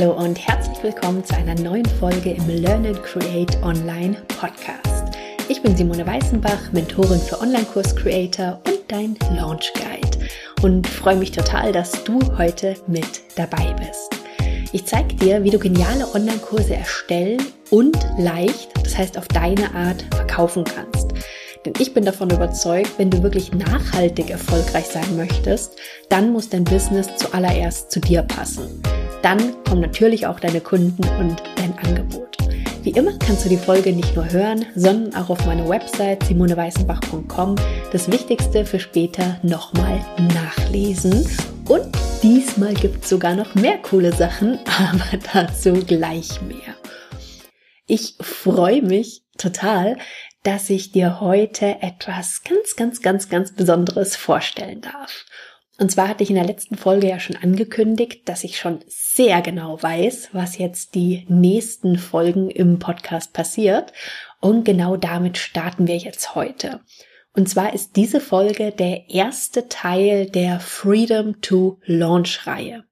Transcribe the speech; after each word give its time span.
Hallo 0.00 0.12
und 0.12 0.38
herzlich 0.38 0.80
willkommen 0.84 1.24
zu 1.24 1.34
einer 1.34 1.56
neuen 1.56 1.84
Folge 1.84 2.30
im 2.30 2.48
Learn 2.48 2.86
and 2.86 3.02
Create 3.02 3.60
Online 3.64 4.16
Podcast. 4.28 5.16
Ich 5.48 5.60
bin 5.60 5.76
Simone 5.76 6.06
Weißenbach, 6.06 6.70
Mentorin 6.70 7.18
für 7.18 7.40
Online-Kurs-Creator 7.40 8.60
und 8.64 8.78
dein 8.86 9.16
Launch 9.34 9.72
Guide 9.74 10.24
und 10.62 10.86
freue 10.86 11.16
mich 11.16 11.32
total, 11.32 11.72
dass 11.72 12.04
du 12.04 12.20
heute 12.38 12.76
mit 12.86 13.22
dabei 13.34 13.74
bist. 13.74 14.68
Ich 14.72 14.86
zeige 14.86 15.16
dir, 15.16 15.42
wie 15.42 15.50
du 15.50 15.58
geniale 15.58 16.06
Online-Kurse 16.14 16.76
erstellen 16.76 17.42
und 17.70 17.98
leicht, 18.18 18.70
das 18.84 18.96
heißt 18.96 19.18
auf 19.18 19.26
deine 19.26 19.74
Art, 19.74 20.04
verkaufen 20.14 20.62
kannst. 20.62 21.08
Denn 21.66 21.72
ich 21.80 21.92
bin 21.92 22.04
davon 22.04 22.30
überzeugt, 22.30 22.92
wenn 22.98 23.10
du 23.10 23.24
wirklich 23.24 23.52
nachhaltig 23.52 24.30
erfolgreich 24.30 24.86
sein 24.86 25.16
möchtest, 25.16 25.72
dann 26.08 26.30
muss 26.30 26.50
dein 26.50 26.62
Business 26.62 27.08
zuallererst 27.16 27.90
zu 27.90 27.98
dir 27.98 28.22
passen. 28.22 28.80
Dann 29.22 29.62
kommen 29.64 29.80
natürlich 29.80 30.26
auch 30.26 30.40
deine 30.40 30.60
Kunden 30.60 31.02
und 31.18 31.42
dein 31.56 31.76
Angebot. 31.78 32.36
Wie 32.82 32.90
immer 32.90 33.18
kannst 33.18 33.44
du 33.44 33.48
die 33.48 33.56
Folge 33.56 33.92
nicht 33.92 34.14
nur 34.14 34.30
hören, 34.30 34.64
sondern 34.74 35.14
auch 35.14 35.30
auf 35.30 35.44
meiner 35.44 35.68
Website 35.68 36.24
simoneweißenbach.com 36.24 37.56
das 37.92 38.10
Wichtigste 38.10 38.64
für 38.64 38.78
später 38.78 39.38
nochmal 39.42 40.00
nachlesen. 40.34 41.28
Und 41.68 41.86
diesmal 42.22 42.74
gibt 42.74 43.02
es 43.04 43.10
sogar 43.10 43.34
noch 43.34 43.54
mehr 43.54 43.78
coole 43.78 44.12
Sachen, 44.12 44.58
aber 44.78 45.18
dazu 45.32 45.72
gleich 45.84 46.40
mehr. 46.42 46.76
Ich 47.86 48.14
freue 48.20 48.82
mich 48.82 49.24
total, 49.36 49.96
dass 50.42 50.70
ich 50.70 50.92
dir 50.92 51.20
heute 51.20 51.82
etwas 51.82 52.42
ganz, 52.42 52.76
ganz, 52.76 53.02
ganz, 53.02 53.28
ganz 53.28 53.52
Besonderes 53.52 54.14
vorstellen 54.16 54.80
darf. 54.80 55.26
Und 55.80 55.92
zwar 55.92 56.08
hatte 56.08 56.24
ich 56.24 56.30
in 56.30 56.36
der 56.36 56.44
letzten 56.44 56.76
Folge 56.76 57.08
ja 57.08 57.20
schon 57.20 57.36
angekündigt, 57.36 58.28
dass 58.28 58.42
ich 58.42 58.58
schon 58.58 58.80
sehr 58.88 59.40
genau 59.42 59.80
weiß, 59.80 60.30
was 60.32 60.58
jetzt 60.58 60.96
die 60.96 61.24
nächsten 61.28 61.98
Folgen 61.98 62.50
im 62.50 62.80
Podcast 62.80 63.32
passiert. 63.32 63.92
Und 64.40 64.64
genau 64.64 64.96
damit 64.96 65.38
starten 65.38 65.86
wir 65.86 65.96
jetzt 65.96 66.34
heute. 66.34 66.80
Und 67.32 67.48
zwar 67.48 67.74
ist 67.74 67.94
diese 67.94 68.20
Folge 68.20 68.72
der 68.72 69.08
erste 69.08 69.68
Teil 69.68 70.28
der 70.28 70.58
Freedom 70.58 71.40
to 71.42 71.78
Launch 71.84 72.44
Reihe. 72.48 72.82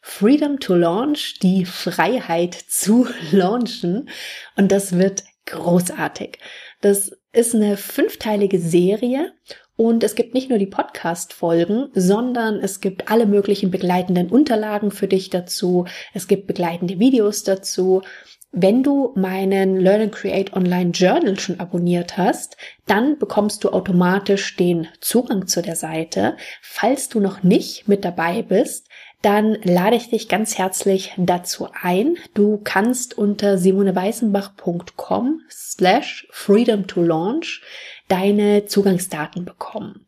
Freedom 0.00 0.58
to 0.58 0.74
Launch, 0.74 1.38
die 1.40 1.66
Freiheit 1.66 2.54
zu 2.54 3.06
launchen. 3.32 4.08
Und 4.56 4.72
das 4.72 4.96
wird 4.96 5.24
großartig. 5.44 6.38
Das 6.80 7.12
ist 7.32 7.54
eine 7.54 7.76
fünfteilige 7.76 8.58
Serie 8.58 9.34
und 9.78 10.02
es 10.02 10.16
gibt 10.16 10.34
nicht 10.34 10.50
nur 10.50 10.58
die 10.58 10.66
Podcast-Folgen, 10.66 11.90
sondern 11.94 12.56
es 12.56 12.80
gibt 12.80 13.12
alle 13.12 13.26
möglichen 13.26 13.70
begleitenden 13.70 14.28
Unterlagen 14.28 14.90
für 14.90 15.06
dich 15.06 15.30
dazu. 15.30 15.86
Es 16.12 16.26
gibt 16.26 16.48
begleitende 16.48 16.98
Videos 16.98 17.44
dazu. 17.44 18.02
Wenn 18.50 18.82
du 18.82 19.12
meinen 19.14 19.78
Learn 19.78 20.00
and 20.00 20.12
Create 20.12 20.52
Online 20.54 20.90
Journal 20.90 21.38
schon 21.38 21.60
abonniert 21.60 22.16
hast, 22.16 22.56
dann 22.86 23.20
bekommst 23.20 23.62
du 23.62 23.68
automatisch 23.68 24.56
den 24.56 24.88
Zugang 25.00 25.46
zu 25.46 25.62
der 25.62 25.76
Seite. 25.76 26.36
Falls 26.60 27.08
du 27.08 27.20
noch 27.20 27.44
nicht 27.44 27.86
mit 27.86 28.04
dabei 28.04 28.42
bist, 28.42 28.88
dann 29.22 29.58
lade 29.62 29.94
ich 29.94 30.10
dich 30.10 30.28
ganz 30.28 30.58
herzlich 30.58 31.12
dazu 31.16 31.68
ein. 31.80 32.16
Du 32.34 32.60
kannst 32.62 33.16
unter 33.16 33.58
simoneweißenbach.com 33.58 35.40
slash 35.48 36.26
freedom 36.30 36.88
to 36.88 37.00
launch 37.00 37.62
deine 38.08 38.66
Zugangsdaten 38.66 39.44
bekommen. 39.44 40.06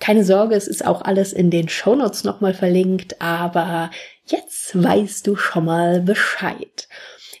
Keine 0.00 0.24
Sorge, 0.24 0.54
es 0.54 0.68
ist 0.68 0.86
auch 0.86 1.02
alles 1.02 1.32
in 1.32 1.50
den 1.50 1.68
Shownotes 1.68 2.22
nochmal 2.24 2.54
verlinkt, 2.54 3.20
aber 3.20 3.90
jetzt 4.26 4.80
weißt 4.80 5.26
du 5.26 5.34
schon 5.34 5.64
mal 5.64 6.00
Bescheid. 6.00 6.88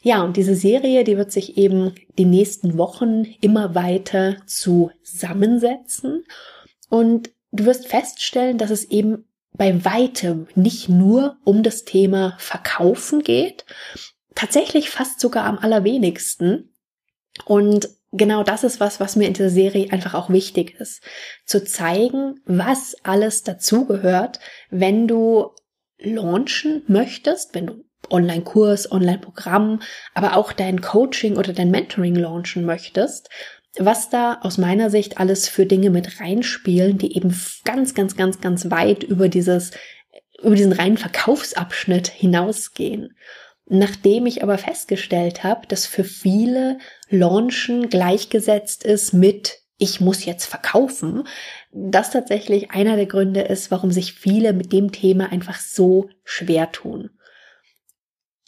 Ja, 0.02 0.22
und 0.22 0.36
diese 0.36 0.54
Serie, 0.54 1.04
die 1.04 1.16
wird 1.16 1.30
sich 1.30 1.56
eben 1.56 1.94
die 2.18 2.24
nächsten 2.24 2.78
Wochen 2.78 3.24
immer 3.40 3.74
weiter 3.74 4.36
zusammensetzen 4.46 6.24
und 6.88 7.30
du 7.52 7.64
wirst 7.64 7.88
feststellen, 7.88 8.58
dass 8.58 8.70
es 8.70 8.84
eben 8.84 9.24
bei 9.52 9.84
weitem 9.84 10.46
nicht 10.54 10.88
nur 10.88 11.36
um 11.44 11.62
das 11.62 11.84
Thema 11.84 12.36
Verkaufen 12.38 13.22
geht, 13.22 13.64
tatsächlich 14.34 14.90
fast 14.90 15.20
sogar 15.20 15.44
am 15.44 15.58
allerwenigsten. 15.58 16.72
Und 17.44 17.88
genau 18.12 18.42
das 18.42 18.64
ist 18.64 18.80
was, 18.80 19.00
was 19.00 19.16
mir 19.16 19.26
in 19.26 19.34
dieser 19.34 19.50
Serie 19.50 19.90
einfach 19.92 20.14
auch 20.14 20.30
wichtig 20.30 20.78
ist. 20.80 21.02
Zu 21.44 21.64
zeigen, 21.64 22.40
was 22.46 22.96
alles 23.02 23.42
dazugehört, 23.42 24.40
wenn 24.70 25.06
du 25.06 25.50
launchen 25.98 26.82
möchtest, 26.86 27.54
wenn 27.54 27.66
du 27.66 27.84
Online-Kurs, 28.10 28.90
Online-Programm, 28.92 29.80
aber 30.14 30.36
auch 30.36 30.52
dein 30.52 30.80
Coaching 30.80 31.36
oder 31.36 31.52
dein 31.52 31.70
Mentoring 31.70 32.14
launchen 32.14 32.64
möchtest, 32.64 33.28
was 33.76 34.08
da 34.08 34.38
aus 34.42 34.56
meiner 34.56 34.90
Sicht 34.90 35.18
alles 35.18 35.48
für 35.48 35.66
Dinge 35.66 35.90
mit 35.90 36.20
reinspielen, 36.20 36.98
die 36.98 37.16
eben 37.16 37.38
ganz, 37.64 37.94
ganz, 37.94 38.16
ganz, 38.16 38.40
ganz 38.40 38.70
weit 38.70 39.02
über 39.02 39.28
dieses, 39.28 39.72
über 40.42 40.54
diesen 40.54 40.72
reinen 40.72 40.96
Verkaufsabschnitt 40.96 42.08
hinausgehen. 42.08 43.16
Nachdem 43.70 44.26
ich 44.26 44.42
aber 44.42 44.56
festgestellt 44.56 45.44
habe, 45.44 45.66
dass 45.66 45.86
für 45.86 46.04
viele 46.04 46.78
Launchen 47.10 47.88
gleichgesetzt 47.88 48.84
ist 48.84 49.12
mit 49.12 49.60
ich 49.78 50.00
muss 50.00 50.24
jetzt 50.24 50.46
verkaufen, 50.46 51.26
das 51.72 52.10
tatsächlich 52.10 52.72
einer 52.72 52.96
der 52.96 53.06
Gründe 53.06 53.42
ist, 53.42 53.70
warum 53.70 53.92
sich 53.92 54.12
viele 54.12 54.52
mit 54.52 54.72
dem 54.72 54.90
Thema 54.90 55.30
einfach 55.30 55.60
so 55.60 56.10
schwer 56.24 56.72
tun. 56.72 57.10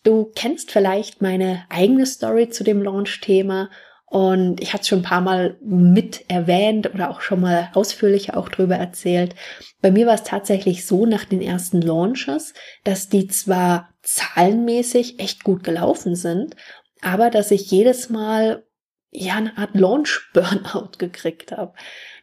Du 0.02 0.32
kennst 0.34 0.72
vielleicht 0.72 1.22
meine 1.22 1.64
eigene 1.68 2.04
Story 2.06 2.48
zu 2.48 2.64
dem 2.64 2.82
Launch-Thema 2.82 3.70
und 4.06 4.60
ich 4.60 4.72
hatte 4.72 4.82
es 4.82 4.88
schon 4.88 5.00
ein 5.00 5.04
paar 5.04 5.20
Mal 5.20 5.56
mit 5.62 6.24
erwähnt 6.28 6.92
oder 6.92 7.10
auch 7.10 7.20
schon 7.20 7.40
mal 7.40 7.70
ausführlicher 7.74 8.36
auch 8.36 8.48
drüber 8.48 8.74
erzählt. 8.74 9.36
Bei 9.80 9.92
mir 9.92 10.06
war 10.06 10.14
es 10.14 10.24
tatsächlich 10.24 10.84
so 10.84 11.06
nach 11.06 11.24
den 11.24 11.40
ersten 11.40 11.80
Launches, 11.80 12.54
dass 12.82 13.08
die 13.08 13.28
zwar 13.28 13.89
zahlenmäßig 14.02 15.18
echt 15.18 15.44
gut 15.44 15.64
gelaufen 15.64 16.16
sind, 16.16 16.56
aber 17.00 17.30
dass 17.30 17.50
ich 17.50 17.70
jedes 17.70 18.10
Mal 18.10 18.64
ja 19.10 19.34
eine 19.34 19.56
Art 19.58 19.74
Launch-Burnout 19.74 20.92
gekriegt 20.98 21.52
habe. 21.52 21.74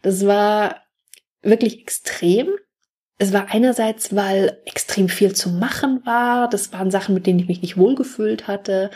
Das 0.01 0.25
war 0.25 0.83
wirklich 1.41 1.81
extrem. 1.81 2.49
Es 3.19 3.33
war 3.33 3.47
einerseits, 3.49 4.15
weil 4.15 4.61
extrem 4.65 5.09
viel 5.09 5.33
zu 5.33 5.49
machen 5.49 6.05
war. 6.05 6.49
Das 6.49 6.71
waren 6.71 6.91
Sachen, 6.91 7.15
mit 7.15 7.25
denen 7.25 7.39
ich 7.39 7.47
mich 7.47 7.61
nicht 7.61 7.77
wohlgefühlt 7.77 8.47
hatte. 8.47 8.91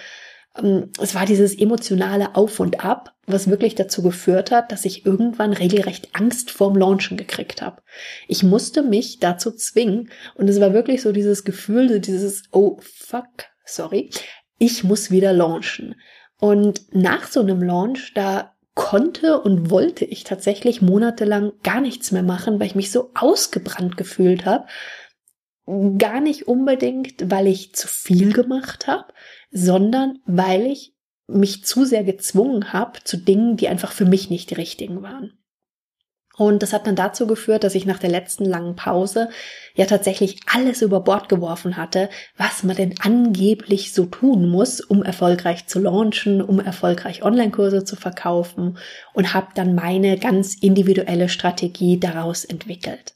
Ähm, 0.57 0.91
es 0.99 1.15
war 1.15 1.25
dieses 1.25 1.57
emotionale 1.57 2.35
Auf 2.35 2.59
und 2.59 2.83
Ab, 2.83 3.13
was 3.25 3.49
wirklich 3.49 3.75
dazu 3.75 4.01
geführt 4.01 4.51
hat, 4.51 4.71
dass 4.71 4.85
ich 4.85 5.05
irgendwann 5.05 5.53
regelrecht 5.53 6.09
Angst 6.13 6.51
vorm 6.51 6.75
Launchen 6.75 7.17
gekriegt 7.17 7.61
habe. 7.61 7.81
Ich 8.27 8.43
musste 8.43 8.83
mich 8.83 9.19
dazu 9.19 9.51
zwingen 9.51 10.09
und 10.35 10.49
es 10.49 10.59
war 10.59 10.73
wirklich 10.73 11.01
so 11.01 11.11
dieses 11.11 11.43
Gefühl, 11.43 11.99
dieses 11.99 12.43
Oh 12.51 12.79
fuck, 12.81 13.45
sorry, 13.65 14.09
ich 14.57 14.83
muss 14.83 15.11
wieder 15.11 15.33
launchen. 15.33 15.95
Und 16.39 16.93
nach 16.93 17.27
so 17.27 17.41
einem 17.41 17.61
Launch, 17.61 18.13
da 18.13 18.53
konnte 18.73 19.41
und 19.41 19.69
wollte 19.69 20.05
ich 20.05 20.23
tatsächlich 20.23 20.81
monatelang 20.81 21.51
gar 21.61 21.81
nichts 21.81 22.11
mehr 22.11 22.23
machen, 22.23 22.59
weil 22.59 22.67
ich 22.67 22.75
mich 22.75 22.91
so 22.91 23.11
ausgebrannt 23.13 23.97
gefühlt 23.97 24.45
habe. 24.45 24.65
Gar 25.97 26.21
nicht 26.21 26.47
unbedingt, 26.47 27.29
weil 27.29 27.47
ich 27.47 27.75
zu 27.75 27.87
viel 27.87 28.33
gemacht 28.33 28.87
habe, 28.87 29.13
sondern 29.51 30.19
weil 30.25 30.65
ich 30.65 30.93
mich 31.27 31.63
zu 31.63 31.85
sehr 31.85 32.03
gezwungen 32.03 32.73
habe 32.73 32.99
zu 33.03 33.17
Dingen, 33.17 33.57
die 33.57 33.67
einfach 33.67 33.91
für 33.91 34.05
mich 34.05 34.29
nicht 34.29 34.49
die 34.49 34.55
richtigen 34.55 35.01
waren. 35.01 35.33
Und 36.37 36.63
das 36.63 36.73
hat 36.73 36.87
dann 36.87 36.95
dazu 36.95 37.27
geführt, 37.27 37.63
dass 37.63 37.75
ich 37.75 37.85
nach 37.85 37.99
der 37.99 38.09
letzten 38.09 38.45
langen 38.45 38.75
Pause 38.75 39.29
ja 39.75 39.85
tatsächlich 39.85 40.39
alles 40.51 40.81
über 40.81 41.01
Bord 41.01 41.29
geworfen 41.29 41.77
hatte, 41.77 42.09
was 42.37 42.63
man 42.63 42.75
denn 42.75 42.95
angeblich 43.01 43.93
so 43.93 44.05
tun 44.05 44.49
muss, 44.49 44.79
um 44.79 45.03
erfolgreich 45.03 45.67
zu 45.67 45.79
launchen, 45.79 46.41
um 46.41 46.59
erfolgreich 46.59 47.21
Online-Kurse 47.23 47.83
zu 47.83 47.95
verkaufen 47.95 48.77
und 49.13 49.33
habe 49.33 49.49
dann 49.55 49.75
meine 49.75 50.17
ganz 50.17 50.55
individuelle 50.55 51.29
Strategie 51.29 51.99
daraus 51.99 52.45
entwickelt. 52.45 53.13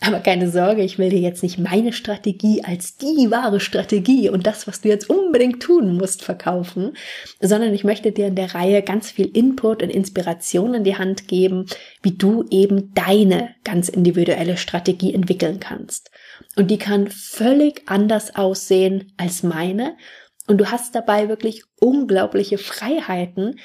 Aber 0.00 0.20
keine 0.20 0.50
Sorge, 0.50 0.82
ich 0.82 0.98
will 0.98 1.10
dir 1.10 1.18
jetzt 1.18 1.42
nicht 1.42 1.58
meine 1.58 1.92
Strategie 1.92 2.62
als 2.64 2.96
die 2.96 3.30
wahre 3.30 3.60
Strategie 3.60 4.28
und 4.28 4.46
das, 4.46 4.66
was 4.66 4.80
du 4.80 4.88
jetzt 4.88 5.10
unbedingt 5.10 5.62
tun 5.62 5.96
musst, 5.96 6.22
verkaufen, 6.22 6.96
sondern 7.40 7.74
ich 7.74 7.84
möchte 7.84 8.12
dir 8.12 8.28
in 8.28 8.36
der 8.36 8.54
Reihe 8.54 8.82
ganz 8.82 9.10
viel 9.10 9.26
Input 9.26 9.82
und 9.82 9.90
Inspiration 9.90 10.74
in 10.74 10.84
die 10.84 10.96
Hand 10.96 11.26
geben, 11.26 11.66
wie 12.02 12.12
du 12.12 12.44
eben 12.50 12.94
deine 12.94 13.54
ganz 13.64 13.88
individuelle 13.88 14.56
Strategie 14.56 15.12
entwickeln 15.14 15.60
kannst. 15.60 16.10
Und 16.56 16.70
die 16.70 16.78
kann 16.78 17.08
völlig 17.08 17.82
anders 17.86 18.36
aussehen 18.36 19.12
als 19.16 19.42
meine. 19.42 19.96
Und 20.46 20.58
du 20.58 20.70
hast 20.70 20.94
dabei 20.94 21.28
wirklich 21.28 21.64
unglaubliche 21.80 22.58
Freiheiten. 22.58 23.58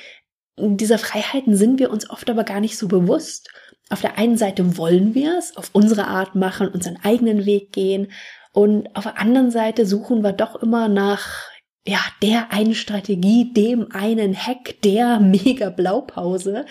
Dieser 0.58 0.98
Freiheiten 0.98 1.56
sind 1.56 1.80
wir 1.80 1.92
uns 1.92 2.10
oft 2.10 2.30
aber 2.30 2.44
gar 2.44 2.60
nicht 2.60 2.78
so 2.78 2.88
bewusst. 2.88 3.50
Auf 3.90 4.02
der 4.02 4.18
einen 4.18 4.38
Seite 4.38 4.78
wollen 4.78 5.14
wir 5.14 5.38
es 5.38 5.56
auf 5.58 5.70
unsere 5.74 6.08
Art 6.08 6.36
machen, 6.36 6.68
unseren 6.68 6.98
eigenen 7.04 7.46
Weg 7.46 7.72
gehen 7.72 8.12
und 8.54 8.96
auf 8.96 9.04
der 9.04 9.20
anderen 9.20 9.52
Seite 9.52 9.86
suchen 9.86 10.24
wir 10.24 10.34
doch 10.34 10.56
immer 10.62 10.88
nach 10.88 11.50
ja, 11.86 12.00
der 12.22 12.54
einen 12.54 12.76
Strategie, 12.76 13.52
dem 13.52 13.92
einen 13.92 14.36
Hack, 14.36 14.82
der 14.84 15.20
mega 15.20 15.70
Blaupause, 15.70 16.66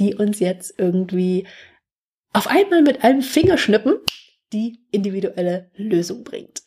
die 0.00 0.14
uns 0.14 0.40
jetzt 0.40 0.74
irgendwie 0.78 1.46
auf 2.32 2.48
einmal 2.48 2.82
mit 2.82 3.04
einem 3.04 3.22
Fingerschnippen 3.22 3.96
die 4.52 4.80
individuelle 4.90 5.70
Lösung 5.74 6.24
bringt. 6.24 6.62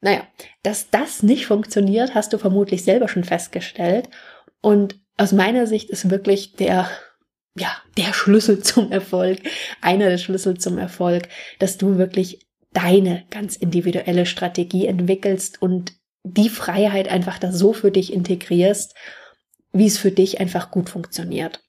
Naja, 0.00 0.26
dass 0.62 0.90
das 0.90 1.22
nicht 1.22 1.46
funktioniert, 1.46 2.14
hast 2.14 2.32
du 2.32 2.38
vermutlich 2.38 2.84
selber 2.84 3.08
schon 3.08 3.24
festgestellt. 3.24 4.08
Und 4.60 5.00
aus 5.16 5.32
meiner 5.32 5.66
Sicht 5.66 5.90
ist 5.90 6.10
wirklich 6.10 6.52
der, 6.52 6.90
ja, 7.56 7.76
der 7.96 8.12
Schlüssel 8.12 8.62
zum 8.62 8.90
Erfolg, 8.90 9.40
einer 9.80 10.08
der 10.08 10.18
Schlüssel 10.18 10.58
zum 10.58 10.78
Erfolg, 10.78 11.28
dass 11.58 11.78
du 11.78 11.98
wirklich 11.98 12.46
deine 12.72 13.24
ganz 13.30 13.56
individuelle 13.56 14.26
Strategie 14.26 14.86
entwickelst 14.86 15.62
und 15.62 15.92
die 16.24 16.48
Freiheit 16.48 17.08
einfach 17.08 17.38
da 17.38 17.52
so 17.52 17.72
für 17.72 17.90
dich 17.90 18.12
integrierst, 18.12 18.94
wie 19.72 19.86
es 19.86 19.98
für 19.98 20.10
dich 20.10 20.40
einfach 20.40 20.70
gut 20.70 20.90
funktioniert. 20.90 21.63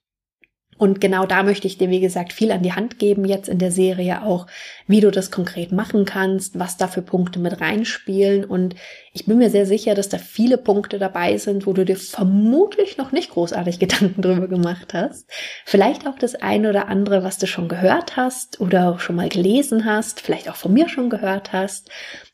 Und 0.77 0.99
genau 0.99 1.25
da 1.25 1.43
möchte 1.43 1.67
ich 1.67 1.77
dir, 1.77 1.89
wie 1.89 2.01
gesagt, 2.01 2.33
viel 2.33 2.51
an 2.51 2.61
die 2.61 2.73
Hand 2.73 2.99
geben 2.99 3.23
jetzt 3.23 3.47
in 3.47 3.59
der 3.59 3.71
Serie 3.71 4.23
auch, 4.23 4.45
wie 4.87 4.99
du 4.99 5.09
das 5.09 5.31
konkret 5.31 5.71
machen 5.71 6.03
kannst, 6.03 6.59
was 6.59 6.75
da 6.75 6.89
für 6.89 7.01
Punkte 7.01 7.39
mit 7.39 7.61
reinspielen. 7.61 8.43
Und 8.43 8.75
ich 9.13 9.25
bin 9.25 9.37
mir 9.37 9.49
sehr 9.49 9.65
sicher, 9.65 9.95
dass 9.95 10.09
da 10.09 10.17
viele 10.17 10.57
Punkte 10.57 10.99
dabei 10.99 11.37
sind, 11.37 11.65
wo 11.65 11.71
du 11.71 11.85
dir 11.85 11.95
vermutlich 11.95 12.97
noch 12.97 13.13
nicht 13.13 13.31
großartig 13.31 13.79
Gedanken 13.85 14.21
drüber 14.21 14.49
gemacht 14.49 14.93
hast. 14.93 15.29
Vielleicht 15.65 16.05
auch 16.07 16.19
das 16.19 16.35
eine 16.35 16.69
oder 16.69 16.89
andere, 16.89 17.23
was 17.23 17.37
du 17.37 17.47
schon 17.47 17.69
gehört 17.69 18.17
hast 18.17 18.59
oder 18.59 18.99
schon 18.99 19.15
mal 19.15 19.29
gelesen 19.29 19.85
hast, 19.85 20.19
vielleicht 20.19 20.49
auch 20.49 20.57
von 20.57 20.73
mir 20.73 20.89
schon 20.89 21.09
gehört 21.09 21.53
hast. 21.53 21.89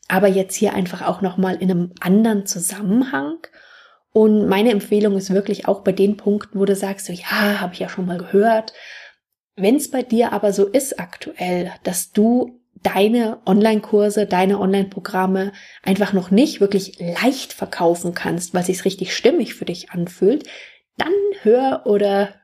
Aber 0.08 0.26
jetzt 0.26 0.56
hier 0.56 0.74
einfach 0.74 1.02
auch 1.02 1.20
nochmal 1.20 1.54
in 1.54 1.70
einem 1.70 1.92
anderen 2.00 2.44
Zusammenhang 2.44 3.38
und 4.12 4.46
meine 4.46 4.70
Empfehlung 4.70 5.16
ist 5.16 5.32
wirklich 5.32 5.66
auch 5.66 5.80
bei 5.80 5.92
den 5.92 6.16
Punkten, 6.16 6.58
wo 6.58 6.64
du 6.64 6.76
sagst, 6.76 7.06
so, 7.06 7.12
ja, 7.12 7.60
habe 7.60 7.72
ich 7.74 7.80
ja 7.80 7.88
schon 7.88 8.06
mal 8.06 8.18
gehört. 8.18 8.74
Wenn 9.56 9.76
es 9.76 9.90
bei 9.90 10.02
dir 10.02 10.32
aber 10.32 10.52
so 10.52 10.66
ist 10.66 11.00
aktuell, 11.00 11.72
dass 11.82 12.12
du 12.12 12.60
deine 12.82 13.38
Online-Kurse, 13.46 14.26
deine 14.26 14.58
Online-Programme 14.58 15.52
einfach 15.82 16.12
noch 16.12 16.30
nicht 16.30 16.60
wirklich 16.60 16.98
leicht 16.98 17.52
verkaufen 17.52 18.12
kannst, 18.12 18.54
weil 18.54 18.64
sich 18.64 18.84
richtig 18.84 19.16
stimmig 19.16 19.54
für 19.54 19.64
dich 19.64 19.90
anfühlt, 19.90 20.44
dann 20.98 21.12
hör 21.42 21.82
oder 21.86 22.34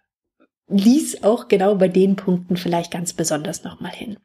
lies 0.69 1.23
auch 1.23 1.49
genau 1.49 1.75
bei 1.75 1.89
den 1.89 2.17
Punkten 2.17 2.57
vielleicht 2.57 2.93
ganz 2.93 3.13
besonders 3.13 3.65
nochmal 3.65 3.93
hin. 3.93 4.19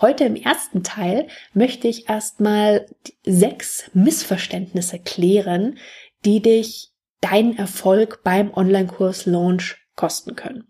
Heute 0.00 0.24
im 0.24 0.34
ersten 0.34 0.82
Teil 0.82 1.28
möchte 1.54 1.86
ich 1.86 2.08
erstmal 2.08 2.86
sechs 3.24 3.90
Missverständnisse 3.94 4.98
klären, 4.98 5.78
die 6.24 6.40
dich 6.40 6.90
deinen 7.20 7.56
Erfolg 7.56 8.22
beim 8.24 8.52
Online-Kurs 8.52 9.26
Launch 9.26 9.76
kosten 9.96 10.36
können. 10.36 10.64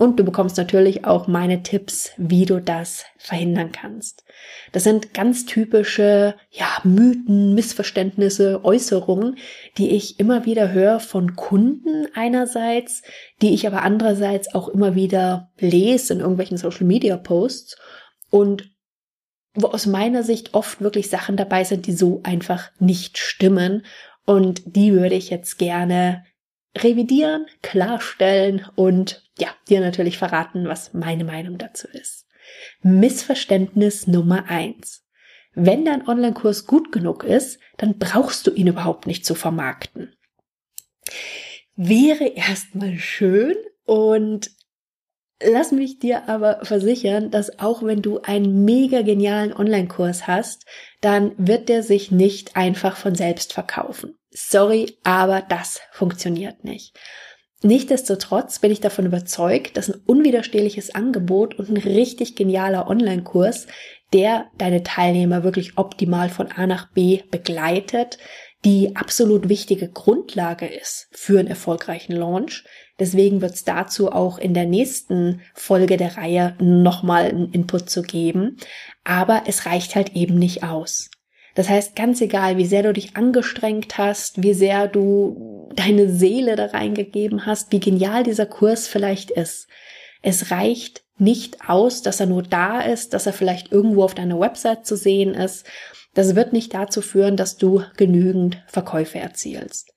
Und 0.00 0.18
du 0.18 0.24
bekommst 0.24 0.56
natürlich 0.56 1.04
auch 1.04 1.26
meine 1.26 1.62
Tipps, 1.62 2.12
wie 2.16 2.46
du 2.46 2.58
das 2.58 3.04
verhindern 3.18 3.70
kannst. 3.70 4.24
Das 4.72 4.82
sind 4.82 5.12
ganz 5.12 5.44
typische, 5.44 6.36
ja, 6.48 6.68
Mythen, 6.84 7.54
Missverständnisse, 7.54 8.64
Äußerungen, 8.64 9.36
die 9.76 9.90
ich 9.90 10.18
immer 10.18 10.46
wieder 10.46 10.72
höre 10.72 11.00
von 11.00 11.36
Kunden 11.36 12.06
einerseits, 12.14 13.02
die 13.42 13.52
ich 13.52 13.66
aber 13.66 13.82
andererseits 13.82 14.54
auch 14.54 14.68
immer 14.68 14.94
wieder 14.94 15.50
lese 15.58 16.14
in 16.14 16.20
irgendwelchen 16.20 16.56
Social 16.56 16.86
Media 16.86 17.18
Posts 17.18 17.76
und 18.30 18.70
wo 19.52 19.66
aus 19.66 19.84
meiner 19.84 20.22
Sicht 20.22 20.54
oft 20.54 20.80
wirklich 20.80 21.10
Sachen 21.10 21.36
dabei 21.36 21.64
sind, 21.64 21.86
die 21.86 21.92
so 21.92 22.20
einfach 22.22 22.70
nicht 22.78 23.18
stimmen 23.18 23.84
und 24.30 24.62
die 24.76 24.92
würde 24.92 25.16
ich 25.16 25.28
jetzt 25.28 25.58
gerne 25.58 26.24
revidieren, 26.78 27.46
klarstellen 27.62 28.64
und 28.76 29.28
ja, 29.40 29.48
dir 29.68 29.80
natürlich 29.80 30.18
verraten, 30.18 30.68
was 30.68 30.94
meine 30.94 31.24
Meinung 31.24 31.58
dazu 31.58 31.88
ist. 31.88 32.28
Missverständnis 32.80 34.06
Nummer 34.06 34.44
eins: 34.48 35.04
Wenn 35.54 35.84
dein 35.84 36.06
Online-Kurs 36.06 36.66
gut 36.66 36.92
genug 36.92 37.24
ist, 37.24 37.58
dann 37.76 37.98
brauchst 37.98 38.46
du 38.46 38.52
ihn 38.52 38.68
überhaupt 38.68 39.08
nicht 39.08 39.26
zu 39.26 39.34
vermarkten. 39.34 40.14
Wäre 41.74 42.28
erstmal 42.28 42.98
schön 42.98 43.56
und 43.84 44.52
Lass 45.42 45.72
mich 45.72 45.98
dir 45.98 46.28
aber 46.28 46.60
versichern, 46.64 47.30
dass 47.30 47.58
auch 47.58 47.82
wenn 47.82 48.02
du 48.02 48.20
einen 48.20 48.64
mega 48.64 49.00
genialen 49.00 49.54
Online-Kurs 49.54 50.26
hast, 50.26 50.66
dann 51.00 51.32
wird 51.38 51.70
der 51.70 51.82
sich 51.82 52.10
nicht 52.10 52.56
einfach 52.56 52.96
von 52.96 53.14
selbst 53.14 53.54
verkaufen. 53.54 54.16
Sorry, 54.30 54.98
aber 55.02 55.40
das 55.40 55.80
funktioniert 55.92 56.62
nicht. 56.62 56.94
Nichtsdestotrotz 57.62 58.58
bin 58.58 58.70
ich 58.70 58.80
davon 58.80 59.06
überzeugt, 59.06 59.76
dass 59.76 59.90
ein 59.90 60.00
unwiderstehliches 60.06 60.94
Angebot 60.94 61.58
und 61.58 61.68
ein 61.68 61.76
richtig 61.76 62.36
genialer 62.36 62.88
Online-Kurs, 62.88 63.66
der 64.12 64.46
deine 64.56 64.82
Teilnehmer 64.82 65.42
wirklich 65.42 65.76
optimal 65.76 66.30
von 66.30 66.50
A 66.52 66.66
nach 66.66 66.90
B 66.92 67.22
begleitet, 67.30 68.18
die 68.64 68.96
absolut 68.96 69.48
wichtige 69.48 69.88
Grundlage 69.88 70.66
ist 70.66 71.08
für 71.12 71.38
einen 71.38 71.48
erfolgreichen 71.48 72.14
Launch. 72.14 72.64
Deswegen 73.00 73.40
wird 73.40 73.54
es 73.54 73.64
dazu 73.64 74.12
auch 74.12 74.38
in 74.38 74.52
der 74.52 74.66
nächsten 74.66 75.40
Folge 75.54 75.96
der 75.96 76.18
Reihe 76.18 76.54
nochmal 76.60 77.24
einen 77.24 77.50
Input 77.50 77.88
zu 77.88 78.02
geben. 78.02 78.58
Aber 79.04 79.44
es 79.46 79.64
reicht 79.64 79.96
halt 79.96 80.14
eben 80.14 80.38
nicht 80.38 80.62
aus. 80.62 81.10
Das 81.54 81.68
heißt, 81.68 81.96
ganz 81.96 82.20
egal, 82.20 82.58
wie 82.58 82.66
sehr 82.66 82.82
du 82.82 82.92
dich 82.92 83.16
angestrengt 83.16 83.98
hast, 83.98 84.42
wie 84.42 84.54
sehr 84.54 84.86
du 84.86 85.70
deine 85.74 86.08
Seele 86.08 86.56
da 86.56 86.66
reingegeben 86.66 87.46
hast, 87.46 87.72
wie 87.72 87.80
genial 87.80 88.22
dieser 88.22 88.46
Kurs 88.46 88.86
vielleicht 88.86 89.30
ist. 89.30 89.66
Es 90.22 90.50
reicht 90.50 91.02
nicht 91.18 91.68
aus, 91.68 92.02
dass 92.02 92.20
er 92.20 92.26
nur 92.26 92.42
da 92.42 92.80
ist, 92.80 93.14
dass 93.14 93.26
er 93.26 93.32
vielleicht 93.32 93.72
irgendwo 93.72 94.04
auf 94.04 94.14
deiner 94.14 94.38
Website 94.38 94.86
zu 94.86 94.96
sehen 94.96 95.34
ist. 95.34 95.66
Das 96.14 96.34
wird 96.34 96.52
nicht 96.52 96.74
dazu 96.74 97.02
führen, 97.02 97.36
dass 97.36 97.56
du 97.56 97.82
genügend 97.96 98.62
Verkäufe 98.66 99.18
erzielst. 99.18 99.92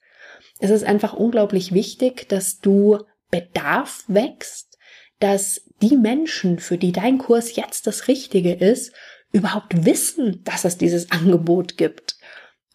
Es 0.60 0.70
ist 0.70 0.84
einfach 0.84 1.14
unglaublich 1.14 1.74
wichtig, 1.74 2.30
dass 2.30 2.60
du 2.60 3.00
Bedarf 3.32 4.04
wächst, 4.08 4.78
dass 5.20 5.62
die 5.82 5.98
Menschen, 5.98 6.60
für 6.60 6.78
die 6.78 6.92
dein 6.92 7.18
Kurs 7.18 7.56
jetzt 7.56 7.88
das 7.88 8.08
Richtige 8.08 8.54
ist, 8.54 8.94
überhaupt 9.32 9.86
wissen, 9.86 10.44
dass 10.44 10.64
es 10.64 10.78
dieses 10.78 11.12
Angebot 11.12 11.78
gibt. 11.78 12.18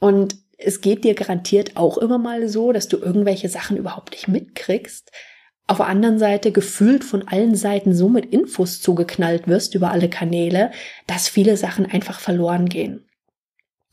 Und 0.00 0.36
es 0.58 0.80
geht 0.80 1.04
dir 1.04 1.14
garantiert 1.14 1.76
auch 1.76 1.98
immer 1.98 2.18
mal 2.18 2.48
so, 2.48 2.72
dass 2.72 2.88
du 2.88 2.98
irgendwelche 2.98 3.48
Sachen 3.48 3.76
überhaupt 3.76 4.10
nicht 4.10 4.28
mitkriegst. 4.28 5.12
Auf 5.68 5.76
der 5.76 5.86
anderen 5.86 6.18
Seite 6.18 6.50
gefühlt 6.50 7.04
von 7.04 7.28
allen 7.28 7.54
Seiten 7.54 7.94
so 7.94 8.08
mit 8.08 8.26
Infos 8.26 8.80
zugeknallt 8.80 9.46
wirst 9.46 9.74
über 9.74 9.92
alle 9.92 10.10
Kanäle, 10.10 10.72
dass 11.06 11.28
viele 11.28 11.56
Sachen 11.56 11.86
einfach 11.86 12.18
verloren 12.18 12.68
gehen. 12.68 13.07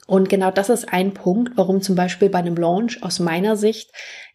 Und 0.08 0.30
genau 0.30 0.52
das 0.52 0.70
ist 0.70 0.92
ein 0.92 1.14
Punkt, 1.14 1.54
warum 1.56 1.82
zum 1.82 1.96
Beispiel 1.96 2.30
bei 2.30 2.40
einem 2.40 2.56
Launch 2.56 3.02
aus 3.02 3.20
meiner 3.20 3.56
Sicht 3.56 3.92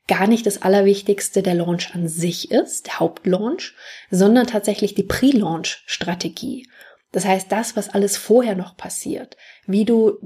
gar 0.09 0.27
nicht 0.27 0.45
das 0.47 0.63
Allerwichtigste 0.63 1.43
der 1.43 1.55
Launch 1.55 1.95
an 1.95 2.09
sich 2.09 2.51
ist, 2.51 2.87
der 2.87 2.99
Hauptlaunch, 2.99 3.75
sondern 4.11 4.49
tatsächlich 4.49 4.95
die 4.95 5.05
Pre-Launch-Strategie. 5.05 6.69
Das 7.13 7.25
heißt, 7.25 7.51
das, 7.51 7.77
was 7.77 7.89
alles 7.89 8.17
vorher 8.17 8.57
noch 8.57 8.77
passiert, 8.77 9.37
wie 9.67 9.85
du 9.85 10.19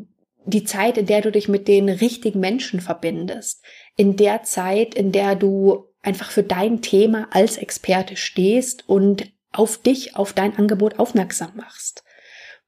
die 0.46 0.64
Zeit, 0.64 0.98
in 0.98 1.06
der 1.06 1.22
du 1.22 1.32
dich 1.32 1.48
mit 1.48 1.68
den 1.68 1.88
richtigen 1.88 2.40
Menschen 2.40 2.80
verbindest, 2.80 3.62
in 3.96 4.16
der 4.16 4.42
Zeit, 4.42 4.94
in 4.94 5.12
der 5.12 5.36
du 5.36 5.86
einfach 6.02 6.30
für 6.30 6.42
dein 6.42 6.82
Thema 6.82 7.28
als 7.30 7.56
Experte 7.56 8.16
stehst 8.16 8.88
und 8.88 9.32
auf 9.52 9.78
dich, 9.78 10.16
auf 10.16 10.32
dein 10.32 10.56
Angebot 10.56 10.98
aufmerksam 10.98 11.52
machst. 11.56 12.03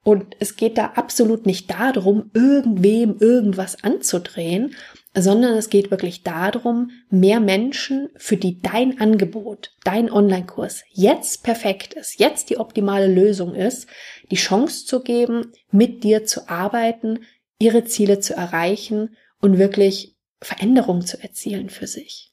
Und 0.06 0.36
es 0.38 0.54
geht 0.54 0.78
da 0.78 0.92
absolut 0.94 1.46
nicht 1.46 1.68
darum, 1.68 2.30
irgendwem 2.32 3.16
irgendwas 3.18 3.82
anzudrehen, 3.82 4.76
sondern 5.16 5.54
es 5.54 5.68
geht 5.68 5.90
wirklich 5.90 6.22
darum, 6.22 6.92
mehr 7.10 7.40
Menschen, 7.40 8.10
für 8.14 8.36
die 8.36 8.62
dein 8.62 9.00
Angebot, 9.00 9.74
dein 9.82 10.08
Online-Kurs 10.08 10.84
jetzt 10.92 11.42
perfekt 11.42 11.94
ist, 11.94 12.20
jetzt 12.20 12.50
die 12.50 12.58
optimale 12.58 13.08
Lösung 13.08 13.56
ist, 13.56 13.88
die 14.30 14.36
Chance 14.36 14.86
zu 14.86 15.02
geben, 15.02 15.50
mit 15.72 16.04
dir 16.04 16.24
zu 16.24 16.48
arbeiten, 16.48 17.24
ihre 17.58 17.84
Ziele 17.84 18.20
zu 18.20 18.34
erreichen 18.34 19.16
und 19.40 19.58
wirklich 19.58 20.14
Veränderungen 20.40 21.04
zu 21.04 21.20
erzielen 21.20 21.68
für 21.68 21.88
sich. 21.88 22.32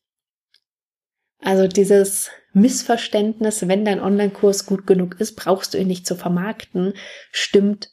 Also 1.43 1.67
dieses 1.67 2.29
Missverständnis, 2.53 3.67
wenn 3.67 3.83
dein 3.83 3.99
Online-Kurs 3.99 4.65
gut 4.65 4.87
genug 4.87 5.19
ist, 5.19 5.35
brauchst 5.35 5.73
du 5.73 5.77
ihn 5.77 5.87
nicht 5.87 6.07
zu 6.07 6.15
vermarkten, 6.15 6.93
stimmt 7.31 7.89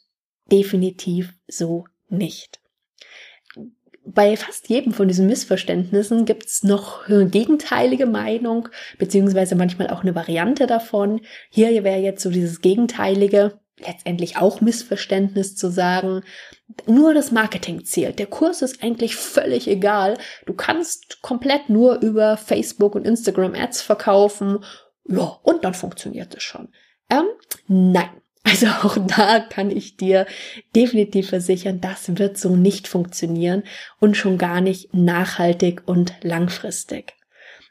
definitiv 0.51 1.33
so 1.47 1.85
nicht. 2.09 2.59
bei 4.03 4.35
fast 4.35 4.67
jedem 4.69 4.93
von 4.93 5.07
diesen 5.07 5.27
Missverständnissen 5.27 6.25
gibt 6.25 6.45
es 6.45 6.63
noch 6.63 7.05
gegenteilige 7.07 8.05
Meinung, 8.05 8.67
beziehungsweise 8.97 9.55
manchmal 9.55 9.89
auch 9.89 10.01
eine 10.01 10.15
Variante 10.15 10.65
davon. 10.65 11.21
Hier 11.49 11.83
wäre 11.83 11.99
jetzt 11.99 12.23
so 12.23 12.29
dieses 12.29 12.61
gegenteilige, 12.61 13.59
letztendlich 13.87 14.37
auch 14.37 14.61
Missverständnis 14.61 15.55
zu 15.55 15.69
sagen, 15.69 16.21
nur 16.85 17.13
das 17.13 17.31
Marketing 17.31 17.85
zählt. 17.85 18.19
Der 18.19 18.27
Kurs 18.27 18.61
ist 18.61 18.83
eigentlich 18.83 19.15
völlig 19.15 19.67
egal. 19.67 20.17
Du 20.45 20.53
kannst 20.53 21.21
komplett 21.21 21.69
nur 21.69 21.99
über 22.01 22.37
Facebook 22.37 22.95
und 22.95 23.05
Instagram 23.05 23.55
Ads 23.55 23.81
verkaufen. 23.81 24.63
Ja, 25.07 25.39
und 25.43 25.63
dann 25.63 25.73
funktioniert 25.73 26.33
es 26.35 26.43
schon. 26.43 26.69
Ähm, 27.09 27.25
nein. 27.67 28.09
Also 28.43 28.65
auch 28.65 28.97
da 28.97 29.39
kann 29.39 29.69
ich 29.69 29.97
dir 29.97 30.25
definitiv 30.75 31.29
versichern, 31.29 31.79
das 31.79 32.17
wird 32.17 32.39
so 32.39 32.55
nicht 32.55 32.87
funktionieren 32.87 33.61
und 33.99 34.17
schon 34.17 34.39
gar 34.39 34.61
nicht 34.61 34.95
nachhaltig 34.95 35.83
und 35.85 36.15
langfristig. 36.23 37.13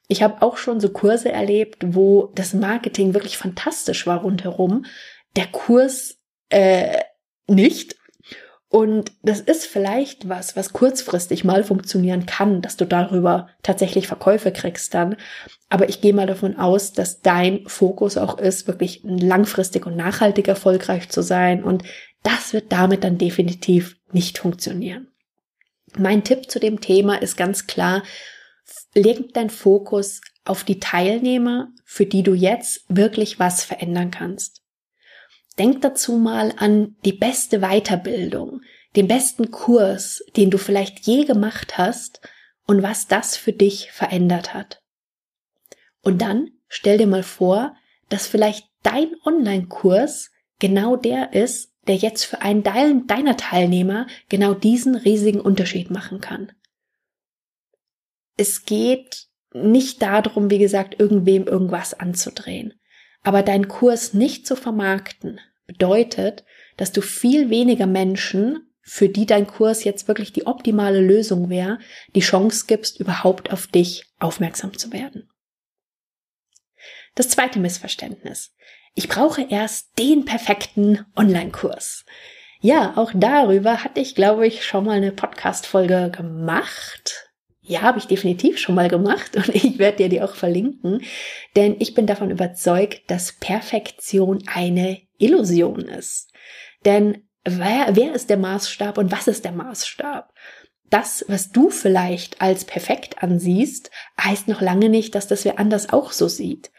Ich 0.06 0.22
habe 0.22 0.42
auch 0.42 0.56
schon 0.56 0.80
so 0.80 0.90
Kurse 0.90 1.30
erlebt, 1.30 1.84
wo 1.86 2.32
das 2.34 2.54
Marketing 2.54 3.14
wirklich 3.14 3.36
fantastisch 3.36 4.06
war 4.06 4.22
rundherum, 4.22 4.84
der 5.36 5.46
Kurs 5.46 6.18
äh, 6.48 6.98
nicht. 7.46 7.96
Und 8.68 9.10
das 9.22 9.40
ist 9.40 9.66
vielleicht 9.66 10.28
was, 10.28 10.54
was 10.54 10.72
kurzfristig 10.72 11.42
mal 11.42 11.64
funktionieren 11.64 12.26
kann, 12.26 12.62
dass 12.62 12.76
du 12.76 12.86
darüber 12.86 13.48
tatsächlich 13.64 14.06
Verkäufe 14.06 14.52
kriegst 14.52 14.94
dann. 14.94 15.16
Aber 15.68 15.88
ich 15.88 16.00
gehe 16.00 16.14
mal 16.14 16.28
davon 16.28 16.56
aus, 16.56 16.92
dass 16.92 17.20
dein 17.20 17.66
Fokus 17.66 18.16
auch 18.16 18.38
ist, 18.38 18.68
wirklich 18.68 19.00
langfristig 19.02 19.86
und 19.86 19.96
nachhaltig 19.96 20.46
erfolgreich 20.46 21.08
zu 21.08 21.20
sein. 21.20 21.64
Und 21.64 21.82
das 22.22 22.52
wird 22.52 22.70
damit 22.70 23.02
dann 23.02 23.18
definitiv 23.18 23.96
nicht 24.12 24.38
funktionieren. 24.38 25.08
Mein 25.98 26.22
Tipp 26.22 26.48
zu 26.48 26.60
dem 26.60 26.80
Thema 26.80 27.20
ist 27.20 27.36
ganz 27.36 27.66
klar, 27.66 28.04
leg 28.94 29.34
dein 29.34 29.50
Fokus 29.50 30.20
auf 30.44 30.62
die 30.62 30.78
Teilnehmer, 30.78 31.68
für 31.84 32.06
die 32.06 32.22
du 32.22 32.34
jetzt 32.34 32.84
wirklich 32.88 33.38
was 33.40 33.64
verändern 33.64 34.12
kannst. 34.12 34.59
Denk 35.58 35.82
dazu 35.82 36.16
mal 36.16 36.54
an 36.56 36.96
die 37.04 37.12
beste 37.12 37.60
Weiterbildung, 37.60 38.62
den 38.96 39.08
besten 39.08 39.50
Kurs, 39.50 40.24
den 40.36 40.50
du 40.50 40.58
vielleicht 40.58 41.06
je 41.06 41.24
gemacht 41.24 41.78
hast 41.78 42.20
und 42.66 42.82
was 42.82 43.08
das 43.08 43.36
für 43.36 43.52
dich 43.52 43.92
verändert 43.92 44.54
hat. 44.54 44.82
Und 46.02 46.22
dann 46.22 46.50
stell 46.68 46.98
dir 46.98 47.06
mal 47.06 47.22
vor, 47.22 47.74
dass 48.08 48.26
vielleicht 48.26 48.66
dein 48.82 49.14
Online-Kurs 49.24 50.30
genau 50.58 50.96
der 50.96 51.32
ist, 51.32 51.72
der 51.86 51.96
jetzt 51.96 52.24
für 52.24 52.42
einen 52.42 52.62
deiner 52.62 53.36
Teilnehmer 53.36 54.06
genau 54.28 54.54
diesen 54.54 54.94
riesigen 54.94 55.40
Unterschied 55.40 55.90
machen 55.90 56.20
kann. 56.20 56.52
Es 58.36 58.64
geht 58.64 59.26
nicht 59.52 60.00
darum, 60.02 60.50
wie 60.50 60.58
gesagt, 60.58 61.00
irgendwem 61.00 61.46
irgendwas 61.46 61.94
anzudrehen. 61.94 62.74
Aber 63.22 63.42
deinen 63.42 63.68
Kurs 63.68 64.14
nicht 64.14 64.46
zu 64.46 64.56
vermarkten, 64.56 65.40
bedeutet, 65.66 66.44
dass 66.76 66.92
du 66.92 67.00
viel 67.00 67.50
weniger 67.50 67.86
Menschen, 67.86 68.66
für 68.82 69.08
die 69.08 69.26
dein 69.26 69.46
Kurs 69.46 69.84
jetzt 69.84 70.08
wirklich 70.08 70.32
die 70.32 70.46
optimale 70.46 71.00
Lösung 71.00 71.48
wäre, 71.48 71.78
die 72.14 72.20
Chance 72.20 72.64
gibst, 72.66 72.98
überhaupt 72.98 73.52
auf 73.52 73.66
dich 73.66 74.06
aufmerksam 74.18 74.76
zu 74.76 74.92
werden. 74.92 75.30
Das 77.14 77.28
zweite 77.28 77.60
Missverständnis. 77.60 78.54
Ich 78.94 79.08
brauche 79.08 79.42
erst 79.42 79.98
den 79.98 80.24
perfekten 80.24 81.06
Online-Kurs. 81.16 82.04
Ja, 82.60 82.96
auch 82.96 83.12
darüber 83.14 83.84
hatte 83.84 84.00
ich, 84.00 84.14
glaube 84.14 84.46
ich, 84.46 84.64
schon 84.64 84.84
mal 84.84 84.96
eine 84.96 85.12
Podcast-Folge 85.12 86.10
gemacht. 86.10 87.29
Ja, 87.70 87.82
habe 87.82 88.00
ich 88.00 88.08
definitiv 88.08 88.58
schon 88.58 88.74
mal 88.74 88.88
gemacht 88.88 89.36
und 89.36 89.48
ich 89.54 89.78
werde 89.78 89.98
dir 89.98 90.08
die 90.08 90.22
auch 90.22 90.34
verlinken, 90.34 91.02
denn 91.54 91.76
ich 91.78 91.94
bin 91.94 92.04
davon 92.04 92.32
überzeugt, 92.32 93.08
dass 93.08 93.38
Perfektion 93.38 94.42
eine 94.52 95.00
Illusion 95.18 95.82
ist. 95.82 96.32
Denn 96.84 97.28
wer, 97.44 97.90
wer 97.92 98.12
ist 98.12 98.28
der 98.28 98.38
Maßstab 98.38 98.98
und 98.98 99.12
was 99.12 99.28
ist 99.28 99.44
der 99.44 99.52
Maßstab? 99.52 100.34
Das, 100.90 101.24
was 101.28 101.52
du 101.52 101.70
vielleicht 101.70 102.42
als 102.42 102.64
perfekt 102.64 103.22
ansiehst, 103.22 103.92
heißt 104.20 104.48
noch 104.48 104.60
lange 104.60 104.88
nicht, 104.88 105.14
dass 105.14 105.28
das 105.28 105.44
wer 105.44 105.60
anders 105.60 105.92
auch 105.92 106.10
so 106.10 106.26
sieht. 106.26 106.72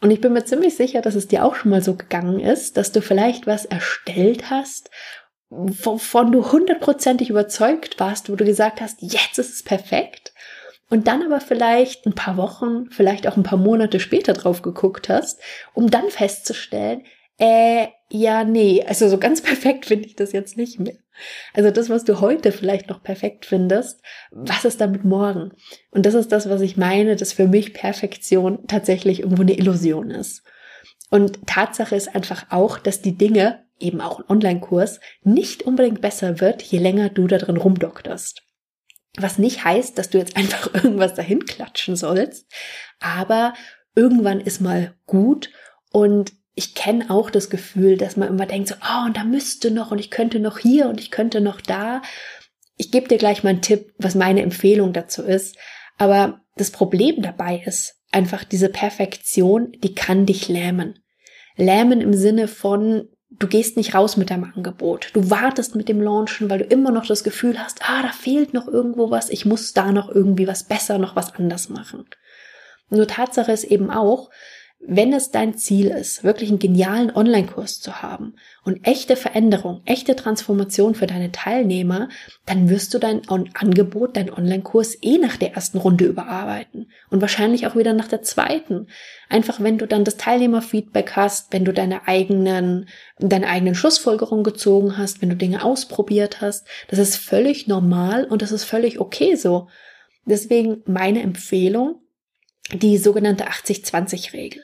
Und 0.00 0.10
ich 0.10 0.20
bin 0.20 0.32
mir 0.32 0.44
ziemlich 0.44 0.74
sicher, 0.74 1.02
dass 1.02 1.14
es 1.14 1.28
dir 1.28 1.44
auch 1.44 1.54
schon 1.54 1.70
mal 1.70 1.82
so 1.82 1.94
gegangen 1.94 2.40
ist, 2.40 2.76
dass 2.76 2.90
du 2.90 3.00
vielleicht 3.00 3.46
was 3.46 3.64
erstellt 3.64 4.50
hast, 4.50 4.90
wovon 5.50 6.32
du 6.32 6.50
hundertprozentig 6.50 7.30
überzeugt 7.30 8.00
warst, 8.00 8.28
wo 8.28 8.34
du 8.34 8.44
gesagt 8.44 8.80
hast, 8.80 9.02
jetzt 9.02 9.38
ist 9.38 9.54
es 9.54 9.62
perfekt. 9.62 10.21
Und 10.92 11.08
dann 11.08 11.22
aber 11.22 11.40
vielleicht 11.40 12.04
ein 12.04 12.14
paar 12.14 12.36
Wochen, 12.36 12.90
vielleicht 12.90 13.26
auch 13.26 13.38
ein 13.38 13.42
paar 13.42 13.58
Monate 13.58 13.98
später 13.98 14.34
drauf 14.34 14.60
geguckt 14.60 15.08
hast, 15.08 15.40
um 15.72 15.90
dann 15.90 16.10
festzustellen, 16.10 17.04
äh, 17.38 17.86
ja, 18.10 18.44
nee, 18.44 18.84
also 18.86 19.08
so 19.08 19.16
ganz 19.16 19.40
perfekt 19.42 19.86
finde 19.86 20.04
ich 20.04 20.16
das 20.16 20.32
jetzt 20.32 20.58
nicht 20.58 20.78
mehr. 20.78 20.98
Also 21.54 21.70
das, 21.70 21.88
was 21.88 22.04
du 22.04 22.20
heute 22.20 22.52
vielleicht 22.52 22.90
noch 22.90 23.02
perfekt 23.02 23.46
findest, 23.46 24.02
was 24.32 24.66
ist 24.66 24.82
damit 24.82 25.02
morgen? 25.02 25.52
Und 25.92 26.04
das 26.04 26.12
ist 26.12 26.30
das, 26.30 26.50
was 26.50 26.60
ich 26.60 26.76
meine, 26.76 27.16
dass 27.16 27.32
für 27.32 27.48
mich 27.48 27.72
Perfektion 27.72 28.66
tatsächlich 28.66 29.20
irgendwo 29.20 29.40
eine 29.40 29.56
Illusion 29.56 30.10
ist. 30.10 30.42
Und 31.08 31.46
Tatsache 31.46 31.96
ist 31.96 32.14
einfach 32.14 32.50
auch, 32.50 32.76
dass 32.76 33.00
die 33.00 33.16
Dinge, 33.16 33.64
eben 33.78 34.02
auch 34.02 34.18
ein 34.18 34.28
Online-Kurs, 34.28 35.00
nicht 35.24 35.62
unbedingt 35.62 36.02
besser 36.02 36.42
wird, 36.42 36.60
je 36.60 36.80
länger 36.80 37.08
du 37.08 37.28
da 37.28 37.38
drin 37.38 37.56
rumdokterst. 37.56 38.42
Was 39.18 39.38
nicht 39.38 39.64
heißt, 39.64 39.98
dass 39.98 40.10
du 40.10 40.18
jetzt 40.18 40.36
einfach 40.36 40.72
irgendwas 40.74 41.14
dahin 41.14 41.44
klatschen 41.44 41.96
sollst, 41.96 42.46
aber 43.00 43.54
irgendwann 43.94 44.40
ist 44.40 44.60
mal 44.60 44.94
gut 45.06 45.50
und 45.90 46.32
ich 46.54 46.74
kenne 46.74 47.10
auch 47.10 47.30
das 47.30 47.48
Gefühl, 47.48 47.96
dass 47.96 48.16
man 48.16 48.28
immer 48.28 48.46
denkt 48.46 48.68
so, 48.68 48.74
oh, 48.74 49.06
und 49.06 49.16
da 49.16 49.24
müsste 49.24 49.70
noch 49.70 49.90
und 49.90 49.98
ich 49.98 50.10
könnte 50.10 50.38
noch 50.38 50.58
hier 50.58 50.88
und 50.88 51.00
ich 51.00 51.10
könnte 51.10 51.40
noch 51.40 51.60
da. 51.60 52.02
Ich 52.76 52.90
gebe 52.90 53.08
dir 53.08 53.16
gleich 53.16 53.42
mal 53.42 53.50
einen 53.50 53.62
Tipp, 53.62 53.94
was 53.96 54.14
meine 54.14 54.42
Empfehlung 54.42 54.92
dazu 54.92 55.22
ist. 55.22 55.56
Aber 55.96 56.40
das 56.56 56.70
Problem 56.70 57.22
dabei 57.22 57.62
ist 57.64 58.02
einfach 58.10 58.44
diese 58.44 58.68
Perfektion, 58.68 59.72
die 59.82 59.94
kann 59.94 60.26
dich 60.26 60.48
lähmen. 60.48 60.98
Lähmen 61.56 62.00
im 62.00 62.12
Sinne 62.12 62.48
von, 62.48 63.08
du 63.38 63.46
gehst 63.46 63.76
nicht 63.76 63.94
raus 63.94 64.16
mit 64.16 64.30
deinem 64.30 64.52
Angebot. 64.54 65.10
Du 65.14 65.30
wartest 65.30 65.74
mit 65.74 65.88
dem 65.88 66.00
Launchen, 66.00 66.50
weil 66.50 66.58
du 66.58 66.64
immer 66.64 66.90
noch 66.90 67.06
das 67.06 67.24
Gefühl 67.24 67.58
hast, 67.58 67.80
ah, 67.82 68.02
da 68.02 68.12
fehlt 68.12 68.54
noch 68.54 68.68
irgendwo 68.68 69.10
was, 69.10 69.30
ich 69.30 69.44
muss 69.44 69.72
da 69.72 69.92
noch 69.92 70.08
irgendwie 70.08 70.48
was 70.48 70.64
besser, 70.64 70.98
noch 70.98 71.16
was 71.16 71.34
anders 71.34 71.68
machen. 71.68 72.06
Nur 72.90 73.08
Tatsache 73.08 73.52
ist 73.52 73.64
eben 73.64 73.90
auch, 73.90 74.30
wenn 74.84 75.12
es 75.12 75.30
dein 75.30 75.56
Ziel 75.56 75.88
ist, 75.88 76.24
wirklich 76.24 76.50
einen 76.50 76.58
genialen 76.58 77.14
Online-Kurs 77.14 77.80
zu 77.80 78.02
haben 78.02 78.34
und 78.64 78.84
echte 78.84 79.14
Veränderung, 79.14 79.80
echte 79.84 80.16
Transformation 80.16 80.96
für 80.96 81.06
deine 81.06 81.30
Teilnehmer, 81.30 82.08
dann 82.46 82.68
wirst 82.68 82.92
du 82.92 82.98
dein 82.98 83.22
Angebot, 83.28 84.16
dein 84.16 84.32
Online-Kurs 84.32 84.98
eh 85.00 85.18
nach 85.18 85.36
der 85.36 85.54
ersten 85.54 85.78
Runde 85.78 86.06
überarbeiten 86.06 86.90
und 87.10 87.20
wahrscheinlich 87.20 87.66
auch 87.66 87.76
wieder 87.76 87.92
nach 87.92 88.08
der 88.08 88.22
zweiten. 88.22 88.88
Einfach 89.28 89.60
wenn 89.60 89.78
du 89.78 89.86
dann 89.86 90.04
das 90.04 90.16
Teilnehmerfeedback 90.16 91.14
hast, 91.14 91.52
wenn 91.52 91.64
du 91.64 91.72
deine 91.72 92.08
eigenen, 92.08 92.88
deine 93.20 93.46
eigenen 93.46 93.76
Schlussfolgerungen 93.76 94.44
gezogen 94.44 94.98
hast, 94.98 95.22
wenn 95.22 95.30
du 95.30 95.36
Dinge 95.36 95.64
ausprobiert 95.64 96.40
hast, 96.40 96.66
das 96.88 96.98
ist 96.98 97.16
völlig 97.16 97.68
normal 97.68 98.24
und 98.24 98.42
das 98.42 98.50
ist 98.50 98.64
völlig 98.64 98.98
okay 98.98 99.36
so. 99.36 99.68
Deswegen 100.24 100.82
meine 100.86 101.22
Empfehlung, 101.22 102.00
die 102.72 102.98
sogenannte 102.98 103.46
80-20-Regel 103.48 104.62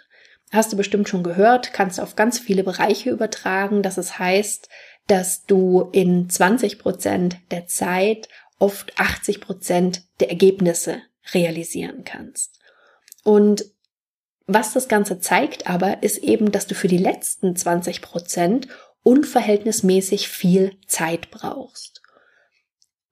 hast 0.53 0.73
du 0.73 0.77
bestimmt 0.77 1.09
schon 1.09 1.23
gehört, 1.23 1.73
kannst 1.73 1.99
du 1.99 2.03
auf 2.03 2.17
ganz 2.17 2.39
viele 2.39 2.65
Bereiche 2.65 3.11
übertragen. 3.11 3.83
Das 3.83 3.99
es 3.99 4.19
heißt, 4.19 4.69
dass 5.07 5.45
du 5.45 5.89
in 5.93 6.29
20 6.29 6.79
Prozent 6.79 7.39
der 7.51 7.67
Zeit 7.67 8.29
oft 8.59 8.99
80 8.99 9.41
Prozent 9.41 10.03
der 10.21 10.31
Ergebnisse 10.31 11.03
realisieren 11.33 12.05
kannst. 12.05 12.59
Und 13.25 13.65
was 14.47 14.73
das 14.73 14.89
Ganze 14.89 15.21
zeigt 15.21 15.69
aber, 15.69 16.03
ist 16.03 16.19
eben, 16.19 16.51
dass 16.51 16.67
du 16.67 16.75
für 16.75 16.89
die 16.89 16.99
letzten 16.99 17.55
20 17.55 18.01
Prozent 18.01 18.69
unverhältnismäßig 19.03 20.29
viel 20.29 20.79
Zeit 20.87 21.31
brauchst. 21.31 22.03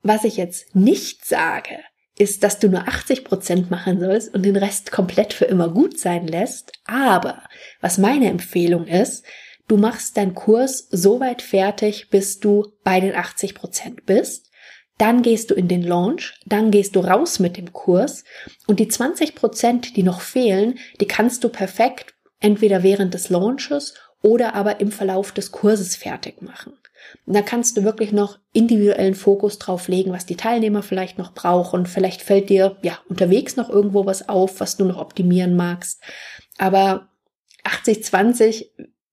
Was 0.02 0.24
ich 0.24 0.36
jetzt 0.36 0.74
nicht 0.74 1.24
sage, 1.24 1.78
ist, 2.18 2.42
dass 2.42 2.58
du 2.58 2.68
nur 2.68 2.88
80 2.88 3.24
Prozent 3.24 3.70
machen 3.70 4.00
sollst 4.00 4.34
und 4.34 4.42
den 4.42 4.56
Rest 4.56 4.90
komplett 4.90 5.32
für 5.32 5.44
immer 5.44 5.68
gut 5.68 5.98
sein 5.98 6.26
lässt. 6.26 6.72
Aber 6.86 7.42
was 7.80 7.98
meine 7.98 8.30
Empfehlung 8.30 8.86
ist, 8.86 9.24
du 9.68 9.76
machst 9.76 10.16
deinen 10.16 10.34
Kurs 10.34 10.88
so 10.90 11.20
weit 11.20 11.42
fertig, 11.42 12.08
bis 12.10 12.40
du 12.40 12.72
bei 12.84 13.00
den 13.00 13.14
80 13.14 13.54
Prozent 13.54 14.06
bist. 14.06 14.50
Dann 14.98 15.20
gehst 15.20 15.50
du 15.50 15.54
in 15.54 15.68
den 15.68 15.82
Launch, 15.82 16.40
dann 16.46 16.70
gehst 16.70 16.96
du 16.96 17.00
raus 17.00 17.38
mit 17.38 17.58
dem 17.58 17.72
Kurs 17.74 18.24
und 18.66 18.80
die 18.80 18.88
20 18.88 19.34
Prozent, 19.34 19.96
die 19.96 20.02
noch 20.02 20.22
fehlen, 20.22 20.78
die 21.00 21.06
kannst 21.06 21.44
du 21.44 21.50
perfekt 21.50 22.14
entweder 22.40 22.82
während 22.82 23.12
des 23.12 23.28
Launches 23.28 23.94
oder 24.22 24.54
aber 24.54 24.80
im 24.80 24.90
Verlauf 24.90 25.32
des 25.32 25.52
Kurses 25.52 25.96
fertig 25.96 26.40
machen. 26.40 26.78
Und 27.24 27.34
da 27.34 27.42
kannst 27.42 27.76
du 27.76 27.84
wirklich 27.84 28.12
noch 28.12 28.38
individuellen 28.52 29.14
Fokus 29.14 29.58
drauf 29.58 29.88
legen, 29.88 30.12
was 30.12 30.26
die 30.26 30.36
Teilnehmer 30.36 30.82
vielleicht 30.82 31.18
noch 31.18 31.32
brauchen. 31.34 31.86
Vielleicht 31.86 32.22
fällt 32.22 32.50
dir 32.50 32.76
ja 32.82 32.98
unterwegs 33.08 33.56
noch 33.56 33.68
irgendwo 33.68 34.06
was 34.06 34.28
auf, 34.28 34.60
was 34.60 34.76
du 34.76 34.84
noch 34.84 34.98
optimieren 34.98 35.56
magst. 35.56 36.02
Aber 36.58 37.08
80-20 37.64 38.66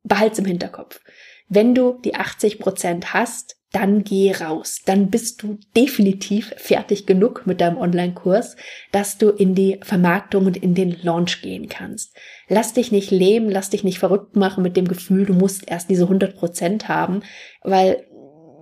behalt's 0.03 0.39
im 0.39 0.45
Hinterkopf. 0.45 1.01
Wenn 1.49 1.75
du 1.75 1.99
die 2.03 2.15
80 2.15 2.59
Prozent 2.59 3.13
hast, 3.13 3.57
dann 3.73 4.03
geh 4.03 4.31
raus. 4.31 4.81
Dann 4.85 5.09
bist 5.09 5.41
du 5.41 5.57
definitiv 5.75 6.53
fertig 6.57 7.05
genug 7.05 7.45
mit 7.45 7.59
deinem 7.59 7.77
Online-Kurs, 7.77 8.55
dass 8.91 9.17
du 9.17 9.29
in 9.29 9.55
die 9.55 9.79
Vermarktung 9.81 10.45
und 10.45 10.57
in 10.57 10.75
den 10.75 10.95
Launch 11.01 11.41
gehen 11.41 11.67
kannst. 11.67 12.15
Lass 12.47 12.73
dich 12.73 12.91
nicht 12.91 13.09
lähmen, 13.11 13.49
lass 13.49 13.71
dich 13.71 13.83
nicht 13.83 13.99
verrückt 13.99 14.35
machen 14.35 14.63
mit 14.63 14.77
dem 14.77 14.87
Gefühl, 14.87 15.25
du 15.25 15.33
musst 15.33 15.69
erst 15.69 15.89
diese 15.89 16.03
100 16.03 16.35
Prozent 16.35 16.87
haben, 16.87 17.23
weil, 17.63 18.07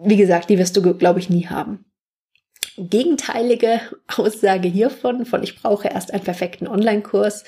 wie 0.04 0.18
gesagt, 0.18 0.50
die 0.50 0.58
wirst 0.58 0.78
du, 0.78 0.94
glaube 0.96 1.20
ich, 1.20 1.30
nie 1.30 1.48
haben. 1.48 1.86
Gegenteilige 2.78 3.82
Aussage 4.16 4.70
hiervon, 4.70 5.26
von 5.26 5.44
ich 5.44 5.62
brauche 5.62 5.90
erst 5.90 6.14
einen 6.14 6.24
perfekten 6.24 6.68
Online-Kurs, 6.68 7.44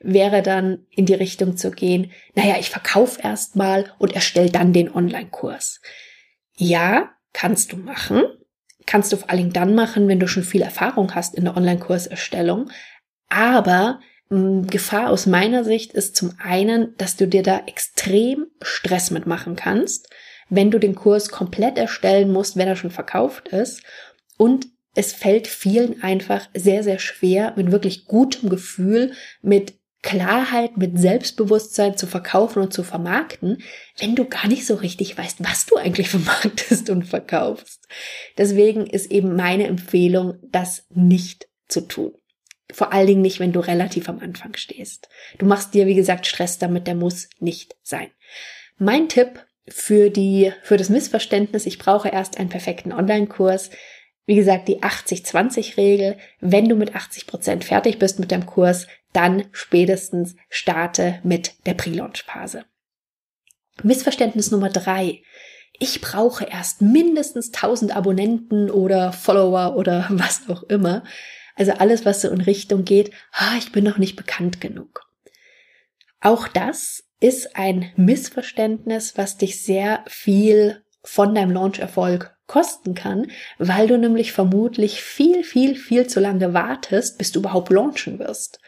wäre 0.00 0.42
dann 0.42 0.86
in 0.90 1.04
die 1.04 1.14
Richtung 1.14 1.56
zu 1.56 1.72
gehen, 1.72 2.12
naja, 2.36 2.56
ich 2.60 2.70
verkaufe 2.70 3.20
erst 3.24 3.56
mal 3.56 3.92
und 3.98 4.12
erstelle 4.14 4.50
dann 4.50 4.72
den 4.72 4.94
Online-Kurs. 4.94 5.80
Ja, 6.58 7.10
kannst 7.32 7.72
du 7.72 7.76
machen. 7.76 8.24
Kannst 8.84 9.12
du 9.12 9.16
vor 9.16 9.30
allen 9.30 9.38
Dingen 9.38 9.52
dann 9.52 9.74
machen, 9.74 10.08
wenn 10.08 10.18
du 10.18 10.26
schon 10.26 10.42
viel 10.42 10.62
Erfahrung 10.62 11.14
hast 11.14 11.34
in 11.34 11.44
der 11.44 11.56
Online-Kurserstellung. 11.56 12.70
Aber 13.28 14.00
Gefahr 14.30 15.08
aus 15.08 15.26
meiner 15.26 15.64
Sicht 15.64 15.92
ist 15.94 16.16
zum 16.16 16.34
einen, 16.38 16.94
dass 16.98 17.16
du 17.16 17.26
dir 17.26 17.42
da 17.42 17.62
extrem 17.66 18.46
Stress 18.60 19.10
mitmachen 19.10 19.56
kannst, 19.56 20.10
wenn 20.50 20.70
du 20.70 20.78
den 20.78 20.94
Kurs 20.94 21.30
komplett 21.30 21.78
erstellen 21.78 22.30
musst, 22.30 22.56
wenn 22.56 22.68
er 22.68 22.76
schon 22.76 22.90
verkauft 22.90 23.48
ist. 23.48 23.82
Und 24.36 24.66
es 24.94 25.12
fällt 25.12 25.46
vielen 25.46 26.02
einfach 26.02 26.48
sehr, 26.54 26.82
sehr 26.82 26.98
schwer, 26.98 27.54
mit 27.56 27.70
wirklich 27.70 28.06
gutem 28.06 28.48
Gefühl, 28.50 29.12
mit 29.40 29.77
Klarheit, 30.02 30.76
mit 30.76 30.98
Selbstbewusstsein 30.98 31.96
zu 31.96 32.06
verkaufen 32.06 32.62
und 32.62 32.72
zu 32.72 32.84
vermarkten, 32.84 33.62
wenn 33.98 34.14
du 34.14 34.24
gar 34.26 34.46
nicht 34.46 34.64
so 34.64 34.76
richtig 34.76 35.18
weißt, 35.18 35.38
was 35.40 35.66
du 35.66 35.76
eigentlich 35.76 36.08
vermarktest 36.10 36.90
und 36.90 37.04
verkaufst. 37.04 37.86
Deswegen 38.36 38.86
ist 38.86 39.10
eben 39.10 39.34
meine 39.34 39.66
Empfehlung, 39.66 40.38
das 40.42 40.86
nicht 40.90 41.48
zu 41.66 41.82
tun. 41.82 42.12
Vor 42.70 42.92
allen 42.92 43.06
Dingen 43.06 43.22
nicht, 43.22 43.40
wenn 43.40 43.52
du 43.52 43.60
relativ 43.60 44.08
am 44.08 44.20
Anfang 44.20 44.54
stehst. 44.56 45.08
Du 45.38 45.46
machst 45.46 45.74
dir, 45.74 45.86
wie 45.86 45.94
gesagt, 45.94 46.26
Stress 46.26 46.58
damit, 46.58 46.86
der 46.86 46.94
muss 46.94 47.28
nicht 47.40 47.76
sein. 47.82 48.10
Mein 48.76 49.08
Tipp 49.08 49.44
für 49.66 50.10
die, 50.10 50.52
für 50.62 50.76
das 50.76 50.90
Missverständnis, 50.90 51.66
ich 51.66 51.78
brauche 51.78 52.08
erst 52.08 52.38
einen 52.38 52.50
perfekten 52.50 52.92
Online-Kurs, 52.92 53.70
wie 54.26 54.36
gesagt, 54.36 54.68
die 54.68 54.82
80-20-Regel. 54.82 56.18
Wenn 56.40 56.68
du 56.68 56.76
mit 56.76 56.94
80 56.94 57.26
Prozent 57.26 57.64
fertig 57.64 57.98
bist 57.98 58.18
mit 58.20 58.30
deinem 58.30 58.44
Kurs, 58.44 58.86
dann 59.12 59.44
spätestens 59.52 60.36
starte 60.48 61.20
mit 61.22 61.54
der 61.66 61.74
Pre-Launch-Phase. 61.74 62.64
Missverständnis 63.82 64.50
Nummer 64.50 64.70
drei. 64.70 65.22
Ich 65.78 66.00
brauche 66.00 66.44
erst 66.44 66.82
mindestens 66.82 67.52
1000 67.52 67.94
Abonnenten 67.94 68.70
oder 68.70 69.12
Follower 69.12 69.76
oder 69.76 70.06
was 70.10 70.48
auch 70.48 70.62
immer. 70.64 71.04
Also 71.54 71.72
alles, 71.72 72.04
was 72.04 72.20
so 72.20 72.30
in 72.30 72.40
Richtung 72.40 72.84
geht, 72.84 73.12
ah, 73.32 73.56
ich 73.58 73.72
bin 73.72 73.84
noch 73.84 73.98
nicht 73.98 74.16
bekannt 74.16 74.60
genug. 74.60 75.06
Auch 76.20 76.48
das 76.48 77.04
ist 77.20 77.56
ein 77.56 77.92
Missverständnis, 77.96 79.16
was 79.16 79.38
dich 79.38 79.62
sehr 79.62 80.04
viel 80.06 80.82
von 81.02 81.34
deinem 81.34 81.50
Launch-Erfolg 81.50 82.36
kosten 82.46 82.94
kann, 82.94 83.30
weil 83.58 83.86
du 83.86 83.98
nämlich 83.98 84.32
vermutlich 84.32 85.02
viel, 85.02 85.44
viel, 85.44 85.76
viel 85.76 86.06
zu 86.06 86.18
lange 86.18 86.54
wartest, 86.54 87.18
bis 87.18 87.30
du 87.32 87.40
überhaupt 87.40 87.70
launchen 87.70 88.18
wirst. 88.18 88.60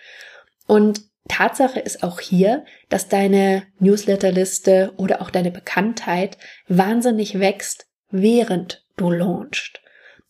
Und 0.71 1.01
Tatsache 1.27 1.81
ist 1.81 2.05
auch 2.05 2.21
hier, 2.21 2.65
dass 2.89 3.09
deine 3.09 3.65
Newsletterliste 3.81 4.93
oder 4.99 5.21
auch 5.21 5.31
deine 5.31 5.51
Bekanntheit 5.51 6.39
wahnsinnig 6.69 7.41
wächst, 7.41 7.89
während 8.13 8.87
du 8.97 9.11
launchst. 9.11 9.81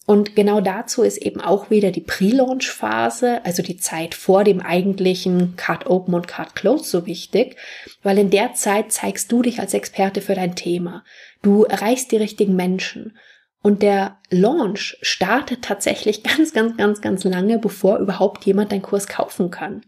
Und 0.07 0.35
genau 0.37 0.63
dazu 0.63 1.03
ist 1.03 1.19
eben 1.19 1.43
auch 1.43 1.69
wieder 1.69 1.91
die 1.91 2.01
Pre-Launch-Phase, 2.01 3.45
also 3.45 3.63
die 3.63 3.77
Zeit 3.77 4.15
vor 4.15 4.43
dem 4.43 4.63
eigentlichen 4.63 5.57
Card 5.57 5.87
Open 5.87 6.15
und 6.15 6.27
Card 6.27 6.55
Close 6.55 6.85
so 6.85 7.05
wichtig, 7.05 7.57
weil 8.03 8.17
in 8.17 8.31
der 8.31 8.55
Zeit 8.55 8.93
zeigst 8.93 9.31
du 9.31 9.43
dich 9.43 9.61
als 9.61 9.75
Experte 9.75 10.23
für 10.23 10.35
dein 10.35 10.57
Thema. 10.57 11.05
Du 11.43 11.65
erreichst 11.65 12.13
die 12.13 12.17
richtigen 12.17 12.57
Menschen. 12.57 13.19
Und 13.63 13.83
der 13.83 14.19
Launch 14.31 14.97
startet 15.03 15.61
tatsächlich 15.61 16.23
ganz, 16.25 16.55
ganz, 16.55 16.79
ganz, 16.79 17.03
ganz 17.03 17.25
lange, 17.25 17.59
bevor 17.59 17.99
überhaupt 17.99 18.47
jemand 18.47 18.73
deinen 18.73 18.81
Kurs 18.81 19.07
kaufen 19.07 19.51
kann. 19.51 19.83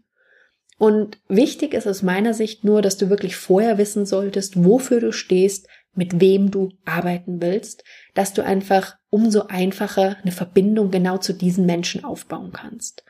Und 0.77 1.19
wichtig 1.27 1.73
ist 1.73 1.87
aus 1.87 2.01
meiner 2.01 2.33
Sicht 2.33 2.63
nur, 2.63 2.81
dass 2.81 2.97
du 2.97 3.09
wirklich 3.09 3.35
vorher 3.35 3.77
wissen 3.77 4.05
solltest, 4.05 4.63
wofür 4.63 4.99
du 4.99 5.11
stehst, 5.11 5.67
mit 5.95 6.19
wem 6.19 6.49
du 6.49 6.71
arbeiten 6.85 7.41
willst, 7.41 7.83
dass 8.15 8.33
du 8.33 8.43
einfach 8.43 8.97
umso 9.09 9.43
einfacher 9.47 10.17
eine 10.21 10.31
Verbindung 10.31 10.89
genau 10.89 11.17
zu 11.17 11.33
diesen 11.33 11.65
Menschen 11.65 12.03
aufbauen 12.03 12.51
kannst. 12.51 13.03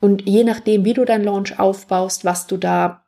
Und 0.00 0.28
je 0.28 0.44
nachdem, 0.44 0.84
wie 0.84 0.94
du 0.94 1.04
dein 1.04 1.24
Launch 1.24 1.58
aufbaust, 1.58 2.24
was 2.24 2.46
du 2.46 2.56
da 2.56 3.01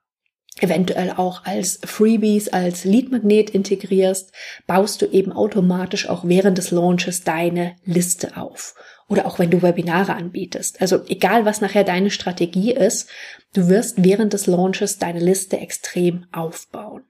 eventuell 0.61 1.11
auch 1.11 1.45
als 1.45 1.81
Freebies, 1.85 2.49
als 2.49 2.85
Lead-Magnet 2.85 3.51
integrierst, 3.51 4.33
baust 4.67 5.03
du 5.03 5.07
eben 5.07 5.33
automatisch 5.33 6.09
auch 6.09 6.25
während 6.25 6.59
des 6.59 6.71
Launches 6.71 7.25
deine 7.25 7.77
Liste 7.85 8.37
auf. 8.37 8.75
Oder 9.09 9.27
auch 9.27 9.39
wenn 9.39 9.51
du 9.51 9.63
Webinare 9.63 10.15
anbietest. 10.15 10.81
Also 10.81 11.05
egal, 11.09 11.45
was 11.45 11.61
nachher 11.61 11.85
deine 11.85 12.11
Strategie 12.11 12.73
ist, 12.73 13.11
du 13.53 13.69
wirst 13.69 14.03
während 14.03 14.33
des 14.33 14.47
Launches 14.47 14.99
deine 14.99 15.21
Liste 15.21 15.59
extrem 15.59 16.27
aufbauen. 16.33 17.03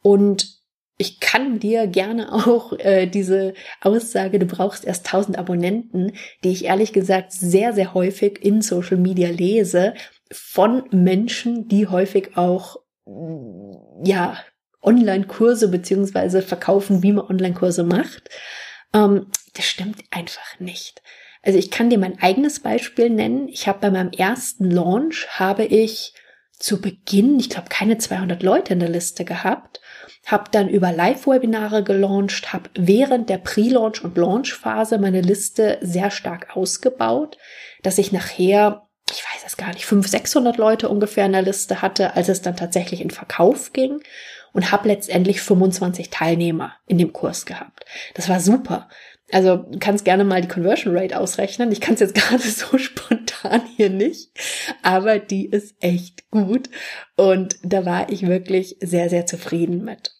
Und 0.00 0.56
ich 0.98 1.20
kann 1.20 1.58
dir 1.58 1.86
gerne 1.86 2.32
auch 2.32 2.72
äh, 2.78 3.06
diese 3.06 3.54
Aussage, 3.82 4.38
du 4.38 4.46
brauchst 4.46 4.84
erst 4.84 5.06
1000 5.06 5.38
Abonnenten, 5.38 6.12
die 6.42 6.52
ich 6.52 6.64
ehrlich 6.64 6.92
gesagt 6.92 7.32
sehr, 7.32 7.72
sehr 7.74 7.92
häufig 7.92 8.42
in 8.42 8.62
Social 8.62 8.96
Media 8.96 9.28
lese, 9.28 9.94
von 10.32 10.84
Menschen, 10.90 11.68
die 11.68 11.86
häufig 11.86 12.36
auch, 12.36 12.76
ja, 14.04 14.38
Online-Kurse 14.82 15.68
beziehungsweise 15.68 16.42
verkaufen, 16.42 17.02
wie 17.02 17.12
man 17.12 17.26
Online-Kurse 17.26 17.82
macht. 17.82 18.30
Ähm, 18.94 19.26
das 19.54 19.64
stimmt 19.64 20.02
einfach 20.10 20.60
nicht. 20.60 21.02
Also 21.42 21.58
ich 21.58 21.70
kann 21.70 21.90
dir 21.90 21.98
mein 21.98 22.20
eigenes 22.20 22.60
Beispiel 22.60 23.10
nennen. 23.10 23.48
Ich 23.48 23.68
habe 23.68 23.80
bei 23.80 23.90
meinem 23.90 24.10
ersten 24.10 24.70
Launch 24.70 25.26
habe 25.38 25.64
ich 25.64 26.14
zu 26.58 26.80
Beginn, 26.80 27.38
ich 27.38 27.50
glaube, 27.50 27.68
keine 27.68 27.98
200 27.98 28.42
Leute 28.42 28.72
in 28.72 28.80
der 28.80 28.88
Liste 28.88 29.24
gehabt, 29.24 29.80
habe 30.24 30.50
dann 30.50 30.68
über 30.68 30.90
Live-Webinare 30.90 31.84
gelauncht, 31.84 32.52
habe 32.52 32.70
während 32.74 33.28
der 33.28 33.38
Pre-Launch 33.38 34.02
und 34.02 34.16
Launch-Phase 34.16 34.98
meine 34.98 35.20
Liste 35.20 35.78
sehr 35.82 36.10
stark 36.10 36.56
ausgebaut, 36.56 37.36
dass 37.82 37.98
ich 37.98 38.10
nachher 38.10 38.85
ich 39.10 39.22
weiß 39.22 39.44
es 39.46 39.56
gar 39.56 39.72
nicht, 39.72 39.86
500, 39.86 40.10
600 40.10 40.56
Leute 40.56 40.88
ungefähr 40.88 41.26
in 41.26 41.32
der 41.32 41.42
Liste 41.42 41.82
hatte, 41.82 42.16
als 42.16 42.28
es 42.28 42.42
dann 42.42 42.56
tatsächlich 42.56 43.00
in 43.00 43.10
Verkauf 43.10 43.72
ging 43.72 44.00
und 44.52 44.72
habe 44.72 44.88
letztendlich 44.88 45.40
25 45.40 46.10
Teilnehmer 46.10 46.74
in 46.86 46.98
dem 46.98 47.12
Kurs 47.12 47.46
gehabt. 47.46 47.84
Das 48.14 48.28
war 48.28 48.40
super. 48.40 48.88
Also 49.32 49.56
du 49.56 49.78
kannst 49.78 50.04
gerne 50.04 50.24
mal 50.24 50.40
die 50.40 50.48
Conversion 50.48 50.96
Rate 50.96 51.18
ausrechnen. 51.18 51.72
Ich 51.72 51.80
kann 51.80 51.94
es 51.94 52.00
jetzt 52.00 52.14
gerade 52.16 52.42
so 52.42 52.78
spontan 52.78 53.62
hier 53.76 53.90
nicht, 53.90 54.30
aber 54.82 55.18
die 55.18 55.46
ist 55.46 55.76
echt 55.80 56.30
gut 56.30 56.70
und 57.16 57.56
da 57.62 57.84
war 57.84 58.10
ich 58.10 58.26
wirklich 58.26 58.76
sehr, 58.80 59.10
sehr 59.10 59.26
zufrieden 59.26 59.84
mit. 59.84 60.12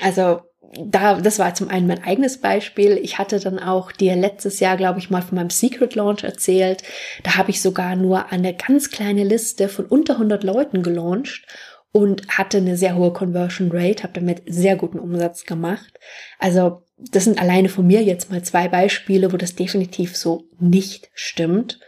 Also 0.00 0.42
da, 0.74 1.20
das 1.20 1.38
war 1.38 1.54
zum 1.54 1.68
einen 1.68 1.86
mein 1.86 2.04
eigenes 2.04 2.38
Beispiel. 2.38 2.98
Ich 3.02 3.18
hatte 3.18 3.40
dann 3.40 3.58
auch 3.58 3.92
dir 3.92 4.16
letztes 4.16 4.60
Jahr, 4.60 4.76
glaube 4.76 4.98
ich, 4.98 5.10
mal 5.10 5.22
von 5.22 5.36
meinem 5.36 5.50
Secret 5.50 5.94
Launch 5.94 6.24
erzählt. 6.24 6.82
Da 7.22 7.36
habe 7.36 7.50
ich 7.50 7.62
sogar 7.62 7.96
nur 7.96 8.30
eine 8.32 8.54
ganz 8.54 8.90
kleine 8.90 9.24
Liste 9.24 9.68
von 9.68 9.86
unter 9.86 10.14
100 10.14 10.44
Leuten 10.44 10.82
gelauncht 10.82 11.46
und 11.92 12.28
hatte 12.28 12.58
eine 12.58 12.76
sehr 12.76 12.96
hohe 12.96 13.12
Conversion 13.12 13.70
Rate, 13.72 14.02
habe 14.02 14.12
damit 14.14 14.42
sehr 14.46 14.76
guten 14.76 14.98
Umsatz 14.98 15.44
gemacht. 15.44 15.98
Also 16.38 16.82
das 16.98 17.24
sind 17.24 17.40
alleine 17.40 17.68
von 17.68 17.86
mir 17.86 18.02
jetzt 18.02 18.30
mal 18.30 18.42
zwei 18.42 18.68
Beispiele, 18.68 19.32
wo 19.32 19.36
das 19.36 19.54
definitiv 19.54 20.16
so 20.16 20.44
nicht 20.58 21.10
stimmt. 21.14 21.80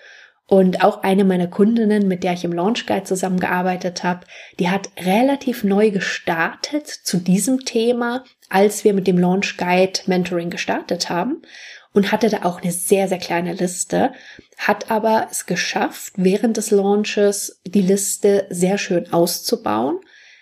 Und 0.51 0.83
auch 0.83 1.03
eine 1.03 1.25
meiner 1.25 1.47
Kundinnen, 1.47 2.09
mit 2.09 2.25
der 2.25 2.33
ich 2.33 2.43
im 2.43 2.55
Launch 2.55 2.87
Guide 2.87 3.05
zusammengearbeitet 3.05 4.03
habe, 4.03 4.27
die 4.59 4.71
hat 4.71 4.89
relativ 4.99 5.63
neu 5.63 5.91
gestartet 5.91 6.87
zu 6.89 7.19
diesem 7.19 7.67
Thema, 7.67 8.25
als 8.49 8.83
wir 8.83 8.95
mit 8.95 9.07
dem 9.07 9.19
Launch 9.19 9.59
Guide 9.59 10.01
Mentoring 10.07 10.49
gestartet 10.49 11.11
haben 11.11 11.43
und 11.93 12.13
hatte 12.13 12.31
da 12.31 12.45
auch 12.45 12.63
eine 12.63 12.73
sehr, 12.73 13.09
sehr 13.09 13.19
kleine 13.19 13.53
Liste, 13.53 14.13
hat 14.57 14.91
aber 14.91 15.29
es 15.31 15.45
geschafft, 15.45 16.15
während 16.17 16.57
des 16.57 16.71
Launches 16.71 17.61
die 17.67 17.83
Liste 17.83 18.47
sehr 18.49 18.79
schön 18.79 19.13
auszubauen, 19.13 20.01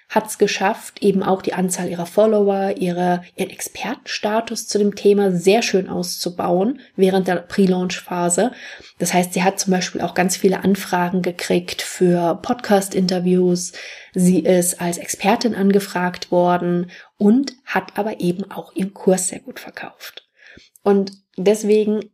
hat 0.09 0.27
es 0.29 0.39
geschafft, 0.39 1.03
eben 1.03 1.23
auch 1.23 1.43
die 1.43 1.55
Anzahl 1.55 1.89
ihrer 1.89 2.07
Follower, 2.07 2.75
ihre, 2.77 3.23
ihren 3.35 3.51
Expertenstatus 3.51 4.69
zu 4.69 4.79
dem 4.79 4.95
Thema 4.95 5.33
sehr 5.33 5.63
schön 5.63 5.89
auszubauen 5.89 6.81
während 6.95 7.27
der 7.27 7.37
Pre-Launch-Phase. 7.37 8.53
Das 8.99 9.13
heißt, 9.13 9.33
sie 9.33 9.43
hat 9.43 9.59
zum 9.59 9.73
Beispiel 9.73 10.01
auch 10.01 10.15
ganz 10.15 10.37
viele 10.37 10.63
Anfragen 10.63 11.23
gekriegt 11.23 11.83
für 11.83 12.39
Podcast-Interviews. 12.41 13.73
Sie 14.15 14.39
ist 14.39 14.81
als 14.81 14.99
Expertin 14.99 15.57
angefragt 15.57 16.31
worden 16.31 16.91
und 17.19 17.55
hat 17.65 17.99
aber 17.99 18.21
eben 18.21 18.49
auch 18.51 18.75
ihren 18.75 18.95
Kurs 18.95 19.29
sehr 19.29 19.41
gut 19.41 19.59
verkauft. 19.59 20.29
Und 20.83 21.13
deswegen 21.37 22.11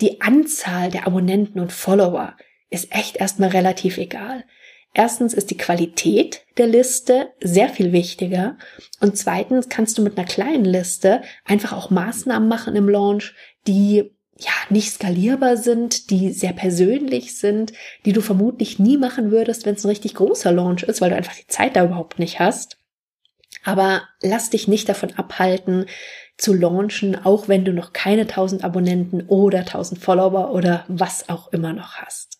die 0.00 0.20
Anzahl 0.20 0.90
der 0.90 1.06
Abonnenten 1.06 1.58
und 1.58 1.72
Follower 1.72 2.36
ist 2.70 2.92
echt 2.92 3.16
erstmal 3.16 3.50
relativ 3.50 3.98
egal. 3.98 4.44
Erstens 4.94 5.32
ist 5.32 5.50
die 5.50 5.56
Qualität 5.56 6.44
der 6.58 6.66
Liste 6.66 7.32
sehr 7.40 7.70
viel 7.70 7.92
wichtiger 7.92 8.58
und 9.00 9.16
zweitens 9.16 9.68
kannst 9.68 9.96
du 9.96 10.02
mit 10.02 10.18
einer 10.18 10.26
kleinen 10.26 10.66
Liste 10.66 11.22
einfach 11.44 11.72
auch 11.72 11.90
Maßnahmen 11.90 12.46
machen 12.46 12.76
im 12.76 12.88
Launch, 12.88 13.34
die 13.66 14.12
ja 14.38 14.52
nicht 14.68 14.92
skalierbar 14.92 15.56
sind, 15.56 16.10
die 16.10 16.32
sehr 16.32 16.52
persönlich 16.52 17.38
sind, 17.38 17.72
die 18.04 18.12
du 18.12 18.20
vermutlich 18.20 18.78
nie 18.78 18.98
machen 18.98 19.30
würdest, 19.30 19.64
wenn 19.64 19.76
es 19.76 19.84
ein 19.84 19.88
richtig 19.88 20.14
großer 20.14 20.52
Launch 20.52 20.82
ist, 20.82 21.00
weil 21.00 21.10
du 21.10 21.16
einfach 21.16 21.36
die 21.36 21.46
Zeit 21.46 21.76
da 21.76 21.84
überhaupt 21.84 22.18
nicht 22.18 22.38
hast. 22.38 22.76
Aber 23.64 24.02
lass 24.20 24.50
dich 24.50 24.68
nicht 24.68 24.88
davon 24.88 25.12
abhalten, 25.14 25.86
zu 26.36 26.54
launchen, 26.54 27.24
auch 27.24 27.46
wenn 27.48 27.64
du 27.64 27.72
noch 27.72 27.92
keine 27.92 28.22
1000 28.22 28.64
Abonnenten 28.64 29.22
oder 29.28 29.60
1000 29.60 30.00
Follower 30.00 30.52
oder 30.52 30.84
was 30.88 31.28
auch 31.28 31.52
immer 31.52 31.72
noch 31.72 31.94
hast. 31.96 32.38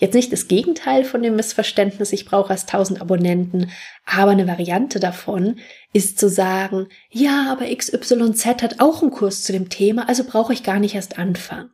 Jetzt 0.00 0.14
nicht 0.14 0.32
das 0.32 0.48
Gegenteil 0.48 1.04
von 1.04 1.22
dem 1.22 1.36
Missverständnis, 1.36 2.12
ich 2.12 2.24
brauche 2.24 2.52
erst 2.54 2.72
1000 2.72 3.02
Abonnenten, 3.02 3.70
aber 4.06 4.30
eine 4.30 4.48
Variante 4.48 4.98
davon 4.98 5.60
ist 5.92 6.18
zu 6.18 6.30
sagen, 6.30 6.88
ja, 7.10 7.52
aber 7.52 7.66
XYZ 7.66 8.46
hat 8.46 8.80
auch 8.80 9.02
einen 9.02 9.10
Kurs 9.10 9.42
zu 9.42 9.52
dem 9.52 9.68
Thema, 9.68 10.08
also 10.08 10.24
brauche 10.24 10.54
ich 10.54 10.62
gar 10.62 10.80
nicht 10.80 10.94
erst 10.94 11.18
anfangen. 11.18 11.70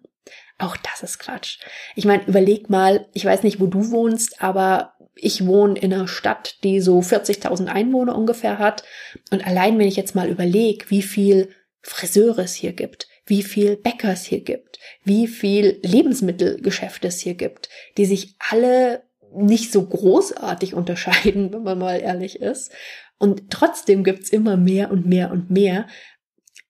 Auch 0.58 0.76
das 0.76 1.04
ist 1.04 1.20
Quatsch. 1.20 1.58
Ich 1.94 2.04
meine, 2.04 2.24
überleg 2.24 2.68
mal, 2.68 3.06
ich 3.12 3.24
weiß 3.24 3.44
nicht, 3.44 3.60
wo 3.60 3.66
du 3.66 3.90
wohnst, 3.92 4.42
aber 4.42 4.94
ich 5.14 5.46
wohne 5.46 5.78
in 5.78 5.94
einer 5.94 6.08
Stadt, 6.08 6.56
die 6.64 6.80
so 6.80 6.98
40.000 6.98 7.66
Einwohner 7.66 8.16
ungefähr 8.16 8.58
hat. 8.58 8.82
Und 9.30 9.46
allein 9.46 9.78
wenn 9.78 9.86
ich 9.86 9.96
jetzt 9.96 10.16
mal 10.16 10.28
überlege, 10.28 10.86
wie 10.88 11.02
viel 11.02 11.50
Friseure 11.80 12.40
es 12.40 12.54
hier 12.54 12.72
gibt, 12.72 13.06
wie 13.26 13.42
viel 13.42 13.76
Bäcker 13.76 14.12
es 14.12 14.24
hier 14.24 14.40
gibt, 14.40 14.78
wie 15.04 15.26
viel 15.26 15.80
Lebensmittelgeschäfte 15.82 17.08
es 17.08 17.20
hier 17.20 17.34
gibt, 17.34 17.68
die 17.96 18.06
sich 18.06 18.36
alle 18.38 19.02
nicht 19.34 19.72
so 19.72 19.84
großartig 19.84 20.74
unterscheiden, 20.74 21.52
wenn 21.52 21.62
man 21.62 21.78
mal 21.78 22.00
ehrlich 22.00 22.40
ist. 22.40 22.72
Und 23.18 23.50
trotzdem 23.50 24.04
gibt's 24.04 24.30
immer 24.30 24.56
mehr 24.56 24.90
und 24.90 25.06
mehr 25.06 25.30
und 25.30 25.50
mehr. 25.50 25.86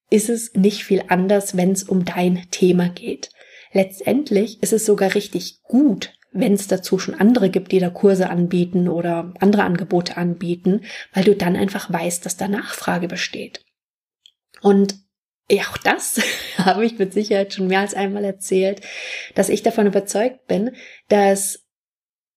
Ist 0.09 0.29
es 0.29 0.53
nicht 0.53 0.83
viel 0.83 1.03
anders, 1.09 1.57
wenn 1.57 1.71
es 1.71 1.83
um 1.83 2.05
dein 2.05 2.45
Thema 2.51 2.89
geht. 2.89 3.29
Letztendlich 3.73 4.63
ist 4.63 4.71
es 4.71 4.85
sogar 4.85 5.13
richtig 5.13 5.61
gut, 5.63 6.13
wenn 6.31 6.53
es 6.53 6.67
dazu 6.67 6.97
schon 6.97 7.15
andere 7.15 7.49
gibt, 7.49 7.73
die 7.73 7.79
da 7.79 7.89
Kurse 7.89 8.29
anbieten 8.29 8.87
oder 8.87 9.33
andere 9.39 9.63
Angebote 9.63 10.15
anbieten, 10.15 10.85
weil 11.13 11.25
du 11.25 11.35
dann 11.35 11.57
einfach 11.57 11.91
weißt, 11.91 12.25
dass 12.25 12.37
da 12.37 12.47
Nachfrage 12.47 13.09
besteht. 13.09 13.65
Und 14.61 14.95
ja, 15.49 15.63
auch 15.71 15.77
das 15.77 16.21
habe 16.57 16.85
ich 16.85 16.97
mit 16.97 17.13
Sicherheit 17.13 17.53
schon 17.53 17.67
mehr 17.67 17.79
als 17.79 17.93
einmal 17.93 18.23
erzählt, 18.23 18.81
dass 19.35 19.49
ich 19.49 19.63
davon 19.63 19.87
überzeugt 19.87 20.47
bin, 20.47 20.75
dass 21.09 21.63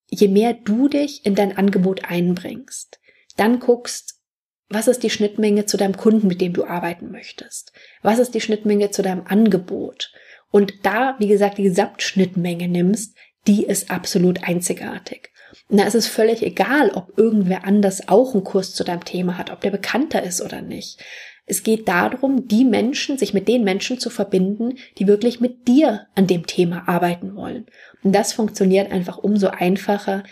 je 0.08 0.28
mehr 0.28 0.54
du 0.54 0.88
dich 0.88 1.24
in 1.24 1.34
dein 1.34 1.56
Angebot 1.56 2.04
einbringst, 2.04 3.00
dann 3.36 3.60
guckst, 3.60 4.20
was 4.68 4.86
ist 4.86 5.02
die 5.02 5.10
Schnittmenge 5.10 5.66
zu 5.66 5.76
deinem 5.76 5.96
Kunden, 5.96 6.28
mit 6.28 6.40
dem 6.40 6.52
du 6.52 6.64
arbeiten 6.64 7.10
möchtest? 7.10 7.72
Was 8.02 8.20
ist 8.20 8.34
die 8.34 8.40
Schnittmenge 8.40 8.90
zu 8.90 9.02
deinem 9.02 9.26
Angebot? 9.26 10.12
Und 10.52 10.84
da, 10.84 11.16
wie 11.18 11.26
gesagt, 11.26 11.58
die 11.58 11.64
Gesamtschnittmenge 11.64 12.68
nimmst, 12.68 13.16
die 13.46 13.64
ist 13.64 13.90
absolut 13.90 14.44
einzigartig. 14.44 15.30
Und 15.68 15.80
da 15.80 15.84
ist 15.84 15.94
es 15.94 16.06
völlig 16.06 16.42
egal, 16.42 16.90
ob 16.90 17.18
irgendwer 17.18 17.64
anders 17.64 18.08
auch 18.08 18.34
einen 18.34 18.44
Kurs 18.44 18.74
zu 18.74 18.84
deinem 18.84 19.04
Thema 19.04 19.38
hat, 19.38 19.50
ob 19.50 19.60
der 19.60 19.70
bekannter 19.70 20.22
ist 20.22 20.40
oder 20.40 20.62
nicht. 20.62 21.02
Es 21.50 21.64
geht 21.64 21.88
darum, 21.88 22.46
die 22.46 22.64
Menschen, 22.64 23.18
sich 23.18 23.34
mit 23.34 23.48
den 23.48 23.64
Menschen 23.64 23.98
zu 23.98 24.08
verbinden, 24.08 24.78
die 24.98 25.08
wirklich 25.08 25.40
mit 25.40 25.66
dir 25.66 26.06
an 26.14 26.28
dem 26.28 26.46
Thema 26.46 26.88
arbeiten 26.88 27.34
wollen. 27.34 27.66
Und 28.04 28.14
das 28.14 28.32
funktioniert 28.32 28.92
einfach 28.92 29.18
umso 29.18 29.48
einfacher, 29.48 30.22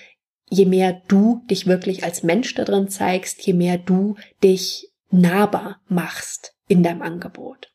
je 0.48 0.64
mehr 0.64 1.02
du 1.09 1.42
dich 1.50 1.66
wirklich 1.66 2.04
als 2.04 2.22
Mensch 2.22 2.54
da 2.54 2.62
drin 2.62 2.88
zeigst, 2.88 3.44
je 3.44 3.52
mehr 3.52 3.78
du 3.78 4.14
dich 4.44 4.92
nahbar 5.11 5.81
machst 5.88 6.54
in 6.68 6.85
deinem 6.85 7.02
Angebot. 7.02 7.72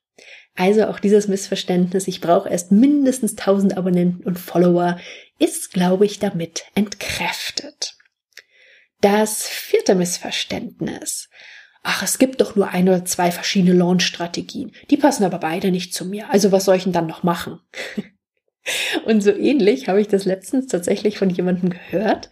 Also 0.56 0.86
auch 0.86 1.00
dieses 1.00 1.28
Missverständnis, 1.28 2.08
ich 2.08 2.22
brauche 2.22 2.48
erst 2.48 2.72
mindestens 2.72 3.32
1000 3.32 3.76
Abonnenten 3.76 4.24
und 4.24 4.40
Follower, 4.40 4.98
ist, 5.38 5.74
glaube 5.74 6.06
ich, 6.06 6.18
damit 6.18 6.64
entkräftet. 6.76 7.98
Das 9.02 9.50
vierte 9.50 9.96
Missverständnis 9.96 11.28
ach, 11.84 12.02
es 12.02 12.18
gibt 12.18 12.42
doch 12.42 12.56
nur 12.56 12.70
ein 12.70 12.88
oder 12.88 13.06
zwei 13.06 13.30
verschiedene 13.32 13.74
Launch-Strategien. 13.74 14.72
Die 14.90 14.98
passen 14.98 15.26
aber 15.26 15.38
beide 15.38 15.70
nicht 15.70 15.94
zu 15.94 16.06
mir. 16.06 16.30
Also 16.32 16.52
was 16.52 16.66
soll 16.66 16.78
ich 16.78 16.84
denn 16.84 16.94
dann 16.94 17.08
noch 17.08 17.24
machen? 17.24 17.60
und 19.06 19.22
so 19.22 19.32
ähnlich 19.32 19.90
habe 19.90 20.02
ich 20.02 20.08
das 20.08 20.26
letztens 20.26 20.68
tatsächlich 20.68 21.18
von 21.18 21.30
jemandem 21.30 21.70
gehört. 21.70 22.30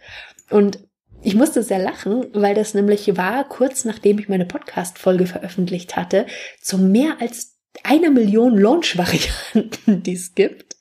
Und 0.50 0.80
ich 1.22 1.34
musste 1.34 1.62
sehr 1.62 1.78
lachen, 1.78 2.26
weil 2.32 2.54
das 2.54 2.74
nämlich 2.74 3.16
war, 3.16 3.48
kurz 3.48 3.84
nachdem 3.84 4.18
ich 4.18 4.28
meine 4.28 4.46
Podcast-Folge 4.46 5.26
veröffentlicht 5.26 5.96
hatte, 5.96 6.26
zu 6.60 6.78
mehr 6.78 7.18
als 7.20 7.58
einer 7.84 8.10
Million 8.10 8.58
Launch-Varianten, 8.58 10.02
die 10.02 10.14
es 10.14 10.34
gibt. 10.34 10.76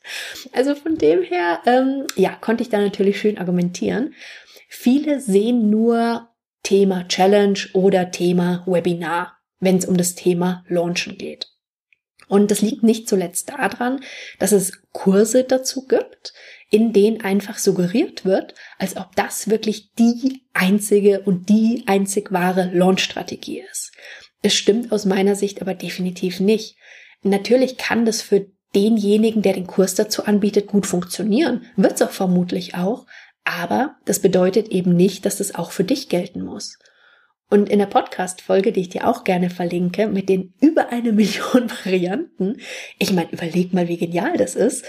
Also 0.53 0.75
von 0.75 0.97
dem 0.97 1.21
her, 1.21 1.59
ähm, 1.65 2.07
ja, 2.15 2.31
konnte 2.31 2.63
ich 2.63 2.69
da 2.69 2.79
natürlich 2.79 3.19
schön 3.19 3.37
argumentieren. 3.37 4.13
Viele 4.67 5.19
sehen 5.19 5.69
nur 5.69 6.30
Thema 6.63 7.07
Challenge 7.07 7.59
oder 7.73 8.11
Thema 8.11 8.63
Webinar, 8.65 9.37
wenn 9.59 9.77
es 9.77 9.85
um 9.85 9.97
das 9.97 10.15
Thema 10.15 10.63
Launchen 10.67 11.17
geht. 11.17 11.47
Und 12.27 12.49
das 12.49 12.61
liegt 12.61 12.83
nicht 12.83 13.09
zuletzt 13.09 13.49
daran, 13.49 13.99
dass 14.39 14.53
es 14.53 14.81
Kurse 14.93 15.43
dazu 15.43 15.85
gibt, 15.85 16.33
in 16.69 16.93
denen 16.93 17.21
einfach 17.21 17.57
suggeriert 17.57 18.23
wird, 18.23 18.55
als 18.77 18.95
ob 18.95 19.15
das 19.17 19.49
wirklich 19.49 19.91
die 19.99 20.45
einzige 20.53 21.19
und 21.21 21.49
die 21.49 21.83
einzig 21.87 22.31
wahre 22.31 22.71
Launch-Strategie 22.73 23.61
ist. 23.69 23.91
Es 24.41 24.53
stimmt 24.55 24.93
aus 24.93 25.05
meiner 25.05 25.35
Sicht 25.35 25.61
aber 25.61 25.73
definitiv 25.73 26.39
nicht. 26.39 26.77
Natürlich 27.21 27.77
kann 27.77 28.05
das 28.05 28.21
für 28.21 28.47
denjenigen, 28.73 29.41
der 29.41 29.53
den 29.53 29.67
Kurs 29.67 29.95
dazu 29.95 30.23
anbietet, 30.23 30.67
gut 30.67 30.85
funktionieren. 30.85 31.65
Wird 31.75 31.95
es 31.95 32.01
auch 32.01 32.11
vermutlich 32.11 32.75
auch. 32.75 33.05
Aber 33.43 33.95
das 34.05 34.19
bedeutet 34.19 34.69
eben 34.69 34.95
nicht, 34.95 35.25
dass 35.25 35.37
das 35.37 35.55
auch 35.55 35.71
für 35.71 35.83
dich 35.83 36.09
gelten 36.09 36.43
muss. 36.43 36.77
Und 37.49 37.69
in 37.69 37.79
der 37.79 37.85
Podcast-Folge, 37.85 38.71
die 38.71 38.81
ich 38.81 38.89
dir 38.89 39.07
auch 39.07 39.25
gerne 39.25 39.49
verlinke, 39.49 40.07
mit 40.07 40.29
den 40.29 40.53
über 40.61 40.89
eine 40.89 41.11
Million 41.13 41.69
Varianten, 41.69 42.57
ich 42.97 43.11
meine, 43.11 43.31
überleg 43.31 43.73
mal, 43.73 43.87
wie 43.87 43.97
genial 43.97 44.37
das 44.37 44.55
ist, 44.55 44.85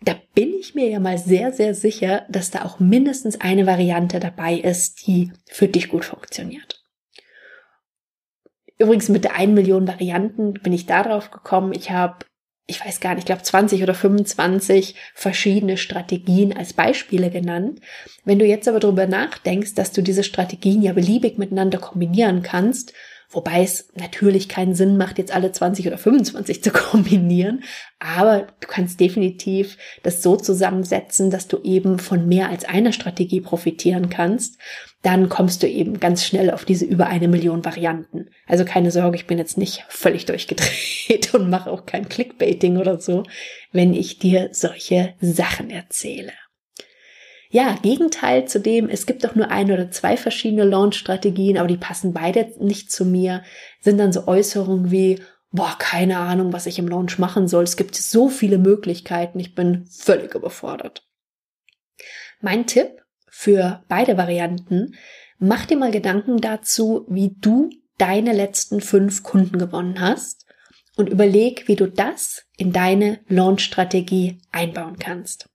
da 0.00 0.14
bin 0.34 0.54
ich 0.54 0.74
mir 0.74 0.88
ja 0.88 1.00
mal 1.00 1.18
sehr, 1.18 1.52
sehr 1.52 1.74
sicher, 1.74 2.26
dass 2.28 2.50
da 2.50 2.64
auch 2.64 2.80
mindestens 2.80 3.40
eine 3.40 3.66
Variante 3.66 4.20
dabei 4.20 4.54
ist, 4.54 5.06
die 5.06 5.32
für 5.46 5.68
dich 5.68 5.88
gut 5.88 6.04
funktioniert. 6.04 6.82
Übrigens 8.78 9.08
mit 9.08 9.24
der 9.24 9.36
1 9.36 9.54
Million 9.54 9.88
Varianten 9.88 10.54
bin 10.54 10.72
ich 10.72 10.86
darauf 10.86 11.30
gekommen. 11.30 11.72
Ich 11.72 11.90
habe 11.90 12.26
ich 12.66 12.84
weiß 12.84 12.98
gar 13.00 13.10
nicht, 13.10 13.20
ich 13.20 13.26
glaube 13.26 13.42
20 13.42 13.82
oder 13.82 13.94
25 13.94 14.96
verschiedene 15.14 15.76
Strategien 15.76 16.56
als 16.56 16.72
Beispiele 16.72 17.30
genannt. 17.30 17.80
Wenn 18.24 18.40
du 18.40 18.44
jetzt 18.44 18.66
aber 18.66 18.80
darüber 18.80 19.06
nachdenkst, 19.06 19.74
dass 19.74 19.92
du 19.92 20.02
diese 20.02 20.24
Strategien 20.24 20.82
ja 20.82 20.92
beliebig 20.92 21.38
miteinander 21.38 21.78
kombinieren 21.78 22.42
kannst 22.42 22.92
Wobei 23.30 23.62
es 23.62 23.88
natürlich 23.94 24.48
keinen 24.48 24.74
Sinn 24.74 24.96
macht, 24.96 25.18
jetzt 25.18 25.34
alle 25.34 25.50
20 25.50 25.86
oder 25.86 25.98
25 25.98 26.62
zu 26.62 26.70
kombinieren. 26.72 27.64
Aber 27.98 28.46
du 28.60 28.68
kannst 28.68 29.00
definitiv 29.00 29.76
das 30.02 30.22
so 30.22 30.36
zusammensetzen, 30.36 31.30
dass 31.30 31.48
du 31.48 31.58
eben 31.62 31.98
von 31.98 32.28
mehr 32.28 32.50
als 32.50 32.64
einer 32.64 32.92
Strategie 32.92 33.40
profitieren 33.40 34.08
kannst. 34.10 34.58
Dann 35.02 35.28
kommst 35.28 35.62
du 35.62 35.68
eben 35.68 36.00
ganz 36.00 36.24
schnell 36.24 36.50
auf 36.50 36.64
diese 36.64 36.84
über 36.84 37.06
eine 37.06 37.28
Million 37.28 37.64
Varianten. 37.64 38.30
Also 38.46 38.64
keine 38.64 38.90
Sorge, 38.90 39.16
ich 39.16 39.26
bin 39.26 39.38
jetzt 39.38 39.58
nicht 39.58 39.84
völlig 39.88 40.24
durchgedreht 40.26 41.34
und 41.34 41.50
mache 41.50 41.70
auch 41.70 41.86
kein 41.86 42.08
Clickbaiting 42.08 42.76
oder 42.76 43.00
so, 43.00 43.24
wenn 43.72 43.94
ich 43.94 44.18
dir 44.18 44.50
solche 44.52 45.14
Sachen 45.20 45.70
erzähle. 45.70 46.32
Ja, 47.56 47.74
Gegenteil 47.80 48.46
zu 48.46 48.60
dem, 48.60 48.90
es 48.90 49.06
gibt 49.06 49.24
doch 49.24 49.34
nur 49.34 49.50
ein 49.50 49.72
oder 49.72 49.90
zwei 49.90 50.18
verschiedene 50.18 50.64
Launch-Strategien, 50.64 51.56
aber 51.56 51.68
die 51.68 51.78
passen 51.78 52.12
beide 52.12 52.52
nicht 52.58 52.92
zu 52.92 53.06
mir, 53.06 53.42
sind 53.80 53.96
dann 53.96 54.12
so 54.12 54.26
Äußerungen 54.26 54.90
wie, 54.90 55.22
boah, 55.52 55.74
keine 55.78 56.18
Ahnung, 56.18 56.52
was 56.52 56.66
ich 56.66 56.78
im 56.78 56.86
Launch 56.86 57.18
machen 57.18 57.48
soll. 57.48 57.64
Es 57.64 57.78
gibt 57.78 57.94
so 57.94 58.28
viele 58.28 58.58
Möglichkeiten, 58.58 59.40
ich 59.40 59.54
bin 59.54 59.86
völlig 59.86 60.34
überfordert. 60.34 61.08
Mein 62.42 62.66
Tipp 62.66 62.90
für 63.30 63.82
beide 63.88 64.18
Varianten 64.18 64.94
mach 65.38 65.64
dir 65.64 65.78
mal 65.78 65.92
Gedanken 65.92 66.42
dazu, 66.42 67.06
wie 67.08 67.36
du 67.40 67.70
deine 67.96 68.34
letzten 68.34 68.82
fünf 68.82 69.22
Kunden 69.22 69.58
gewonnen 69.58 69.98
hast 70.02 70.44
und 70.94 71.08
überleg, 71.08 71.68
wie 71.68 71.76
du 71.76 71.88
das 71.88 72.44
in 72.58 72.74
deine 72.74 73.20
Launch-Strategie 73.28 74.42
einbauen 74.52 74.98
kannst. 74.98 75.48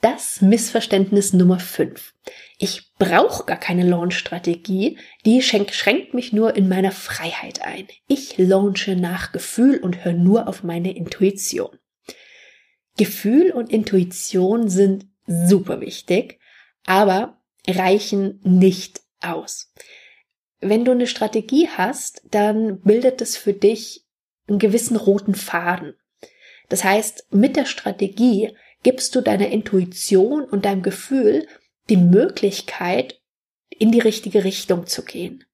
Das 0.00 0.40
Missverständnis 0.40 1.34
Nummer 1.34 1.58
5. 1.58 2.14
Ich 2.56 2.94
brauche 2.98 3.44
gar 3.44 3.58
keine 3.58 3.86
Launch-Strategie, 3.86 4.98
die 5.26 5.42
schränkt 5.42 6.14
mich 6.14 6.32
nur 6.32 6.56
in 6.56 6.70
meiner 6.70 6.90
Freiheit 6.90 7.60
ein. 7.60 7.86
Ich 8.06 8.38
launche 8.38 8.96
nach 8.96 9.32
Gefühl 9.32 9.76
und 9.76 10.02
höre 10.02 10.14
nur 10.14 10.48
auf 10.48 10.62
meine 10.62 10.96
Intuition. 10.96 11.78
Gefühl 12.96 13.50
und 13.50 13.70
Intuition 13.70 14.70
sind 14.70 15.06
super 15.26 15.82
wichtig, 15.82 16.38
aber 16.86 17.38
reichen 17.68 18.40
nicht 18.42 19.02
aus. 19.20 19.70
Wenn 20.60 20.86
du 20.86 20.92
eine 20.92 21.08
Strategie 21.08 21.68
hast, 21.68 22.22
dann 22.30 22.80
bildet 22.80 23.20
es 23.20 23.36
für 23.36 23.52
dich 23.52 24.06
einen 24.48 24.58
gewissen 24.58 24.96
roten 24.96 25.34
Faden. 25.34 25.94
Das 26.70 26.84
heißt, 26.84 27.26
mit 27.32 27.56
der 27.56 27.66
Strategie 27.66 28.56
gibst 28.82 29.14
du 29.14 29.20
deiner 29.20 29.48
Intuition 29.48 30.44
und 30.44 30.64
deinem 30.64 30.82
Gefühl 30.82 31.46
die 31.88 31.96
Möglichkeit, 31.96 33.20
in 33.68 33.90
die 33.90 34.00
richtige 34.00 34.44
Richtung 34.44 34.86
zu 34.86 35.04
gehen. 35.04 35.44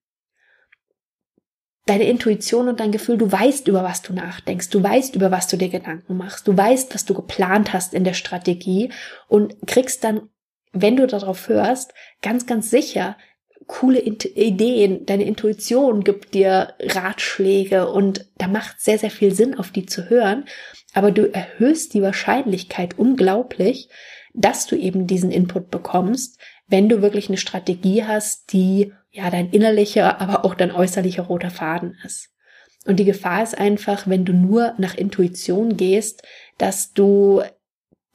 Deine 1.85 2.03
Intuition 2.03 2.67
und 2.67 2.81
dein 2.81 2.91
Gefühl, 2.91 3.17
du 3.17 3.31
weißt, 3.31 3.67
über 3.69 3.83
was 3.83 4.01
du 4.01 4.13
nachdenkst, 4.13 4.69
du 4.69 4.83
weißt, 4.83 5.15
über 5.15 5.31
was 5.31 5.47
du 5.47 5.55
dir 5.55 5.69
Gedanken 5.69 6.17
machst, 6.17 6.47
du 6.47 6.55
weißt, 6.55 6.93
was 6.93 7.05
du 7.05 7.13
geplant 7.13 7.71
hast 7.71 7.93
in 7.93 8.03
der 8.03 8.13
Strategie 8.13 8.91
und 9.29 9.55
kriegst 9.65 10.03
dann, 10.03 10.29
wenn 10.73 10.97
du 10.97 11.07
darauf 11.07 11.47
hörst, 11.47 11.93
ganz, 12.21 12.45
ganz 12.45 12.69
sicher 12.69 13.17
coole 13.67 13.99
Ideen, 13.99 15.05
deine 15.05 15.25
Intuition 15.25 16.03
gibt 16.03 16.33
dir 16.33 16.73
Ratschläge 16.79 17.91
und 17.91 18.25
da 18.37 18.47
macht 18.47 18.79
sehr, 18.79 18.97
sehr 18.97 19.11
viel 19.11 19.33
Sinn, 19.33 19.59
auf 19.59 19.71
die 19.71 19.85
zu 19.85 20.09
hören 20.09 20.45
aber 20.97 21.11
du 21.11 21.31
erhöhst 21.31 21.93
die 21.93 22.01
Wahrscheinlichkeit 22.01 22.97
unglaublich, 22.97 23.87
dass 24.33 24.65
du 24.65 24.75
eben 24.75 25.05
diesen 25.05 25.29
Input 25.29 25.69
bekommst, 25.69 26.39
wenn 26.67 26.89
du 26.89 27.03
wirklich 27.03 27.27
eine 27.29 27.37
Strategie 27.37 28.03
hast, 28.03 28.51
die 28.51 28.93
ja 29.11 29.29
dein 29.29 29.51
innerlicher, 29.51 30.19
aber 30.19 30.43
auch 30.43 30.55
dein 30.55 30.71
äußerlicher 30.71 31.21
roter 31.21 31.51
Faden 31.51 31.95
ist. 32.03 32.29
Und 32.87 32.97
die 32.97 33.05
Gefahr 33.05 33.43
ist 33.43 33.55
einfach, 33.55 34.07
wenn 34.07 34.25
du 34.25 34.33
nur 34.33 34.73
nach 34.79 34.95
Intuition 34.95 35.77
gehst, 35.77 36.23
dass 36.57 36.93
du 36.93 37.43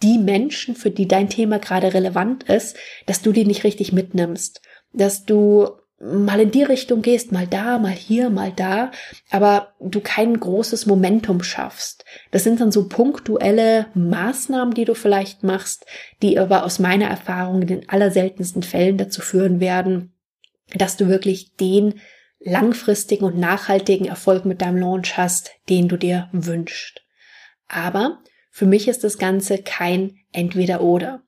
die 0.03 0.19
Menschen, 0.19 0.75
für 0.75 0.91
die 0.91 1.07
dein 1.07 1.29
Thema 1.29 1.61
gerade 1.61 1.95
relevant 1.95 2.43
ist, 2.45 2.77
dass 3.07 3.23
du 3.23 3.31
die 3.31 3.45
nicht 3.45 3.63
richtig 3.63 3.93
mitnimmst, 3.93 4.61
dass 4.93 5.25
du 5.25 5.69
mal 6.03 6.41
in 6.41 6.51
die 6.51 6.65
Richtung 6.65 7.01
gehst, 7.01 7.31
mal 7.31 7.47
da, 7.47 7.79
mal 7.79 7.93
hier, 7.93 8.29
mal 8.29 8.51
da, 8.51 8.91
aber 9.31 9.75
du 9.79 10.01
kein 10.01 10.39
großes 10.39 10.87
Momentum 10.87 11.43
schaffst. 11.45 12.05
Das 12.33 12.43
sind 12.43 12.61
dann 12.61 12.73
so 12.73 12.89
punktuelle 12.89 13.87
Maßnahmen, 13.95 14.75
die 14.75 14.85
du 14.85 14.95
vielleicht 14.95 15.45
machst, 15.45 15.87
die 16.21 16.39
aber 16.39 16.65
aus 16.65 16.81
meiner 16.81 17.07
Erfahrung 17.07 17.63
in 17.63 17.69
den 17.69 17.89
allerseltensten 17.89 18.65
Fällen 18.65 18.99
dazu 18.99 19.21
führen 19.21 19.61
werden, 19.61 20.13
dass 20.75 20.97
du 20.97 21.07
wirklich 21.07 21.55
den 21.55 22.01
langfristigen 22.41 23.25
und 23.25 23.39
nachhaltigen 23.39 24.07
Erfolg 24.07 24.45
mit 24.45 24.61
deinem 24.61 24.79
Launch 24.79 25.17
hast, 25.17 25.53
den 25.69 25.89
du 25.89 25.97
dir 25.97 26.29
wünschst. 26.33 27.03
Aber 27.69 28.19
für 28.51 28.67
mich 28.67 28.89
ist 28.89 29.05
das 29.05 29.19
Ganze 29.19 29.59
kein 29.59 30.17
Entweder-Oder. 30.33 31.23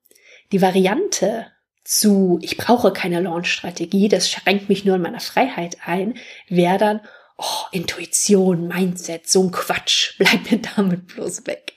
Die 0.50 0.61
Variante, 0.61 1.46
zu, 1.85 2.38
ich 2.42 2.57
brauche 2.57 2.92
keine 2.92 3.20
Launch-Strategie, 3.20 4.09
das 4.09 4.31
schränkt 4.31 4.68
mich 4.68 4.85
nur 4.85 4.97
in 4.97 5.03
meiner 5.03 5.20
Freiheit 5.20 5.77
ein, 5.85 6.14
wäre 6.49 6.79
dann, 6.79 7.01
oh, 7.37 7.66
Intuition, 7.73 8.68
Mindset, 8.68 9.29
so 9.29 9.44
ein 9.44 9.51
Quatsch, 9.51 10.14
bleib 10.18 10.51
mir 10.51 10.61
damit 10.77 11.07
bloß 11.09 11.47
weg. 11.47 11.75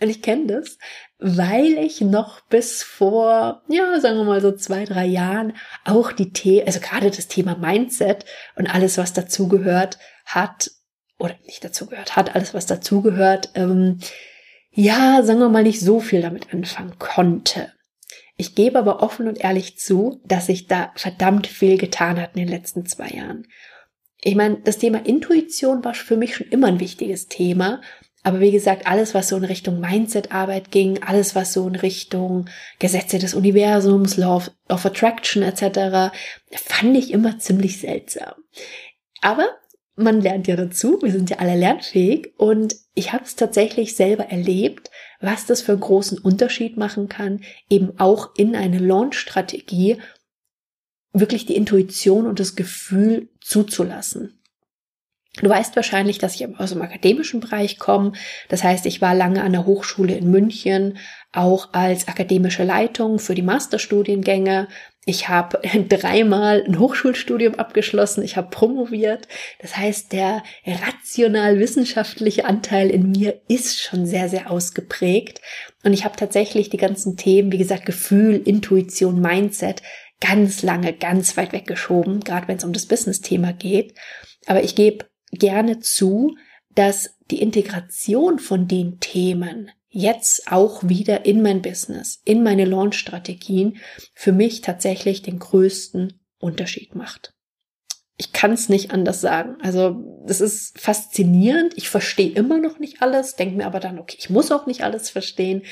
Und 0.00 0.10
ich 0.10 0.22
kenne 0.22 0.46
das, 0.46 0.78
weil 1.18 1.78
ich 1.78 2.00
noch 2.00 2.40
bis 2.42 2.82
vor, 2.82 3.62
ja, 3.68 4.00
sagen 4.00 4.18
wir 4.18 4.24
mal 4.24 4.40
so 4.40 4.52
zwei, 4.52 4.84
drei 4.84 5.06
Jahren 5.06 5.54
auch 5.84 6.12
die 6.12 6.32
Themen, 6.32 6.66
also 6.66 6.80
gerade 6.80 7.10
das 7.10 7.28
Thema 7.28 7.54
Mindset 7.56 8.24
und 8.56 8.66
alles, 8.66 8.98
was 8.98 9.12
dazugehört, 9.12 9.98
hat, 10.26 10.70
oder 11.18 11.36
nicht 11.46 11.62
dazugehört, 11.62 12.16
hat 12.16 12.34
alles, 12.34 12.54
was 12.54 12.66
dazugehört, 12.66 13.50
ähm, 13.54 14.00
ja, 14.72 15.22
sagen 15.22 15.38
wir 15.38 15.48
mal, 15.48 15.62
nicht 15.62 15.80
so 15.80 16.00
viel 16.00 16.20
damit 16.20 16.52
anfangen 16.52 16.98
konnte. 16.98 17.72
Ich 18.36 18.54
gebe 18.54 18.78
aber 18.78 19.02
offen 19.02 19.28
und 19.28 19.38
ehrlich 19.38 19.78
zu, 19.78 20.20
dass 20.24 20.46
sich 20.46 20.66
da 20.66 20.92
verdammt 20.96 21.46
viel 21.46 21.78
getan 21.78 22.20
hat 22.20 22.34
in 22.34 22.40
den 22.40 22.48
letzten 22.48 22.84
zwei 22.86 23.08
Jahren. 23.08 23.46
Ich 24.20 24.34
meine, 24.34 24.56
das 24.64 24.78
Thema 24.78 25.04
Intuition 25.06 25.84
war 25.84 25.94
für 25.94 26.16
mich 26.16 26.34
schon 26.34 26.48
immer 26.48 26.68
ein 26.68 26.80
wichtiges 26.80 27.28
Thema. 27.28 27.80
Aber 28.26 28.40
wie 28.40 28.50
gesagt, 28.50 28.86
alles, 28.86 29.12
was 29.12 29.28
so 29.28 29.36
in 29.36 29.44
Richtung 29.44 29.80
Mindset-Arbeit 29.80 30.70
ging, 30.70 31.02
alles, 31.02 31.34
was 31.34 31.52
so 31.52 31.68
in 31.68 31.76
Richtung 31.76 32.48
Gesetze 32.78 33.18
des 33.18 33.34
Universums, 33.34 34.16
Law 34.16 34.36
of, 34.36 34.50
of 34.70 34.86
Attraction 34.86 35.42
etc., 35.42 36.10
fand 36.50 36.96
ich 36.96 37.10
immer 37.10 37.38
ziemlich 37.38 37.78
seltsam. 37.80 38.32
Aber 39.20 39.46
man 39.94 40.22
lernt 40.22 40.46
ja 40.46 40.56
dazu, 40.56 40.98
wir 41.02 41.12
sind 41.12 41.28
ja 41.28 41.38
alle 41.38 41.54
lernfähig 41.54 42.32
und 42.38 42.76
ich 42.94 43.12
habe 43.12 43.24
es 43.24 43.36
tatsächlich 43.36 43.94
selber 43.94 44.24
erlebt, 44.24 44.90
was 45.20 45.46
das 45.46 45.62
für 45.62 45.72
einen 45.72 45.80
großen 45.80 46.18
Unterschied 46.18 46.76
machen 46.76 47.08
kann, 47.08 47.40
eben 47.68 47.98
auch 47.98 48.34
in 48.36 48.56
eine 48.56 48.78
Launch-Strategie 48.78 49.98
wirklich 51.12 51.46
die 51.46 51.56
Intuition 51.56 52.26
und 52.26 52.40
das 52.40 52.56
Gefühl 52.56 53.28
zuzulassen. 53.40 54.40
Du 55.42 55.48
weißt 55.48 55.74
wahrscheinlich, 55.74 56.18
dass 56.18 56.36
ich 56.36 56.58
aus 56.58 56.70
dem 56.70 56.82
akademischen 56.82 57.40
Bereich 57.40 57.78
komme. 57.78 58.12
Das 58.48 58.62
heißt, 58.62 58.86
ich 58.86 59.00
war 59.00 59.14
lange 59.14 59.42
an 59.42 59.52
der 59.52 59.66
Hochschule 59.66 60.14
in 60.14 60.30
München, 60.30 60.98
auch 61.32 61.72
als 61.72 62.06
akademische 62.06 62.62
Leitung 62.62 63.18
für 63.18 63.34
die 63.34 63.42
Masterstudiengänge. 63.42 64.68
Ich 65.06 65.28
habe 65.28 65.60
dreimal 65.88 66.64
ein 66.66 66.78
Hochschulstudium 66.78 67.56
abgeschlossen. 67.56 68.22
Ich 68.22 68.36
habe 68.36 68.50
promoviert. 68.50 69.28
Das 69.60 69.76
heißt, 69.76 70.12
der 70.12 70.42
rational-wissenschaftliche 70.66 72.44
Anteil 72.44 72.90
in 72.90 73.10
mir 73.10 73.40
ist 73.48 73.80
schon 73.80 74.06
sehr, 74.06 74.28
sehr 74.28 74.50
ausgeprägt. 74.50 75.40
Und 75.84 75.92
ich 75.92 76.04
habe 76.04 76.16
tatsächlich 76.16 76.70
die 76.70 76.78
ganzen 76.78 77.16
Themen, 77.16 77.52
wie 77.52 77.58
gesagt, 77.58 77.86
Gefühl, 77.86 78.40
Intuition, 78.44 79.20
Mindset, 79.20 79.82
ganz 80.20 80.62
lange, 80.62 80.92
ganz 80.94 81.36
weit 81.36 81.52
weggeschoben, 81.52 82.20
gerade 82.20 82.48
wenn 82.48 82.56
es 82.56 82.64
um 82.64 82.72
das 82.72 82.86
Business-Thema 82.86 83.52
geht. 83.52 83.94
Aber 84.46 84.62
ich 84.62 84.74
gebe 84.74 85.06
gerne 85.32 85.80
zu, 85.80 86.36
dass 86.74 87.18
die 87.30 87.40
Integration 87.40 88.38
von 88.38 88.68
den 88.68 89.00
Themen 89.00 89.70
jetzt 89.94 90.50
auch 90.50 90.82
wieder 90.82 91.24
in 91.24 91.40
mein 91.40 91.62
Business, 91.62 92.20
in 92.24 92.42
meine 92.42 92.64
Launch-Strategien 92.64 93.78
für 94.14 94.32
mich 94.32 94.60
tatsächlich 94.60 95.22
den 95.22 95.38
größten 95.38 96.20
Unterschied 96.38 96.94
macht. 96.96 97.32
Ich 98.16 98.32
kann 98.32 98.52
es 98.52 98.68
nicht 98.68 98.90
anders 98.90 99.20
sagen. 99.20 99.56
Also 99.62 100.22
das 100.26 100.40
ist 100.40 100.78
faszinierend. 100.80 101.74
Ich 101.76 101.88
verstehe 101.88 102.30
immer 102.32 102.58
noch 102.58 102.78
nicht 102.78 103.02
alles, 103.02 103.36
denke 103.36 103.56
mir 103.56 103.66
aber 103.66 103.80
dann, 103.80 103.98
okay, 103.98 104.16
ich 104.18 104.30
muss 104.30 104.52
auch 104.52 104.66
nicht 104.66 104.82
alles 104.82 105.10
verstehen. 105.10 105.62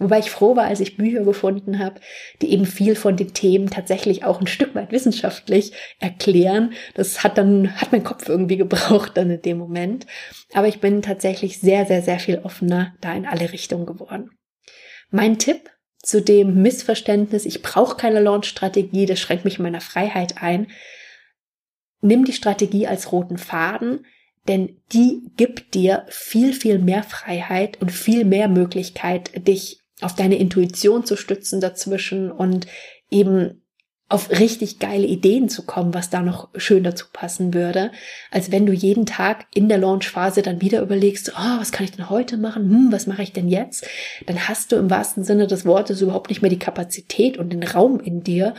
Wobei 0.00 0.18
ich 0.20 0.30
froh 0.30 0.56
war, 0.56 0.64
als 0.64 0.80
ich 0.80 0.96
Bücher 0.96 1.22
gefunden 1.24 1.78
habe, 1.78 2.00
die 2.40 2.52
eben 2.52 2.64
viel 2.64 2.96
von 2.96 3.18
den 3.18 3.34
Themen 3.34 3.68
tatsächlich 3.68 4.24
auch 4.24 4.40
ein 4.40 4.46
Stück 4.46 4.74
weit 4.74 4.92
wissenschaftlich 4.92 5.72
erklären. 5.98 6.72
Das 6.94 7.22
hat 7.22 7.36
dann, 7.36 7.78
hat 7.78 7.92
mein 7.92 8.02
Kopf 8.02 8.26
irgendwie 8.26 8.56
gebraucht 8.56 9.12
dann 9.14 9.30
in 9.30 9.42
dem 9.42 9.58
Moment. 9.58 10.06
Aber 10.54 10.68
ich 10.68 10.80
bin 10.80 11.02
tatsächlich 11.02 11.60
sehr, 11.60 11.84
sehr, 11.84 12.00
sehr 12.00 12.18
viel 12.18 12.38
offener 12.42 12.94
da 13.02 13.12
in 13.12 13.26
alle 13.26 13.52
Richtungen 13.52 13.84
geworden. 13.84 14.30
Mein 15.10 15.38
Tipp 15.38 15.68
zu 16.02 16.22
dem 16.22 16.62
Missverständnis, 16.62 17.44
ich 17.44 17.60
brauche 17.60 17.98
keine 17.98 18.20
Launch-Strategie, 18.20 19.04
das 19.04 19.20
schränkt 19.20 19.44
mich 19.44 19.58
in 19.58 19.64
meiner 19.64 19.82
Freiheit 19.82 20.42
ein. 20.42 20.68
Nimm 22.00 22.24
die 22.24 22.32
Strategie 22.32 22.86
als 22.86 23.12
roten 23.12 23.36
Faden, 23.36 24.06
denn 24.48 24.80
die 24.94 25.30
gibt 25.36 25.74
dir 25.74 26.06
viel, 26.08 26.54
viel 26.54 26.78
mehr 26.78 27.02
Freiheit 27.02 27.78
und 27.82 27.92
viel 27.92 28.24
mehr 28.24 28.48
Möglichkeit, 28.48 29.46
dich 29.46 29.79
auf 30.02 30.14
deine 30.14 30.38
Intuition 30.38 31.04
zu 31.04 31.16
stützen 31.16 31.60
dazwischen 31.60 32.30
und 32.30 32.66
eben 33.10 33.60
auf 34.10 34.28
richtig 34.28 34.80
geile 34.80 35.06
Ideen 35.06 35.48
zu 35.48 35.62
kommen, 35.62 35.94
was 35.94 36.10
da 36.10 36.20
noch 36.20 36.48
schön 36.56 36.82
dazu 36.82 37.06
passen 37.12 37.54
würde, 37.54 37.92
als 38.32 38.50
wenn 38.50 38.66
du 38.66 38.72
jeden 38.72 39.06
Tag 39.06 39.46
in 39.54 39.68
der 39.68 39.78
Launchphase 39.78 40.42
dann 40.42 40.60
wieder 40.60 40.82
überlegst, 40.82 41.32
oh, 41.36 41.60
was 41.60 41.70
kann 41.70 41.84
ich 41.84 41.92
denn 41.92 42.10
heute 42.10 42.36
machen? 42.36 42.64
Hm, 42.64 42.88
was 42.90 43.06
mache 43.06 43.22
ich 43.22 43.32
denn 43.32 43.46
jetzt? 43.46 43.86
Dann 44.26 44.48
hast 44.48 44.72
du 44.72 44.76
im 44.76 44.90
wahrsten 44.90 45.22
Sinne 45.22 45.46
des 45.46 45.64
Wortes 45.64 46.00
überhaupt 46.00 46.28
nicht 46.28 46.42
mehr 46.42 46.50
die 46.50 46.58
Kapazität 46.58 47.38
und 47.38 47.52
den 47.52 47.62
Raum 47.62 48.00
in 48.00 48.24
dir, 48.24 48.54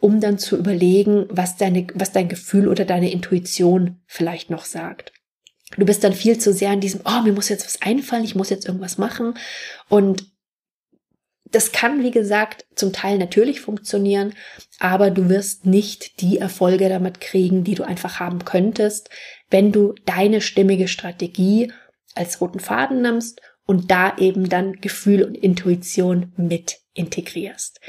um 0.00 0.20
dann 0.20 0.38
zu 0.38 0.56
überlegen, 0.56 1.26
was 1.28 1.56
deine, 1.56 1.86
was 1.94 2.10
dein 2.10 2.28
Gefühl 2.28 2.66
oder 2.66 2.84
deine 2.84 3.12
Intuition 3.12 4.00
vielleicht 4.06 4.50
noch 4.50 4.64
sagt. 4.64 5.12
Du 5.78 5.86
bist 5.86 6.02
dann 6.02 6.14
viel 6.14 6.38
zu 6.38 6.52
sehr 6.52 6.72
in 6.72 6.80
diesem, 6.80 7.02
oh, 7.04 7.22
mir 7.22 7.32
muss 7.32 7.48
jetzt 7.48 7.64
was 7.64 7.80
einfallen, 7.80 8.24
ich 8.24 8.34
muss 8.34 8.50
jetzt 8.50 8.66
irgendwas 8.66 8.98
machen 8.98 9.34
und 9.88 10.26
das 11.56 11.72
kann, 11.72 12.02
wie 12.02 12.10
gesagt, 12.10 12.66
zum 12.74 12.92
Teil 12.92 13.16
natürlich 13.16 13.62
funktionieren, 13.62 14.34
aber 14.78 15.10
du 15.10 15.30
wirst 15.30 15.64
nicht 15.64 16.20
die 16.20 16.36
Erfolge 16.36 16.90
damit 16.90 17.22
kriegen, 17.22 17.64
die 17.64 17.74
du 17.74 17.82
einfach 17.82 18.20
haben 18.20 18.44
könntest, 18.44 19.08
wenn 19.48 19.72
du 19.72 19.94
deine 20.04 20.42
stimmige 20.42 20.86
Strategie 20.86 21.72
als 22.14 22.42
roten 22.42 22.60
Faden 22.60 23.00
nimmst 23.00 23.40
und 23.64 23.90
da 23.90 24.18
eben 24.18 24.50
dann 24.50 24.82
Gefühl 24.82 25.22
und 25.24 25.34
Intuition 25.34 26.34
mit 26.36 26.80
integrierst. 26.92 27.80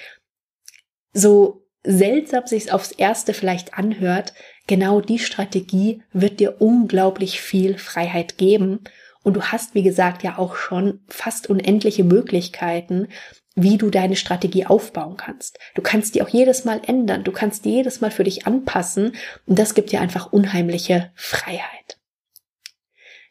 So 1.12 1.68
seltsam 1.84 2.48
sich's 2.48 2.70
aufs 2.70 2.94
erste 2.94 3.34
vielleicht 3.34 3.74
anhört, 3.74 4.34
genau 4.68 5.02
die 5.02 5.20
Strategie 5.20 6.04
wird 6.14 6.40
dir 6.40 6.62
unglaublich 6.62 7.42
viel 7.42 7.78
Freiheit 7.78 8.38
geben 8.38 8.80
und 9.24 9.34
du 9.34 9.42
hast, 9.42 9.76
wie 9.76 9.84
gesagt, 9.84 10.24
ja 10.24 10.38
auch 10.38 10.56
schon 10.56 11.02
fast 11.10 11.50
unendliche 11.50 12.06
Möglichkeiten, 12.06 13.10
wie 13.58 13.78
du 13.78 13.90
deine 13.90 14.16
Strategie 14.16 14.68
aufbauen 14.68 15.18
kannst. 15.18 15.58
Du 15.74 15.82
kannst 15.82 16.14
die 16.14 16.22
auch 16.22 16.30
jedes 16.30 16.64
Mal 16.64 16.80
ändern, 16.86 17.24
du 17.24 17.32
kannst 17.32 17.66
die 17.66 17.72
jedes 17.72 18.02
Mal 18.02 18.12
für 18.12 18.24
dich 18.24 18.46
anpassen 18.46 19.16
und 19.48 19.58
das 19.58 19.74
gibt 19.74 19.92
dir 19.92 20.00
einfach 20.00 20.32
unheimliche 20.32 21.12
Freiheit. 21.16 21.98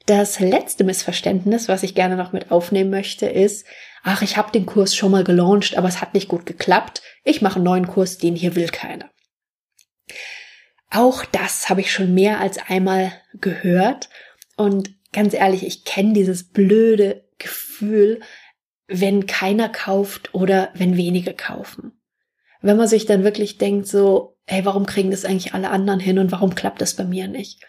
Das 0.07 0.41
letzte 0.41 0.83
Missverständnis, 0.83 1.69
was 1.69 1.85
ich 1.85 1.95
gerne 1.95 2.17
noch 2.17 2.33
mit 2.33 2.51
aufnehmen 2.51 2.91
möchte, 2.91 3.27
ist, 3.27 3.67
ach, 4.03 4.23
ich 4.23 4.37
habe 4.37 4.51
den 4.51 4.67
Kurs 4.67 4.97
schon 4.97 5.13
mal 5.13 5.25
gelauncht, 5.25 5.79
aber 5.79 5.89
es 5.89 6.01
hat 6.01 6.13
nicht 6.13 6.29
gut 6.29 6.45
geklappt. 6.45 7.03
Ich 7.23 7.41
mache 7.41 7.57
einen 7.57 7.65
neuen 7.65 7.87
Kurs, 7.87 8.19
den 8.19 8.35
hier 8.35 8.57
will 8.57 8.69
keiner. 8.69 9.09
Auch 10.91 11.25
das 11.25 11.69
habe 11.69 11.81
ich 11.83 11.93
schon 11.93 12.15
mehr 12.15 12.41
als 12.41 12.59
einmal 12.59 13.13
gehört 13.35 14.09
und 14.57 14.91
ganz 15.13 15.35
ehrlich, 15.35 15.65
ich 15.65 15.85
kenne 15.85 16.15
dieses 16.15 16.51
blöde 16.51 17.25
Gefühl, 17.39 18.21
wenn 18.89 19.27
keiner 19.27 19.69
kauft 19.69 20.35
oder 20.35 20.71
wenn 20.75 20.97
wenige 20.97 21.35
kaufen. 21.35 21.93
Wenn 22.61 22.77
man 22.77 22.89
sich 22.89 23.07
dann 23.07 23.25
wirklich 23.25 23.59
denkt, 23.59 23.87
so, 23.87 24.37
hey, 24.47 24.65
warum 24.65 24.87
kriegen 24.87 25.11
das 25.11 25.25
eigentlich 25.25 25.55
alle 25.55 25.71
anderen 25.71 26.01
hin 26.01 26.19
und 26.19 26.33
warum 26.33 26.55
klappt 26.55 26.81
das 26.81 26.95
bei 26.95 27.05
mir 27.05 27.29
nicht? 27.29 27.65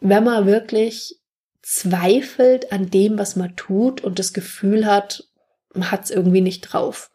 Wenn 0.00 0.24
man 0.24 0.46
wirklich 0.46 1.18
zweifelt 1.62 2.72
an 2.72 2.90
dem, 2.90 3.18
was 3.18 3.36
man 3.36 3.56
tut 3.56 4.02
und 4.02 4.18
das 4.18 4.32
Gefühl 4.32 4.86
hat, 4.86 5.24
man 5.74 5.90
hat 5.90 6.04
es 6.04 6.10
irgendwie 6.10 6.40
nicht 6.40 6.60
drauf. 6.62 7.10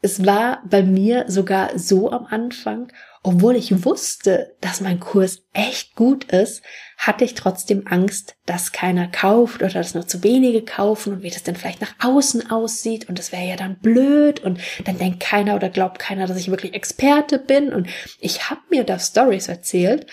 Es 0.00 0.24
war 0.24 0.62
bei 0.68 0.82
mir 0.82 1.26
sogar 1.28 1.78
so 1.78 2.10
am 2.10 2.26
Anfang, 2.26 2.92
obwohl 3.22 3.54
ich 3.54 3.84
wusste, 3.84 4.56
dass 4.62 4.80
mein 4.80 4.98
Kurs 4.98 5.42
echt 5.52 5.94
gut 5.94 6.24
ist, 6.24 6.62
hatte 6.96 7.24
ich 7.24 7.34
trotzdem 7.34 7.86
Angst, 7.86 8.36
dass 8.46 8.72
keiner 8.72 9.08
kauft 9.08 9.62
oder 9.62 9.72
dass 9.72 9.94
nur 9.94 10.06
zu 10.06 10.22
wenige 10.22 10.62
kaufen 10.62 11.12
und 11.12 11.22
wie 11.22 11.30
das 11.30 11.42
denn 11.42 11.56
vielleicht 11.56 11.82
nach 11.82 11.94
außen 12.02 12.50
aussieht. 12.50 13.08
Und 13.08 13.18
das 13.18 13.30
wäre 13.30 13.46
ja 13.46 13.56
dann 13.56 13.78
blöd. 13.78 14.40
Und 14.40 14.58
dann 14.84 14.98
denkt 14.98 15.20
keiner 15.20 15.54
oder 15.54 15.68
glaubt 15.68 15.98
keiner, 15.98 16.26
dass 16.26 16.38
ich 16.38 16.50
wirklich 16.50 16.72
Experte 16.72 17.38
bin. 17.38 17.72
Und 17.72 17.88
ich 18.20 18.48
habe 18.48 18.60
mir 18.70 18.84
da 18.84 18.98
Stories 18.98 19.48
erzählt, 19.48 20.06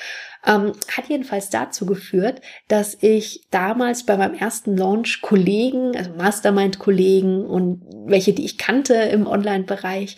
ähm, 0.45 0.73
hat 0.95 1.09
jedenfalls 1.09 1.49
dazu 1.49 1.85
geführt, 1.85 2.41
dass 2.67 2.97
ich 3.01 3.47
damals 3.51 4.05
bei 4.05 4.15
meinem 4.17 4.35
ersten 4.35 4.77
Launch 4.77 5.21
Kollegen, 5.21 5.95
also 5.95 6.11
Mastermind-Kollegen 6.11 7.45
und 7.45 7.83
welche, 8.05 8.33
die 8.33 8.45
ich 8.45 8.57
kannte 8.57 8.93
im 8.93 9.27
Online-Bereich, 9.27 10.17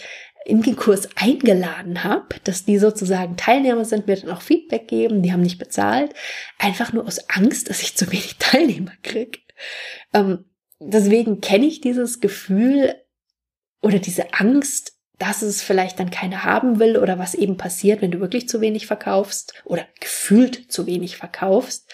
in 0.49 0.63
den 0.63 0.75
Kurs 0.75 1.07
eingeladen 1.15 2.03
habe, 2.03 2.35
dass 2.43 2.65
die 2.65 2.79
sozusagen 2.79 3.37
Teilnehmer 3.37 3.85
sind, 3.85 4.07
mir 4.07 4.15
dann 4.15 4.31
auch 4.31 4.41
Feedback 4.41 4.87
geben, 4.87 5.21
die 5.21 5.31
haben 5.31 5.41
nicht 5.41 5.59
bezahlt, 5.59 6.13
einfach 6.57 6.91
nur 6.91 7.05
aus 7.05 7.29
Angst, 7.29 7.69
dass 7.69 7.83
ich 7.83 7.95
zu 7.95 8.11
wenig 8.11 8.35
Teilnehmer 8.39 8.93
krieg. 9.03 9.43
Ähm, 10.13 10.45
deswegen 10.79 11.39
kenne 11.39 11.67
ich 11.67 11.81
dieses 11.81 12.19
Gefühl 12.19 12.95
oder 13.81 13.99
diese 13.99 14.33
Angst, 14.33 14.93
dass 15.19 15.41
es 15.43 15.61
vielleicht 15.61 15.99
dann 15.99 16.09
keiner 16.09 16.43
haben 16.43 16.79
will 16.79 16.97
oder 16.97 17.19
was 17.19 17.35
eben 17.35 17.57
passiert, 17.57 18.01
wenn 18.01 18.11
du 18.11 18.19
wirklich 18.19 18.49
zu 18.49 18.59
wenig 18.59 18.87
verkaufst 18.87 19.53
oder 19.65 19.85
gefühlt 19.99 20.71
zu 20.71 20.87
wenig 20.87 21.17
verkaufst. 21.17 21.91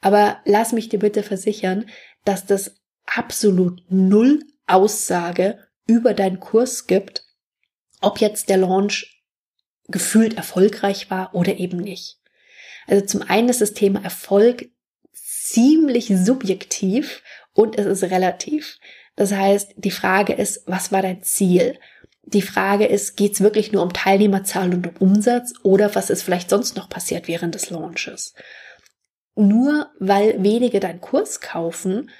Aber 0.00 0.38
lass 0.44 0.72
mich 0.72 0.88
dir 0.88 0.98
bitte 0.98 1.22
versichern, 1.22 1.86
dass 2.24 2.44
das 2.44 2.76
absolut 3.06 3.82
null 3.88 4.42
Aussage 4.66 5.60
über 5.86 6.12
deinen 6.12 6.40
Kurs 6.40 6.86
gibt, 6.86 7.24
ob 8.00 8.20
jetzt 8.20 8.48
der 8.48 8.58
Launch 8.58 9.22
gefühlt 9.88 10.36
erfolgreich 10.36 11.10
war 11.10 11.34
oder 11.34 11.56
eben 11.56 11.78
nicht. 11.78 12.18
Also 12.86 13.04
zum 13.04 13.22
einen 13.22 13.48
ist 13.48 13.60
das 13.60 13.72
Thema 13.72 14.02
Erfolg 14.02 14.68
ziemlich 15.12 16.08
subjektiv 16.08 17.22
und 17.52 17.78
es 17.78 17.86
ist 17.86 18.10
relativ. 18.10 18.78
Das 19.14 19.32
heißt, 19.32 19.74
die 19.76 19.90
Frage 19.90 20.34
ist, 20.34 20.62
was 20.66 20.92
war 20.92 21.02
dein 21.02 21.22
Ziel? 21.22 21.78
Die 22.24 22.42
Frage 22.42 22.86
ist, 22.86 23.16
geht 23.16 23.34
es 23.34 23.40
wirklich 23.40 23.72
nur 23.72 23.82
um 23.82 23.92
Teilnehmerzahlen 23.92 24.74
und 24.74 24.86
um 24.86 24.96
Umsatz 24.96 25.54
oder 25.62 25.94
was 25.94 26.10
ist 26.10 26.22
vielleicht 26.22 26.50
sonst 26.50 26.76
noch 26.76 26.88
passiert 26.88 27.28
während 27.28 27.54
des 27.54 27.70
Launches? 27.70 28.34
Nur 29.36 29.90
weil 29.98 30.42
wenige 30.42 30.80
deinen 30.80 31.00
Kurs 31.00 31.40
kaufen, 31.40 32.10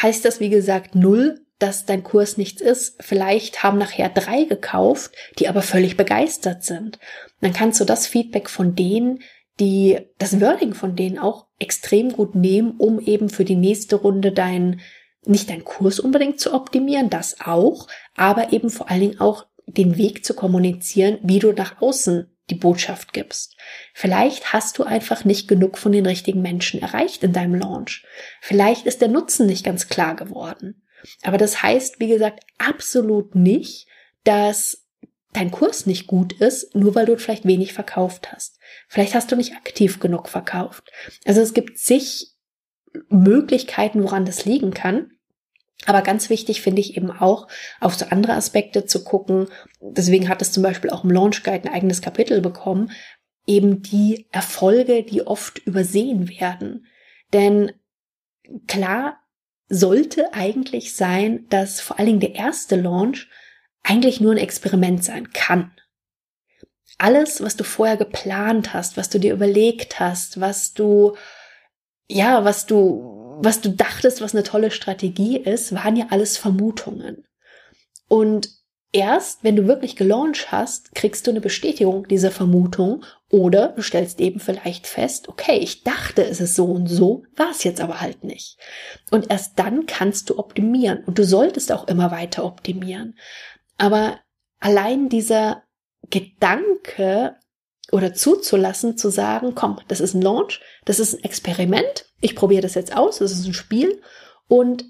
heißt 0.00 0.24
das, 0.24 0.40
wie 0.40 0.50
gesagt, 0.50 0.94
null, 0.94 1.45
dass 1.58 1.86
dein 1.86 2.02
Kurs 2.02 2.36
nichts 2.36 2.60
ist. 2.60 3.02
Vielleicht 3.02 3.62
haben 3.62 3.78
nachher 3.78 4.08
drei 4.08 4.44
gekauft, 4.44 5.12
die 5.38 5.48
aber 5.48 5.62
völlig 5.62 5.96
begeistert 5.96 6.64
sind. 6.64 6.98
Dann 7.40 7.52
kannst 7.52 7.80
du 7.80 7.84
das 7.84 8.06
Feedback 8.06 8.50
von 8.50 8.74
denen, 8.74 9.20
die, 9.58 9.98
das 10.18 10.40
Wording 10.40 10.74
von 10.74 10.96
denen 10.96 11.18
auch 11.18 11.46
extrem 11.58 12.12
gut 12.12 12.34
nehmen, 12.34 12.74
um 12.78 13.00
eben 13.00 13.30
für 13.30 13.44
die 13.44 13.56
nächste 13.56 13.96
Runde 13.96 14.32
deinen, 14.32 14.80
nicht 15.24 15.48
deinen 15.48 15.64
Kurs 15.64 15.98
unbedingt 15.98 16.40
zu 16.40 16.52
optimieren, 16.52 17.08
das 17.08 17.40
auch, 17.40 17.88
aber 18.14 18.52
eben 18.52 18.68
vor 18.68 18.90
allen 18.90 19.00
Dingen 19.00 19.20
auch 19.20 19.46
den 19.66 19.96
Weg 19.96 20.24
zu 20.24 20.34
kommunizieren, 20.34 21.18
wie 21.22 21.38
du 21.38 21.52
nach 21.52 21.80
außen 21.80 22.30
die 22.50 22.54
Botschaft 22.54 23.12
gibst. 23.12 23.56
Vielleicht 23.92 24.52
hast 24.52 24.78
du 24.78 24.84
einfach 24.84 25.24
nicht 25.24 25.48
genug 25.48 25.78
von 25.78 25.90
den 25.90 26.06
richtigen 26.06 26.42
Menschen 26.42 26.80
erreicht 26.80 27.24
in 27.24 27.32
deinem 27.32 27.56
Launch. 27.56 28.04
Vielleicht 28.40 28.86
ist 28.86 29.00
der 29.00 29.08
Nutzen 29.08 29.46
nicht 29.46 29.64
ganz 29.64 29.88
klar 29.88 30.14
geworden. 30.14 30.85
Aber 31.22 31.38
das 31.38 31.62
heißt, 31.62 32.00
wie 32.00 32.08
gesagt, 32.08 32.44
absolut 32.58 33.34
nicht, 33.34 33.86
dass 34.24 34.86
dein 35.32 35.50
Kurs 35.50 35.86
nicht 35.86 36.06
gut 36.06 36.32
ist, 36.32 36.74
nur 36.74 36.94
weil 36.94 37.06
du 37.06 37.18
vielleicht 37.18 37.44
wenig 37.44 37.74
verkauft 37.74 38.32
hast. 38.32 38.58
Vielleicht 38.88 39.14
hast 39.14 39.30
du 39.30 39.36
nicht 39.36 39.54
aktiv 39.54 40.00
genug 40.00 40.28
verkauft. 40.28 40.90
Also 41.24 41.40
es 41.40 41.52
gibt 41.52 41.78
zig 41.78 42.32
Möglichkeiten, 43.08 44.02
woran 44.02 44.24
das 44.24 44.44
liegen 44.46 44.72
kann. 44.72 45.10
Aber 45.84 46.00
ganz 46.00 46.30
wichtig 46.30 46.62
finde 46.62 46.80
ich 46.80 46.96
eben 46.96 47.10
auch, 47.10 47.48
auf 47.80 47.94
so 47.94 48.06
andere 48.06 48.32
Aspekte 48.32 48.86
zu 48.86 49.04
gucken. 49.04 49.48
Deswegen 49.80 50.28
hat 50.28 50.40
es 50.40 50.52
zum 50.52 50.62
Beispiel 50.62 50.90
auch 50.90 51.04
im 51.04 51.10
Launch 51.10 51.42
Guide 51.42 51.68
ein 51.68 51.74
eigenes 51.74 52.00
Kapitel 52.00 52.40
bekommen. 52.40 52.90
Eben 53.46 53.82
die 53.82 54.26
Erfolge, 54.32 55.02
die 55.02 55.26
oft 55.26 55.58
übersehen 55.58 56.30
werden. 56.30 56.86
Denn 57.32 57.72
klar, 58.66 59.20
sollte 59.68 60.32
eigentlich 60.32 60.94
sein, 60.94 61.46
dass 61.48 61.80
vor 61.80 61.98
allen 61.98 62.06
Dingen 62.06 62.20
der 62.20 62.34
erste 62.34 62.76
Launch 62.76 63.28
eigentlich 63.82 64.20
nur 64.20 64.32
ein 64.32 64.38
Experiment 64.38 65.04
sein 65.04 65.32
kann. 65.32 65.72
Alles, 66.98 67.42
was 67.42 67.56
du 67.56 67.64
vorher 67.64 67.96
geplant 67.96 68.72
hast, 68.72 68.96
was 68.96 69.10
du 69.10 69.18
dir 69.18 69.32
überlegt 69.32 70.00
hast, 70.00 70.40
was 70.40 70.72
du, 70.72 71.16
ja, 72.08 72.44
was 72.44 72.66
du, 72.66 73.38
was 73.42 73.60
du 73.60 73.70
dachtest, 73.70 74.20
was 74.20 74.34
eine 74.34 74.44
tolle 74.44 74.70
Strategie 74.70 75.36
ist, 75.36 75.74
waren 75.74 75.96
ja 75.96 76.06
alles 76.10 76.38
Vermutungen. 76.38 77.26
Und 78.08 78.48
erst, 78.92 79.44
wenn 79.44 79.56
du 79.56 79.66
wirklich 79.66 79.96
gelauncht 79.96 80.52
hast, 80.52 80.94
kriegst 80.94 81.26
du 81.26 81.30
eine 81.30 81.40
Bestätigung 81.40 82.06
dieser 82.08 82.30
Vermutung 82.30 83.04
oder 83.30 83.68
du 83.68 83.82
stellst 83.82 84.20
eben 84.20 84.40
vielleicht 84.40 84.86
fest, 84.86 85.28
okay, 85.28 85.58
ich 85.58 85.82
dachte, 85.82 86.24
es 86.24 86.40
ist 86.40 86.54
so 86.54 86.66
und 86.66 86.86
so, 86.86 87.24
war 87.36 87.50
es 87.50 87.64
jetzt 87.64 87.80
aber 87.80 88.00
halt 88.00 88.24
nicht. 88.24 88.58
Und 89.10 89.30
erst 89.30 89.58
dann 89.58 89.86
kannst 89.86 90.30
du 90.30 90.38
optimieren 90.38 91.04
und 91.04 91.18
du 91.18 91.24
solltest 91.24 91.72
auch 91.72 91.88
immer 91.88 92.10
weiter 92.10 92.44
optimieren. 92.44 93.18
Aber 93.78 94.18
allein 94.60 95.08
dieser 95.08 95.62
Gedanke 96.08 97.36
oder 97.92 98.14
zuzulassen, 98.14 98.96
zu 98.96 99.10
sagen, 99.10 99.54
komm, 99.54 99.78
das 99.88 100.00
ist 100.00 100.14
ein 100.14 100.22
Launch, 100.22 100.60
das 100.84 100.98
ist 100.98 101.14
ein 101.14 101.24
Experiment, 101.24 102.06
ich 102.20 102.34
probiere 102.34 102.62
das 102.62 102.74
jetzt 102.74 102.96
aus, 102.96 103.18
das 103.18 103.32
ist 103.32 103.46
ein 103.46 103.54
Spiel 103.54 104.00
und 104.48 104.84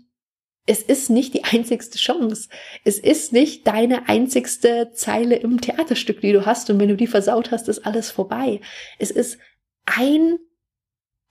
es 0.66 0.82
ist 0.82 1.10
nicht 1.10 1.32
die 1.34 1.44
einzigste 1.44 1.96
Chance. 1.96 2.48
Es 2.84 2.98
ist 2.98 3.32
nicht 3.32 3.66
deine 3.66 4.08
einzigste 4.08 4.90
Zeile 4.92 5.36
im 5.36 5.60
Theaterstück, 5.60 6.20
die 6.20 6.32
du 6.32 6.44
hast. 6.44 6.68
Und 6.68 6.80
wenn 6.80 6.88
du 6.88 6.96
die 6.96 7.06
versaut 7.06 7.52
hast, 7.52 7.68
ist 7.68 7.86
alles 7.86 8.10
vorbei. 8.10 8.60
Es 8.98 9.12
ist 9.12 9.38
ein, 9.84 10.38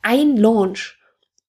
ein 0.02 0.38
Launch. 0.38 0.98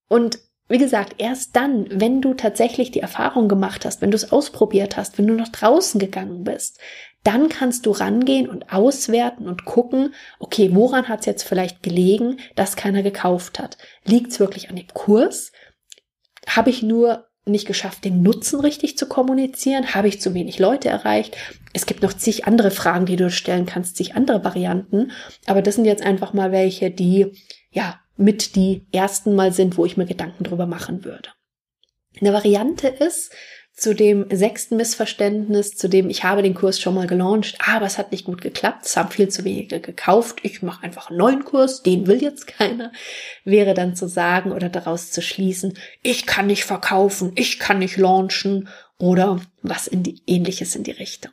Und 0.09 0.41
wie 0.69 0.79
gesagt, 0.79 1.15
erst 1.19 1.55
dann, 1.55 1.87
wenn 1.91 2.21
du 2.21 2.35
tatsächlich 2.35 2.91
die 2.91 3.01
Erfahrung 3.01 3.49
gemacht 3.49 3.85
hast, 3.85 4.03
wenn 4.03 4.11
du 4.11 4.17
es 4.17 4.33
ausprobiert 4.33 4.97
hast, 4.97 5.17
wenn 5.17 5.29
du 5.29 5.35
nach 5.35 5.49
draußen 5.49 6.01
gegangen 6.01 6.43
bist, 6.43 6.81
dann 7.23 7.49
kannst 7.49 7.87
du 7.87 7.93
rangehen 7.93 8.49
und 8.49 8.73
auswerten 8.73 9.49
und 9.49 9.65
gucken, 9.65 10.15
okay, 10.41 10.71
woran 10.73 11.09
hat 11.09 11.21
es 11.21 11.27
jetzt 11.27 11.43
vielleicht 11.45 11.85
gelegen, 11.85 12.41
dass 12.57 12.75
keiner 12.75 13.05
gekauft 13.05 13.61
hat? 13.61 13.79
Liegt 14.05 14.33
es 14.33 14.41
wirklich 14.41 14.71
an 14.71 14.77
dem 14.77 14.89
Kurs? 14.89 15.53
Habe 16.49 16.71
ich 16.71 16.83
nur 16.83 17.26
nicht 17.47 17.67
geschafft, 17.67 18.05
den 18.05 18.23
Nutzen 18.23 18.61
richtig 18.61 18.99
zu 18.99 19.07
kommunizieren? 19.07 19.95
Habe 19.95 20.09
ich 20.09 20.21
zu 20.21 20.35
wenig 20.35 20.59
Leute 20.59 20.89
erreicht? 20.89 21.37
Es 21.73 21.87
gibt 21.87 22.03
noch 22.03 22.13
zig 22.13 22.47
andere 22.47 22.71
Fragen, 22.71 23.07
die 23.07 23.17
du 23.17 23.31
stellen 23.31 23.67
kannst, 23.67 23.97
zig 23.97 24.15
andere 24.15 24.45
Varianten. 24.45 25.13
Aber 25.47 25.63
das 25.63 25.77
sind 25.77 25.85
jetzt 25.85 26.03
einfach 26.03 26.33
mal 26.33 26.53
welche, 26.53 26.91
die, 26.91 27.33
ja, 27.71 28.01
mit 28.17 28.57
die 28.57 28.87
ersten 28.93 29.35
Mal 29.35 29.53
sind, 29.53 29.77
wo 29.77 29.85
ich 29.85 29.97
mir 29.97 30.07
Gedanken 30.07 30.45
drüber 30.45 30.67
machen 30.67 31.05
würde. 31.05 31.31
Eine 32.21 32.33
Variante 32.33 32.89
ist, 32.89 33.33
zu 33.77 33.95
dem 33.95 34.27
sechsten 34.31 34.77
Missverständnis, 34.77 35.77
zu 35.77 35.89
dem 35.89 36.09
ich 36.09 36.25
habe 36.25 36.43
den 36.43 36.55
Kurs 36.55 36.81
schon 36.81 36.95
mal 36.95 37.07
gelauncht, 37.07 37.59
aber 37.61 37.85
es 37.85 37.99
hat 37.99 38.11
nicht 38.11 38.25
gut 38.25 38.41
geklappt, 38.41 38.87
es 38.87 38.97
haben 38.97 39.11
viel 39.11 39.29
zu 39.29 39.45
wenige 39.45 39.81
gekauft, 39.81 40.39
ich 40.43 40.63
mache 40.63 40.83
einfach 40.83 41.11
einen 41.11 41.19
neuen 41.19 41.45
Kurs, 41.45 41.83
den 41.83 42.07
will 42.07 42.23
jetzt 42.23 42.47
keiner, 42.47 42.91
wäre 43.45 43.75
dann 43.75 43.95
zu 43.95 44.09
sagen 44.09 44.53
oder 44.53 44.71
daraus 44.71 45.13
zu 45.13 45.21
schließen, 45.21 45.79
ich 46.03 46.25
kann 46.25 46.47
nicht 46.47 46.65
verkaufen, 46.65 47.33
ich 47.37 47.59
kann 47.59 47.79
nicht 47.79 47.99
launchen 47.99 48.71
oder 48.99 49.43
was 49.61 49.87
in 49.87 50.03
die 50.03 50.23
ähnliches 50.27 50.75
in 50.75 50.83
die 50.83 50.93
Richtung. 50.93 51.33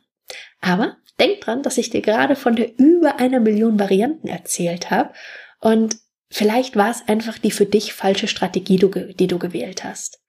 Aber 0.60 0.98
denk 1.18 1.40
dran, 1.40 1.62
dass 1.62 1.78
ich 1.78 1.88
dir 1.88 2.02
gerade 2.02 2.36
von 2.36 2.56
der 2.56 2.78
über 2.78 3.20
einer 3.20 3.40
Million 3.40 3.80
Varianten 3.80 4.28
erzählt 4.28 4.90
habe 4.90 5.14
und 5.60 5.96
vielleicht 6.28 6.76
war 6.76 6.90
es 6.90 7.08
einfach 7.08 7.38
die 7.38 7.50
für 7.50 7.64
dich 7.64 7.94
falsche 7.94 8.28
Strategie, 8.28 8.76
die 8.76 9.26
du 9.28 9.38
gewählt 9.38 9.82
hast. 9.82 10.20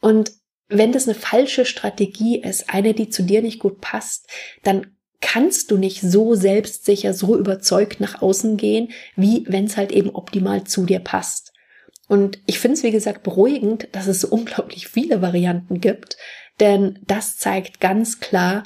Und 0.00 0.32
wenn 0.68 0.92
das 0.92 1.08
eine 1.08 1.14
falsche 1.14 1.64
Strategie 1.64 2.40
ist, 2.40 2.70
eine, 2.70 2.94
die 2.94 3.08
zu 3.08 3.22
dir 3.22 3.42
nicht 3.42 3.58
gut 3.58 3.80
passt, 3.80 4.28
dann 4.62 4.96
kannst 5.20 5.70
du 5.70 5.78
nicht 5.78 6.00
so 6.00 6.34
selbstsicher, 6.34 7.14
so 7.14 7.36
überzeugt 7.38 8.00
nach 8.00 8.20
außen 8.20 8.56
gehen, 8.56 8.92
wie 9.16 9.44
wenn 9.48 9.64
es 9.64 9.76
halt 9.76 9.92
eben 9.92 10.10
optimal 10.10 10.64
zu 10.64 10.84
dir 10.84 11.00
passt. 11.00 11.52
Und 12.08 12.40
ich 12.46 12.58
finde 12.58 12.76
es, 12.76 12.82
wie 12.82 12.90
gesagt, 12.90 13.22
beruhigend, 13.22 13.88
dass 13.92 14.06
es 14.06 14.20
so 14.20 14.28
unglaublich 14.28 14.88
viele 14.88 15.22
Varianten 15.22 15.80
gibt, 15.80 16.18
denn 16.60 16.98
das 17.06 17.38
zeigt 17.38 17.80
ganz 17.80 18.20
klar, 18.20 18.64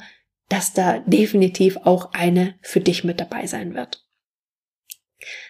dass 0.49 0.73
da 0.73 0.99
definitiv 0.99 1.77
auch 1.85 2.11
eine 2.11 2.55
für 2.61 2.81
dich 2.81 3.03
mit 3.03 3.19
dabei 3.19 3.47
sein 3.47 3.73
wird. 3.73 4.05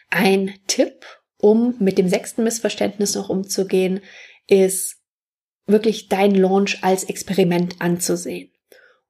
Ein 0.10 0.54
Tipp, 0.68 1.06
um 1.38 1.76
mit 1.80 1.98
dem 1.98 2.10
sechsten 2.10 2.44
Missverständnis 2.44 3.16
noch 3.16 3.30
umzugehen, 3.30 4.02
ist 4.48 4.99
wirklich 5.70 6.10
dein 6.10 6.36
Launch 6.36 6.80
als 6.84 7.04
Experiment 7.04 7.76
anzusehen. 7.80 8.52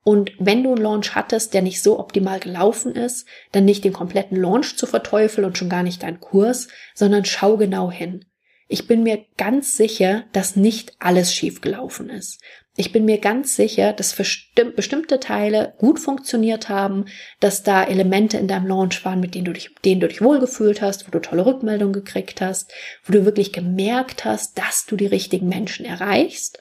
Und 0.04 0.32
wenn 0.40 0.64
du 0.64 0.72
einen 0.72 0.82
Launch 0.82 1.14
hattest, 1.14 1.54
der 1.54 1.62
nicht 1.62 1.84
so 1.84 2.00
optimal 2.00 2.40
gelaufen 2.40 2.96
ist, 2.96 3.28
dann 3.52 3.66
nicht 3.66 3.84
den 3.84 3.94
kompletten 3.94 4.38
Launch 4.38 4.78
zu 4.78 4.88
verteufeln 4.88 5.46
und 5.46 5.58
schon 5.58 5.70
gar 5.70 5.84
nicht 5.84 6.04
deinen 6.04 6.20
Kurs, 6.20 6.68
sondern 6.96 7.26
schau 7.26 7.58
genau 7.58 7.92
hin. 7.92 8.26
Ich 8.72 8.86
bin 8.86 9.02
mir 9.02 9.26
ganz 9.36 9.76
sicher, 9.76 10.26
dass 10.32 10.56
nicht 10.56 10.94
alles 11.00 11.34
schief 11.34 11.60
gelaufen 11.60 12.12
ist. 12.12 12.40
Ich 12.76 12.92
bin 12.92 13.04
mir 13.04 13.18
ganz 13.18 13.56
sicher, 13.56 13.94
dass 13.94 14.16
bestimmte 14.16 15.20
Teile 15.20 15.74
gut 15.80 16.00
funktioniert 16.00 16.70
haben, 16.70 17.06
dass 17.40 17.64
da 17.64 17.84
Elemente 17.84 18.38
in 18.38 18.48
deinem 18.48 18.68
Launch 18.68 19.04
waren, 19.04 19.20
mit 19.20 19.34
denen 19.34 19.46
du 19.46 19.54
dich, 19.54 19.74
denen 19.84 20.00
du 20.00 20.08
dich 20.08 20.22
wohlgefühlt 20.22 20.84
hast, 20.84 21.08
wo 21.08 21.12
du 21.12 21.20
tolle 21.20 21.48
Rückmeldungen 21.48 21.94
gekriegt 21.94 22.42
hast, 22.42 22.72
wo 23.04 23.12
du 23.12 23.26
wirklich 23.26 23.54
gemerkt 23.54 24.24
hast, 24.24 24.60
dass 24.60 24.86
du 24.86 24.96
die 24.96 25.08
richtigen 25.08 25.50
Menschen 25.50 25.84
erreichst. 25.84 26.60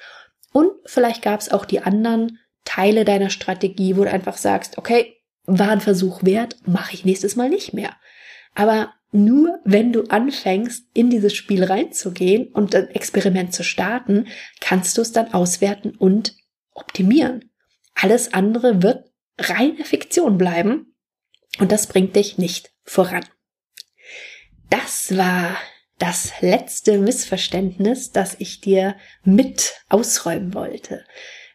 Und 0.51 0.73
vielleicht 0.87 1.21
gab 1.21 1.41
es 1.41 1.51
auch 1.51 1.67
die 1.67 1.81
anderen 1.81 2.39
Teile 2.65 3.05
deiner 3.05 3.31
Strategie, 3.31 3.99
wo 3.99 4.05
du 4.05 4.11
einfach 4.11 4.39
sagst, 4.39 4.79
okay, 4.79 5.15
war 5.45 5.69
ein 5.69 5.83
Versuch 5.83 6.25
wert, 6.25 6.57
mache 6.65 6.95
ich 6.95 7.05
nächstes 7.05 7.37
Mal 7.37 7.51
nicht 7.51 7.75
mehr. 7.75 7.95
Aber 8.55 8.95
nur 9.11 9.61
wenn 9.65 9.93
du 9.93 10.05
anfängst, 10.05 10.87
in 10.93 11.11
dieses 11.11 11.35
Spiel 11.35 11.65
reinzugehen 11.65 12.49
und 12.49 12.75
ein 12.75 12.89
Experiment 12.91 13.55
zu 13.55 13.65
starten, 13.65 14.27
kannst 14.61 14.99
du 14.99 15.03
es 15.03 15.13
dann 15.13 15.33
auswerten 15.33 15.93
und 15.93 16.37
optimieren. 16.75 17.51
Alles 17.95 18.35
andere 18.35 18.83
wird 18.83 19.11
reine 19.39 19.85
Fiktion 19.85 20.37
bleiben 20.37 20.95
und 21.59 21.73
das 21.73 21.87
bringt 21.87 22.17
dich 22.17 22.39
nicht 22.39 22.71
voran. 22.85 23.25
Das 24.71 25.17
war 25.17 25.57
das 25.99 26.33
letzte 26.41 26.99
Missverständnis, 26.99 28.13
das 28.13 28.37
ich 28.39 28.61
dir 28.61 28.97
mit 29.25 29.75
ausräumen 29.89 30.55
wollte. 30.55 31.05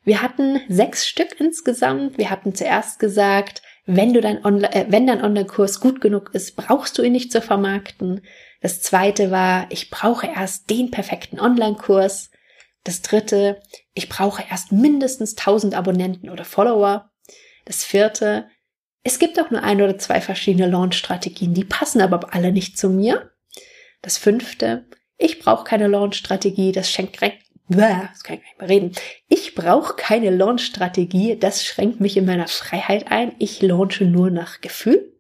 Wir 0.03 0.21
hatten 0.21 0.59
sechs 0.67 1.07
Stück 1.07 1.39
insgesamt. 1.39 2.17
Wir 2.17 2.29
hatten 2.29 2.53
zuerst 2.53 2.99
gesagt, 2.99 3.61
wenn 3.85 4.13
du 4.13 4.21
dein 4.21 4.43
Online, 4.45 4.73
äh, 4.73 4.85
wenn 4.89 5.07
dein 5.07 5.23
Online-Kurs 5.23 5.79
gut 5.79 6.01
genug 6.01 6.31
ist, 6.33 6.55
brauchst 6.55 6.97
du 6.97 7.03
ihn 7.03 7.11
nicht 7.11 7.31
zu 7.31 7.41
vermarkten. 7.41 8.21
Das 8.61 8.81
zweite 8.81 9.29
war, 9.31 9.67
ich 9.69 9.89
brauche 9.89 10.27
erst 10.27 10.69
den 10.69 10.91
perfekten 10.91 11.39
Online-Kurs. 11.39 12.31
Das 12.83 13.01
dritte, 13.01 13.61
ich 13.93 14.09
brauche 14.09 14.43
erst 14.49 14.71
mindestens 14.71 15.37
1000 15.37 15.75
Abonnenten 15.75 16.29
oder 16.29 16.45
Follower. 16.45 17.11
Das 17.65 17.83
vierte, 17.83 18.47
es 19.03 19.19
gibt 19.19 19.39
auch 19.39 19.51
nur 19.51 19.63
ein 19.63 19.81
oder 19.81 19.97
zwei 19.97 20.21
verschiedene 20.21 20.67
Launch-Strategien, 20.67 21.53
die 21.53 21.65
passen 21.65 22.01
aber 22.01 22.33
alle 22.33 22.51
nicht 22.51 22.77
zu 22.77 22.89
mir. 22.89 23.31
Das 24.01 24.17
fünfte, 24.17 24.85
ich 25.17 25.39
brauche 25.39 25.65
keine 25.65 25.87
Launch-Strategie, 25.87 26.71
das 26.71 26.89
schenkt 26.89 27.21
das 27.69 28.23
kann 28.23 28.37
ich 28.37 28.43
nicht 28.43 28.59
mehr 28.59 28.69
reden. 28.69 28.91
Ich 29.27 29.55
brauche 29.55 29.95
keine 29.95 30.29
Launch-Strategie, 30.29 31.37
das 31.37 31.63
schränkt 31.63 31.99
mich 31.99 32.17
in 32.17 32.25
meiner 32.25 32.47
Freiheit 32.47 33.11
ein. 33.11 33.33
Ich 33.39 33.61
launche 33.61 34.05
nur 34.05 34.29
nach 34.29 34.61
Gefühl. 34.61 35.13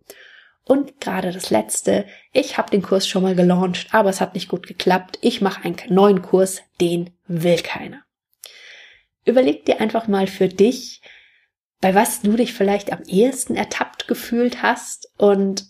Und 0.65 1.01
gerade 1.01 1.31
das 1.31 1.49
letzte, 1.49 2.05
ich 2.31 2.57
habe 2.57 2.71
den 2.71 2.81
Kurs 2.81 3.07
schon 3.07 3.23
mal 3.23 3.35
gelauncht, 3.35 3.87
aber 3.93 4.09
es 4.09 4.21
hat 4.21 4.33
nicht 4.33 4.47
gut 4.47 4.65
geklappt. 4.65 5.19
Ich 5.21 5.41
mache 5.41 5.63
einen 5.63 5.77
neuen 5.89 6.21
Kurs, 6.21 6.61
den 6.79 7.11
will 7.27 7.57
keiner. 7.57 8.03
Überleg 9.25 9.65
dir 9.65 9.81
einfach 9.81 10.07
mal 10.07 10.27
für 10.27 10.47
dich, 10.47 11.01
bei 11.81 11.95
was 11.95 12.21
du 12.21 12.33
dich 12.37 12.53
vielleicht 12.53 12.93
am 12.93 13.03
ehesten 13.03 13.55
ertappt 13.55 14.07
gefühlt 14.07 14.61
hast. 14.61 15.11
Und 15.17 15.65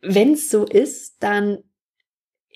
wenn 0.00 0.34
es 0.34 0.50
so 0.50 0.64
ist, 0.64 1.16
dann 1.20 1.58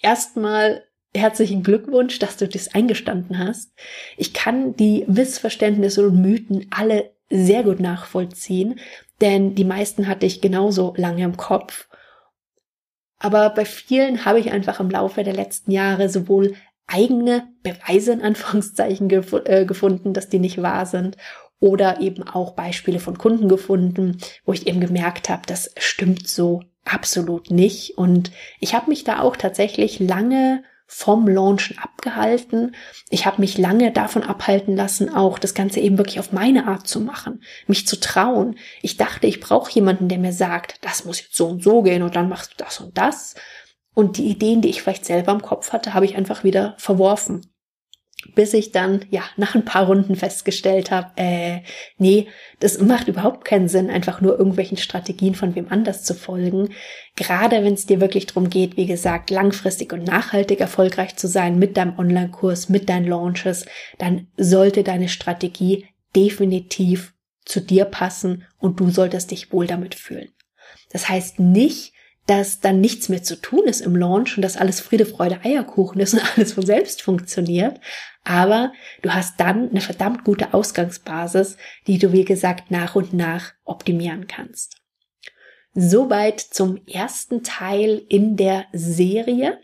erstmal 0.01 0.85
herzlichen 1.15 1.63
Glückwunsch, 1.63 2.19
dass 2.19 2.37
du 2.37 2.49
das 2.49 2.75
eingestanden 2.75 3.39
hast. 3.39 3.73
Ich 4.17 4.33
kann 4.33 4.77
die 4.77 5.05
Missverständnisse 5.07 6.07
und 6.07 6.21
Mythen 6.21 6.67
alle 6.71 7.13
sehr 7.31 7.63
gut 7.63 7.81
nachvollziehen, 7.81 8.79
denn 9.21 9.55
die 9.55 9.65
meisten 9.65 10.09
hatte 10.09 10.27
ich 10.27 10.41
genauso 10.41 10.95
lange 10.97 11.25
im 11.25 11.37
Kopf. 11.37 11.89
Aber 13.19 13.51
bei 13.51 13.65
vielen 13.65 14.25
habe 14.25 14.41
ich 14.41 14.51
einfach 14.51 14.81
im 14.81 14.91
Laufe 14.91 15.23
der 15.23 15.35
letzten 15.35 15.71
Jahre 15.71 16.09
sowohl 16.09 16.55
eigene 16.87 17.49
Beweise 17.63 18.13
in 18.13 18.23
Anführungszeichen 18.23 19.09
gef 19.09 19.33
äh, 19.45 19.65
gefunden, 19.65 20.13
dass 20.13 20.29
die 20.29 20.41
nicht 20.41 20.61
wahr 20.61 20.87
sind, 20.87 21.17
oder 21.63 22.01
eben 22.01 22.25
auch 22.25 22.55
Beispiele 22.55 22.99
von 22.99 23.17
Kunden 23.17 23.49
gefunden, 23.49 24.19
wo 24.45 24.53
ich 24.53 24.67
eben 24.67 24.81
gemerkt 24.81 25.29
habe, 25.29 25.43
das 25.47 25.71
stimmt 25.79 26.27
so 26.27 26.65
absolut 26.85 27.53
nicht. 27.53 27.97
Und 27.97 28.33
ich 28.59 28.75
habe 28.75 28.91
mich 28.91 29.05
da 29.05 29.21
auch 29.21 29.37
tatsächlich 29.37 30.01
lange 30.01 30.65
vom 30.95 31.27
Launchen 31.27 31.79
abgehalten. 31.79 32.77
Ich 33.09 33.25
habe 33.25 33.41
mich 33.41 33.57
lange 33.57 33.93
davon 33.93 34.23
abhalten 34.23 34.77
lassen, 34.77 35.09
auch 35.09 35.39
das 35.39 35.55
Ganze 35.55 35.81
eben 35.81 35.97
wirklich 35.97 36.21
auf 36.21 36.33
meine 36.33 36.69
Art 36.69 36.87
zu 36.87 37.01
machen, 37.01 37.43
mich 37.67 37.87
zu 37.87 37.99
trauen. 37.99 38.57
Ich 38.83 38.99
dachte, 38.99 39.27
ich 39.27 39.41
brauche 39.41 39.73
jemanden, 39.73 40.09
der 40.09 40.19
mir 40.19 40.35
sagt, 40.35 40.77
das 40.83 41.07
muss 41.07 41.21
jetzt 41.21 41.35
so 41.35 41.49
und 41.49 41.63
so 41.63 41.83
gehen 41.83 42.03
und 42.03 42.15
dann 42.15 42.29
machst 42.29 42.53
du 42.53 42.57
das 42.59 42.79
und 42.81 42.99
das. 42.99 43.35
Und 43.95 44.19
die 44.19 44.29
Ideen, 44.29 44.61
die 44.61 44.69
ich 44.69 44.83
vielleicht 44.83 45.07
selber 45.07 45.33
im 45.33 45.41
Kopf 45.41 45.73
hatte, 45.73 45.95
habe 45.95 46.05
ich 46.05 46.15
einfach 46.15 46.45
wieder 46.45 46.75
verworfen 46.79 47.52
bis 48.35 48.55
ich 48.55 48.73
dann 48.73 49.05
ja 49.11 49.23
nach 49.37 49.55
ein 49.55 49.65
paar 49.65 49.87
Runden 49.87 50.17
festgestellt 50.17 50.91
habe, 50.91 51.11
äh, 51.17 51.61
nee, 51.99 52.29
das 52.61 52.79
macht 52.79 53.09
überhaupt 53.09 53.45
keinen 53.45 53.69
Sinn, 53.69 53.91
einfach 53.91 54.21
nur 54.21 54.39
irgendwelchen 54.39 54.77
Strategien 54.77 55.35
von 55.35 55.55
wem 55.55 55.67
anders 55.71 56.05
zu 56.05 56.15
folgen. 56.15 56.71
Gerade 57.17 57.65
wenn 57.65 57.75
es 57.75 57.87
dir 57.87 58.01
wirklich 58.01 58.27
darum 58.27 58.51
geht, 58.51 58.77
wie 58.77 58.87
gesagt, 58.87 59.31
langfristig 59.31 59.93
und 59.93 60.05
nachhaltig 60.05 60.61
erfolgreich 60.61 61.17
zu 61.17 61.29
sein 61.29 61.59
mit 61.59 61.77
deinem 61.77 61.99
Online-Kurs, 61.99 62.69
mit 62.69 62.89
deinen 62.89 63.07
Launches, 63.07 63.67
dann 63.99 64.29
sollte 64.37 64.83
deine 64.83 65.09
Strategie 65.09 65.87
definitiv 66.15 67.15
zu 67.45 67.61
dir 67.61 67.85
passen 67.85 68.45
und 68.59 68.81
du 68.81 68.91
solltest 68.91 69.31
dich 69.31 69.53
wohl 69.53 69.67
damit 69.67 69.95
fühlen. 69.95 70.29
Das 70.91 71.09
heißt 71.09 71.41
nicht, 71.41 71.93
dass 72.27 72.61
dann 72.61 72.81
nichts 72.81 73.09
mehr 73.09 73.23
zu 73.23 73.37
tun 73.37 73.65
ist 73.65 73.81
im 73.81 73.97
Launch 73.97 74.37
und 74.37 74.43
dass 74.43 74.57
alles 74.57 74.81
Friede, 74.81 75.07
Freude, 75.07 75.41
Eierkuchen 75.45 76.01
ist 76.01 76.15
und 76.15 76.23
alles 76.37 76.53
von 76.53 76.65
selbst 76.65 77.03
funktioniert. 77.03 77.81
Aber 78.25 78.73
du 79.03 79.13
hast 79.13 79.41
dann 79.41 79.71
eine 79.71 79.81
verdammt 79.81 80.25
gute 80.25 80.55
Ausgangsbasis, 80.55 81.57
die 81.87 81.99
du, 81.99 82.13
wie 82.13 82.25
gesagt, 82.25 82.71
nach 82.71 82.95
und 82.95 83.13
nach 83.13 83.53
optimieren 83.65 84.27
kannst. 84.29 84.77
Soweit 85.75 86.39
zum 86.39 86.87
ersten 86.87 87.43
Teil 87.43 88.03
in 88.09 88.37
der 88.37 88.67
Serie 88.73 89.61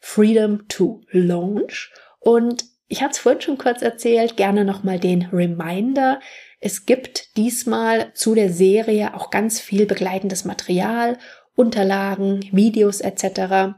Freedom 0.00 0.68
to 0.68 1.02
Launch. 1.10 1.92
Und 2.20 2.64
ich 2.86 3.02
hatte 3.02 3.12
es 3.12 3.18
vorhin 3.18 3.42
schon 3.42 3.58
kurz 3.58 3.82
erzählt, 3.82 4.36
gerne 4.36 4.64
nochmal 4.64 4.98
den 4.98 5.26
Reminder. 5.32 6.20
Es 6.60 6.86
gibt 6.86 7.36
diesmal 7.36 8.14
zu 8.14 8.34
der 8.34 8.50
Serie 8.50 9.14
auch 9.14 9.30
ganz 9.30 9.60
viel 9.60 9.84
begleitendes 9.84 10.44
Material, 10.44 11.18
Unterlagen, 11.54 12.48
Videos 12.52 13.00
etc 13.00 13.74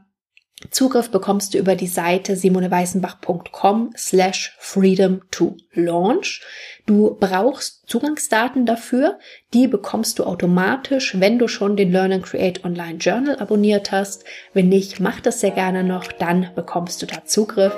Zugriff 0.69 1.09
bekommst 1.09 1.53
du 1.53 1.57
über 1.57 1.75
die 1.75 1.87
Seite 1.87 2.35
simoneweißenbach.com 2.35 3.93
slash 3.97 4.55
freedom 4.59 5.21
to 5.31 5.57
launch. 5.73 6.41
Du 6.85 7.17
brauchst 7.19 7.87
Zugangsdaten 7.87 8.65
dafür. 8.65 9.17
Die 9.53 9.67
bekommst 9.67 10.19
du 10.19 10.23
automatisch, 10.23 11.19
wenn 11.19 11.39
du 11.39 11.47
schon 11.47 11.75
den 11.75 11.91
Learn 11.91 12.13
and 12.13 12.23
Create 12.23 12.63
Online 12.63 12.97
Journal 12.97 13.37
abonniert 13.39 13.91
hast. 13.91 14.23
Wenn 14.53 14.69
nicht, 14.69 14.99
mach 14.99 15.19
das 15.19 15.41
sehr 15.41 15.51
gerne 15.51 15.83
noch, 15.83 16.11
dann 16.11 16.49
bekommst 16.55 17.01
du 17.01 17.05
da 17.05 17.25
Zugriff. 17.25 17.73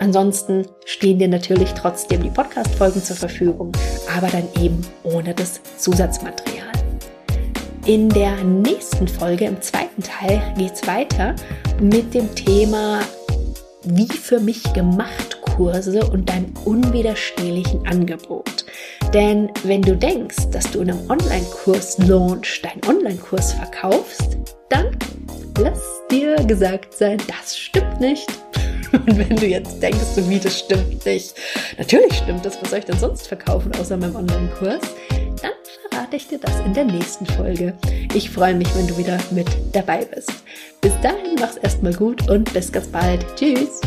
Ansonsten 0.00 0.66
stehen 0.84 1.18
dir 1.18 1.28
natürlich 1.28 1.72
trotzdem 1.74 2.22
die 2.22 2.30
Podcast-Folgen 2.30 3.02
zur 3.02 3.16
Verfügung, 3.16 3.72
aber 4.16 4.28
dann 4.28 4.48
eben 4.60 4.80
ohne 5.04 5.34
das 5.34 5.60
Zusatzmaterial. 5.78 6.71
In 7.84 8.08
der 8.08 8.44
nächsten 8.44 9.08
Folge, 9.08 9.46
im 9.46 9.60
zweiten 9.60 10.04
Teil, 10.04 10.40
geht's 10.56 10.86
weiter 10.86 11.34
mit 11.80 12.14
dem 12.14 12.32
Thema 12.36 13.00
Wie 13.82 14.06
für 14.06 14.38
mich 14.38 14.62
gemacht 14.72 15.42
Kurse 15.42 16.06
und 16.06 16.28
deinem 16.28 16.54
unwiderstehlichen 16.64 17.84
Angebot. 17.88 18.66
Denn 19.12 19.50
wenn 19.64 19.82
du 19.82 19.96
denkst, 19.96 20.50
dass 20.52 20.70
du 20.70 20.82
in 20.82 20.92
einem 20.92 21.10
Online-Kurs-Launch 21.10 22.62
deinen 22.62 22.84
Online-Kurs 22.86 23.54
verkaufst, 23.54 24.38
dann 24.68 24.96
lass 25.58 25.82
dir 26.08 26.36
gesagt 26.36 26.94
sein, 26.94 27.18
das 27.26 27.58
stimmt 27.58 28.00
nicht. 28.00 28.28
Und 28.92 29.18
wenn 29.18 29.36
du 29.36 29.46
jetzt 29.46 29.82
denkst, 29.82 29.98
so 30.14 30.30
wie 30.30 30.38
das 30.38 30.60
stimmt 30.60 31.04
nicht, 31.04 31.34
natürlich 31.76 32.14
stimmt 32.14 32.46
das, 32.46 32.62
was 32.62 32.70
soll 32.70 32.78
ich 32.78 32.84
denn 32.84 32.98
sonst 32.98 33.26
verkaufen 33.26 33.72
außer 33.74 33.96
meinem 33.96 34.14
Online-Kurs? 34.14 34.82
Dann 35.40 35.52
verrate 35.88 36.16
ich 36.16 36.28
dir 36.28 36.38
das 36.38 36.58
in 36.60 36.74
der 36.74 36.84
nächsten 36.84 37.26
Folge. 37.26 37.74
Ich 38.14 38.30
freue 38.30 38.54
mich, 38.54 38.68
wenn 38.76 38.86
du 38.86 38.96
wieder 38.96 39.18
mit 39.30 39.48
dabei 39.72 40.04
bist. 40.04 40.32
Bis 40.80 40.92
dahin, 41.00 41.36
mach's 41.40 41.56
erstmal 41.56 41.94
gut 41.94 42.28
und 42.28 42.52
bis 42.52 42.70
ganz 42.70 42.88
bald. 42.88 43.24
Tschüss! 43.36 43.80